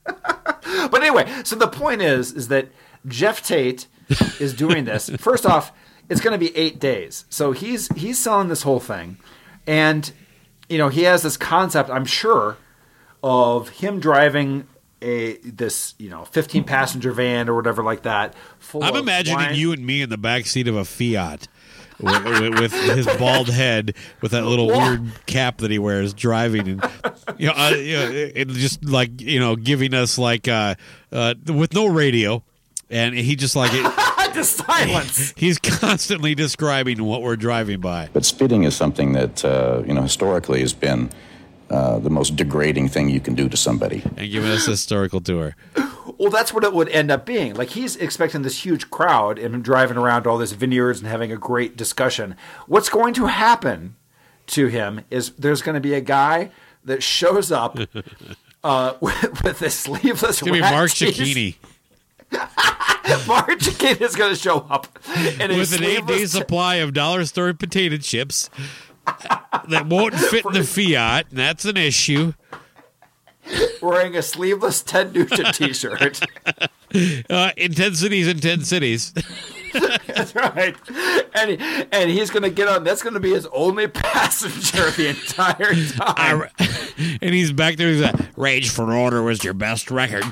But 0.91 1.01
anyway, 1.01 1.27
so 1.43 1.55
the 1.55 1.67
point 1.67 2.01
is, 2.01 2.31
is 2.31 2.47
that 2.49 2.69
Geoff 3.07 3.41
Tate 3.41 3.87
is 4.39 4.53
doing 4.53 4.85
this. 4.85 5.09
First 5.17 5.45
off, 5.45 5.71
it's 6.09 6.21
going 6.21 6.31
to 6.31 6.37
be 6.37 6.55
eight 6.55 6.79
days, 6.79 7.25
so 7.29 7.51
he's 7.51 7.87
he's 7.95 8.19
selling 8.19 8.49
this 8.49 8.63
whole 8.63 8.79
thing, 8.79 9.17
and 9.67 10.11
you 10.67 10.77
know 10.77 10.89
he 10.89 11.03
has 11.03 11.23
this 11.23 11.37
concept, 11.37 11.89
I'm 11.89 12.05
sure, 12.05 12.57
of 13.23 13.69
him 13.69 13.99
driving 13.99 14.67
a 15.01 15.37
this 15.37 15.95
you 15.97 16.09
know 16.09 16.25
15 16.25 16.63
passenger 16.63 17.11
van 17.11 17.49
or 17.49 17.55
whatever 17.55 17.83
like 17.83 18.03
that. 18.03 18.33
I'm 18.73 18.95
imagining 18.95 19.37
wine. 19.37 19.55
you 19.55 19.71
and 19.71 19.85
me 19.85 20.01
in 20.01 20.09
the 20.09 20.17
back 20.17 20.45
seat 20.45 20.67
of 20.67 20.75
a 20.75 20.85
Fiat. 20.85 21.47
With, 21.99 22.23
with- 22.25 22.59
with 22.59 22.73
his 22.95 23.05
bald 23.17 23.49
head, 23.49 23.95
with 24.21 24.31
that 24.31 24.45
little 24.45 24.67
weird 24.67 25.11
cap 25.25 25.57
that 25.59 25.71
he 25.71 25.79
wears, 25.79 26.13
driving, 26.13 26.67
and 26.67 26.83
you 27.37 27.47
know, 27.47 27.53
uh, 27.55 27.69
you 27.75 27.93
know, 27.97 28.11
it, 28.11 28.31
it 28.35 28.47
just 28.49 28.83
like 28.85 29.19
you 29.21 29.39
know, 29.39 29.55
giving 29.55 29.93
us 29.93 30.17
like 30.17 30.47
uh, 30.47 30.75
uh, 31.11 31.33
with 31.47 31.73
no 31.73 31.87
radio, 31.87 32.43
and 32.89 33.15
he 33.15 33.35
just 33.35 33.55
like 33.55 33.71
it, 33.73 33.83
the 34.33 34.43
silence. 34.43 35.33
he's 35.37 35.57
constantly 35.59 36.35
describing 36.35 37.03
what 37.03 37.21
we're 37.21 37.35
driving 37.35 37.79
by. 37.79 38.09
But 38.13 38.25
spitting 38.25 38.63
is 38.63 38.75
something 38.75 39.13
that, 39.13 39.43
uh, 39.43 39.83
you 39.87 39.93
know, 39.93 40.03
historically 40.03 40.61
has 40.61 40.73
been 40.73 41.09
uh, 41.69 41.99
the 41.99 42.09
most 42.09 42.35
degrading 42.35 42.87
thing 42.89 43.09
you 43.09 43.19
can 43.19 43.35
do 43.35 43.49
to 43.49 43.57
somebody. 43.57 44.01
and 44.17 44.31
giving 44.31 44.49
us 44.51 44.67
a 44.67 44.71
historical 44.71 45.19
tour. 45.21 45.55
Well, 46.19 46.29
that's 46.29 46.53
what 46.53 46.63
it 46.65 46.73
would 46.73 46.89
end 46.89 47.09
up 47.09 47.25
being. 47.25 47.53
Like 47.55 47.69
he's 47.69 47.95
expecting 47.95 48.41
this 48.41 48.65
huge 48.65 48.89
crowd 48.91 49.39
and 49.39 49.63
driving 49.63 49.97
around 49.97 50.27
all 50.27 50.37
these 50.37 50.51
vineyards 50.51 50.99
and 50.99 51.07
having 51.07 51.31
a 51.31 51.37
great 51.37 51.77
discussion. 51.77 52.35
What's 52.67 52.89
going 52.89 53.13
to 53.15 53.27
happen 53.27 53.95
to 54.47 54.67
him 54.67 55.01
is 55.09 55.31
there's 55.31 55.61
going 55.61 55.75
to 55.75 55.81
be 55.81 55.93
a 55.93 56.01
guy 56.01 56.51
that 56.83 57.01
shows 57.01 57.51
up 57.51 57.77
uh, 58.63 58.93
with, 59.01 59.43
with 59.43 59.59
this 59.59 59.75
sleeveless. 59.75 60.31
It's 60.31 60.41
gonna 60.41 60.53
be 60.53 60.59
Mark 60.59 60.91
t- 60.91 61.05
Cicchini 61.05 61.55
Mark 63.27 63.59
Cicchini 63.59 64.01
is 64.01 64.15
going 64.15 64.33
to 64.33 64.39
show 64.39 64.59
up 64.69 64.87
in 65.39 65.51
a 65.51 65.57
with 65.57 65.73
an 65.75 65.83
eight-day 65.83 66.05
sleeveless- 66.05 66.31
supply 66.31 66.75
of 66.75 66.93
dollar 66.93 67.25
store 67.25 67.53
potato 67.53 67.97
chips 67.97 68.49
that 69.67 69.87
won't 69.87 70.13
fit 70.15 70.45
in 70.45 70.53
the 70.53 70.63
Fiat, 70.63 71.27
and 71.29 71.39
that's 71.39 71.65
an 71.65 71.77
issue. 71.77 72.33
wearing 73.81 74.15
a 74.15 74.21
sleeveless 74.21 74.81
Ted 74.81 75.13
Nugent 75.13 75.53
T-shirt. 75.55 76.21
Uh, 77.29 77.51
ten 77.55 77.93
cities. 77.95 79.13
That's 80.07 80.33
right. 80.35 80.75
And 81.35 81.51
he- 81.51 81.85
and 81.91 82.09
he's 82.09 82.29
going 82.31 82.43
to 82.43 82.49
get 82.49 82.67
on. 82.67 82.83
That's 82.83 83.03
going 83.03 83.13
to 83.13 83.19
be 83.19 83.31
his 83.33 83.45
only 83.53 83.87
passenger 83.87 84.89
the 84.91 85.09
entire 85.09 85.73
time. 85.75 86.49
I- 86.57 87.17
and 87.21 87.33
he's 87.33 87.51
back 87.51 87.75
there. 87.77 87.89
He's 87.91 88.01
like, 88.01 88.15
"Rage 88.35 88.69
for 88.71 88.91
Order 88.93 89.21
was 89.21 89.43
your 89.43 89.53
best 89.53 89.91
record." 89.91 90.23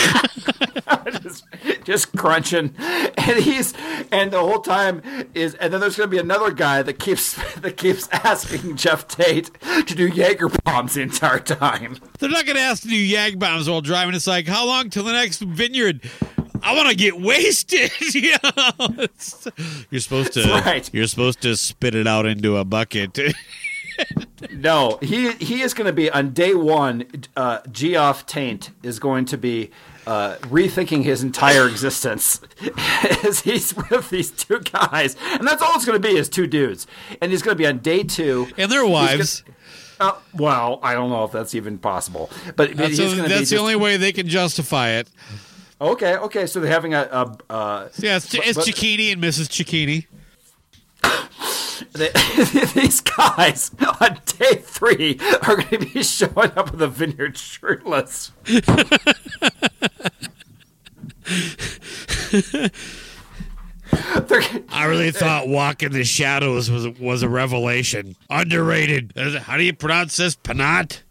just, 1.22 1.44
just 1.84 2.16
crunching, 2.16 2.74
and 2.78 3.38
he's 3.38 3.74
and 4.12 4.30
the 4.30 4.38
whole 4.38 4.60
time 4.60 5.02
is, 5.34 5.54
and 5.54 5.72
then 5.72 5.80
there's 5.80 5.96
going 5.96 6.08
to 6.08 6.10
be 6.10 6.18
another 6.18 6.50
guy 6.50 6.82
that 6.82 6.98
keeps 6.98 7.34
that 7.60 7.76
keeps 7.76 8.08
asking 8.12 8.76
Geoff 8.76 9.08
Tate 9.08 9.50
to 9.86 9.94
do 9.94 10.08
Jaeger 10.08 10.48
bombs 10.64 10.94
the 10.94 11.02
entire 11.02 11.40
time. 11.40 11.98
They're 12.18 12.30
not 12.30 12.46
going 12.46 12.56
to 12.56 12.62
ask 12.62 12.82
to 12.82 12.88
do 12.88 12.94
yag 12.94 13.38
bombs 13.38 13.68
while 13.68 13.80
driving. 13.80 14.14
It's 14.14 14.26
like, 14.26 14.46
how 14.46 14.66
long 14.66 14.90
till 14.90 15.04
the 15.04 15.12
next 15.12 15.40
vineyard? 15.40 16.08
I 16.62 16.74
want 16.74 16.90
to 16.90 16.96
get 16.96 17.18
wasted. 17.18 17.90
you 18.14 18.34
know? 18.42 19.06
You're 19.90 20.00
supposed 20.00 20.34
to. 20.34 20.42
Right. 20.42 20.90
You're 20.92 21.06
supposed 21.06 21.40
to 21.42 21.56
spit 21.56 21.94
it 21.94 22.06
out 22.06 22.26
into 22.26 22.56
a 22.58 22.64
bucket. 22.64 23.18
No, 24.50 24.98
he 25.02 25.32
he 25.32 25.62
is 25.62 25.74
going 25.74 25.86
to 25.86 25.92
be 25.92 26.10
on 26.10 26.32
day 26.32 26.54
one. 26.54 27.06
Uh, 27.36 27.60
Geoff 27.70 28.26
Taint 28.26 28.70
is 28.82 28.98
going 28.98 29.26
to 29.26 29.38
be 29.38 29.70
uh, 30.06 30.36
rethinking 30.42 31.02
his 31.04 31.22
entire 31.22 31.68
existence 31.68 32.40
as 33.24 33.40
he's 33.40 33.74
with 33.76 34.10
these 34.10 34.30
two 34.30 34.60
guys, 34.60 35.16
and 35.32 35.46
that's 35.46 35.62
all 35.62 35.74
it's 35.74 35.84
going 35.84 36.00
to 36.00 36.08
be 36.08 36.16
is 36.16 36.28
two 36.28 36.46
dudes. 36.46 36.86
And 37.20 37.30
he's 37.30 37.42
going 37.42 37.54
to 37.56 37.58
be 37.58 37.66
on 37.66 37.78
day 37.78 38.02
two, 38.02 38.48
and 38.56 38.70
their 38.70 38.86
wives. 38.86 39.40
gonna- 39.42 39.56
uh, 40.00 40.18
well, 40.34 40.80
I 40.82 40.94
don't 40.94 41.10
know 41.10 41.24
if 41.24 41.32
that's 41.32 41.54
even 41.54 41.76
possible, 41.78 42.30
but 42.56 42.74
That's, 42.74 42.96
he's 42.96 42.98
the- 42.98 43.04
going 43.16 43.28
be 43.28 43.34
that's 43.34 43.50
the 43.50 43.58
only 43.58 43.76
way 43.76 43.98
they 43.98 44.12
can 44.12 44.26
justify 44.28 44.90
it. 44.92 45.08
Okay, 45.78 46.16
okay. 46.16 46.46
So 46.46 46.60
they're 46.60 46.70
having 46.72 46.94
a. 46.94 47.02
a 47.02 47.52
uh, 47.52 47.88
Yeah, 47.98 48.16
it's, 48.16 48.34
But- 48.34 48.46
it's 48.46 48.56
but- 48.58 48.66
and 48.66 49.22
Mrs. 49.22 49.48
Cicchini. 49.48 50.06
these 52.74 53.00
guys 53.00 53.70
on 54.00 54.20
day 54.38 54.56
three 54.56 55.18
are 55.42 55.56
going 55.56 55.68
to 55.68 55.78
be 55.78 56.02
showing 56.02 56.52
up 56.56 56.72
in 56.72 56.78
the 56.78 56.88
vineyard 56.88 57.36
shirtless. 57.36 58.32
I 64.72 64.86
really 64.86 65.10
thought 65.10 65.48
Walk 65.48 65.82
in 65.82 65.92
the 65.92 66.04
Shadows 66.04 66.70
was 66.70 66.88
was 66.98 67.22
a 67.22 67.28
revelation. 67.28 68.16
Underrated. 68.28 69.12
How 69.16 69.56
do 69.56 69.64
you 69.64 69.72
pronounce 69.72 70.16
this? 70.16 70.36
Panat? 70.36 71.02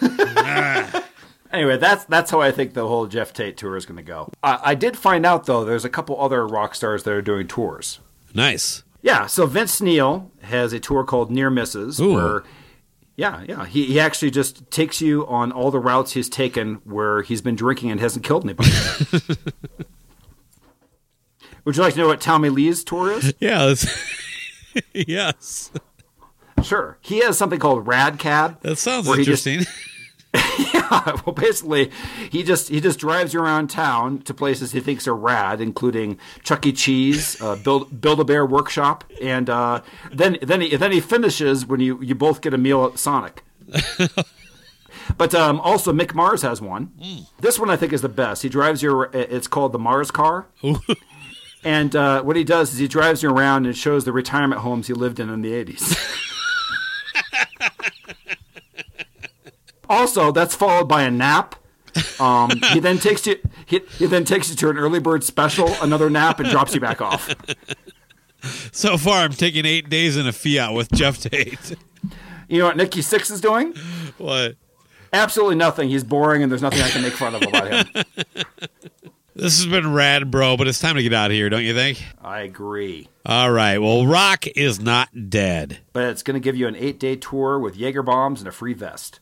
anyway, 1.52 1.76
that's 1.76 2.04
that's 2.04 2.30
how 2.30 2.40
I 2.40 2.50
think 2.50 2.74
the 2.74 2.86
whole 2.86 3.06
Geoff 3.06 3.32
Tate 3.32 3.56
tour 3.56 3.76
is 3.76 3.86
going 3.86 3.96
to 3.96 4.02
go. 4.02 4.30
I, 4.42 4.58
I 4.62 4.74
did 4.74 4.96
find 4.96 5.24
out 5.24 5.46
though, 5.46 5.64
there's 5.64 5.84
a 5.84 5.90
couple 5.90 6.20
other 6.20 6.46
rock 6.46 6.74
stars 6.74 7.04
that 7.04 7.12
are 7.12 7.22
doing 7.22 7.46
tours. 7.46 8.00
Nice. 8.34 8.82
Yeah, 9.02 9.26
so 9.26 9.46
Vince 9.46 9.80
Neil 9.80 10.30
has 10.42 10.72
a 10.72 10.80
tour 10.80 11.04
called 11.04 11.30
Near 11.30 11.48
Misses, 11.50 12.00
Ooh. 12.00 12.14
where 12.14 12.42
yeah, 13.16 13.44
yeah, 13.48 13.66
he 13.66 13.86
he 13.86 14.00
actually 14.00 14.30
just 14.30 14.70
takes 14.70 15.00
you 15.00 15.26
on 15.26 15.52
all 15.52 15.70
the 15.70 15.78
routes 15.78 16.12
he's 16.12 16.28
taken 16.28 16.76
where 16.84 17.22
he's 17.22 17.40
been 17.42 17.54
drinking 17.56 17.90
and 17.90 18.00
hasn't 18.00 18.24
killed 18.24 18.44
anybody. 18.44 18.70
Would 21.64 21.76
you 21.76 21.82
like 21.82 21.94
to 21.94 22.00
know 22.00 22.06
what 22.08 22.20
Tommy 22.20 22.48
Lee's 22.48 22.82
tour 22.84 23.10
is? 23.12 23.34
Yeah. 23.38 23.74
yes. 24.94 25.70
Sure, 26.62 26.98
he 27.00 27.20
has 27.20 27.36
something 27.38 27.58
called 27.58 27.86
Rad 27.86 28.18
Cab. 28.18 28.60
That 28.62 28.76
sounds 28.76 29.06
he 29.14 29.24
just- 29.24 29.46
interesting. 29.46 29.66
yeah, 30.74 31.16
well, 31.24 31.34
basically, 31.34 31.90
he 32.30 32.42
just 32.42 32.68
he 32.68 32.80
just 32.80 32.98
drives 32.98 33.32
you 33.32 33.40
around 33.40 33.68
town 33.68 34.20
to 34.22 34.34
places 34.34 34.72
he 34.72 34.80
thinks 34.80 35.06
are 35.08 35.14
rad, 35.14 35.60
including 35.60 36.18
Chuck 36.42 36.66
E. 36.66 36.72
Cheese, 36.72 37.40
uh, 37.40 37.56
Build 37.56 38.00
Build 38.00 38.20
a 38.20 38.24
Bear 38.24 38.44
Workshop, 38.44 39.04
and 39.22 39.48
uh, 39.48 39.82
then 40.12 40.38
then 40.42 40.60
he 40.60 40.76
then 40.76 40.92
he 40.92 41.00
finishes 41.00 41.64
when 41.66 41.80
you 41.80 42.00
you 42.02 42.14
both 42.14 42.40
get 42.40 42.52
a 42.54 42.58
meal 42.58 42.84
at 42.84 42.98
Sonic. 42.98 43.42
But 45.16 45.34
um, 45.34 45.60
also, 45.60 45.92
Mick 45.92 46.14
Mars 46.14 46.42
has 46.42 46.60
one. 46.60 46.92
Mm. 47.02 47.26
This 47.40 47.58
one 47.58 47.70
I 47.70 47.76
think 47.76 47.92
is 47.92 48.02
the 48.02 48.08
best. 48.08 48.42
He 48.42 48.48
drives 48.48 48.82
you. 48.82 49.02
Uh, 49.02 49.08
it's 49.12 49.46
called 49.46 49.72
the 49.72 49.78
Mars 49.78 50.10
Car. 50.10 50.46
and 51.64 51.94
uh, 51.96 52.22
what 52.22 52.36
he 52.36 52.44
does 52.44 52.72
is 52.72 52.78
he 52.78 52.88
drives 52.88 53.22
you 53.22 53.30
around 53.30 53.66
and 53.66 53.76
shows 53.76 54.04
the 54.04 54.12
retirement 54.12 54.60
homes 54.60 54.86
he 54.86 54.92
lived 54.92 55.20
in 55.20 55.28
in 55.28 55.42
the 55.42 55.52
eighties. 55.52 55.96
Also, 59.90 60.30
that's 60.32 60.54
followed 60.54 60.88
by 60.88 61.02
a 61.02 61.10
nap. 61.10 61.56
Um, 62.20 62.50
he 62.72 62.78
then 62.80 62.98
takes 63.00 63.26
you. 63.26 63.36
He, 63.66 63.80
he 63.98 64.06
then 64.06 64.24
takes 64.24 64.48
you 64.48 64.56
to 64.56 64.70
an 64.70 64.78
early 64.78 65.00
bird 65.00 65.24
special, 65.24 65.68
another 65.82 66.08
nap, 66.08 66.38
and 66.40 66.48
drops 66.48 66.74
you 66.74 66.80
back 66.80 67.02
off. 67.02 67.34
So 68.72 68.96
far, 68.96 69.18
I'm 69.24 69.32
taking 69.32 69.66
eight 69.66 69.90
days 69.90 70.16
in 70.16 70.26
a 70.26 70.32
Fiat 70.32 70.72
with 70.72 70.90
Geoff 70.92 71.18
Tate. 71.18 71.76
You 72.48 72.60
know 72.60 72.66
what 72.66 72.76
Nikki 72.76 73.00
Sixx 73.00 73.30
is 73.30 73.40
doing? 73.40 73.74
What? 74.16 74.56
Absolutely 75.12 75.56
nothing. 75.56 75.88
He's 75.88 76.04
boring, 76.04 76.42
and 76.42 76.50
there's 76.50 76.62
nothing 76.62 76.80
I 76.80 76.88
can 76.88 77.02
make 77.02 77.12
fun 77.12 77.34
of 77.34 77.42
about 77.42 77.68
him. 77.68 78.04
This 79.40 79.56
has 79.58 79.68
been 79.68 79.94
rad, 79.94 80.30
bro, 80.30 80.58
but 80.58 80.68
it's 80.68 80.80
time 80.80 80.96
to 80.96 81.02
get 81.02 81.14
out 81.14 81.30
of 81.30 81.34
here, 81.34 81.48
don't 81.48 81.62
you 81.64 81.72
think? 81.72 82.04
I 82.20 82.40
agree. 82.40 83.08
All 83.24 83.50
right. 83.50 83.78
Well, 83.78 84.04
Rock 84.04 84.46
is 84.48 84.80
not 84.80 85.30
dead. 85.30 85.78
But 85.94 86.08
it's 86.08 86.22
going 86.22 86.34
to 86.34 86.40
give 86.40 86.56
you 86.56 86.66
an 86.66 86.76
eight 86.76 87.00
day 87.00 87.16
tour 87.16 87.58
with 87.58 87.74
Jaeger 87.74 88.02
bombs 88.02 88.40
and 88.40 88.48
a 88.48 88.52
free 88.52 88.74
vest. 88.74 89.20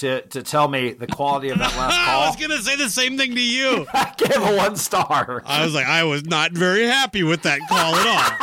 to 0.00 0.22
to 0.22 0.42
tell 0.42 0.66
me 0.66 0.92
the 0.92 1.06
quality 1.06 1.50
of 1.50 1.58
that 1.58 1.76
last 1.76 1.96
call. 1.96 2.22
I 2.22 2.26
was 2.26 2.36
gonna 2.36 2.62
say 2.62 2.76
the 2.76 2.88
same 2.88 3.16
thing 3.16 3.34
to 3.34 3.40
you. 3.40 3.86
I 3.94 4.12
gave 4.16 4.36
a 4.36 4.56
one 4.56 4.76
star. 4.76 5.42
I 5.46 5.64
was 5.64 5.74
like, 5.74 5.86
I 5.86 6.04
was 6.04 6.24
not 6.24 6.52
very 6.52 6.84
happy 6.84 7.22
with 7.22 7.42
that 7.42 7.60
call 7.68 7.94
at 7.94 8.06
all. 8.06 8.39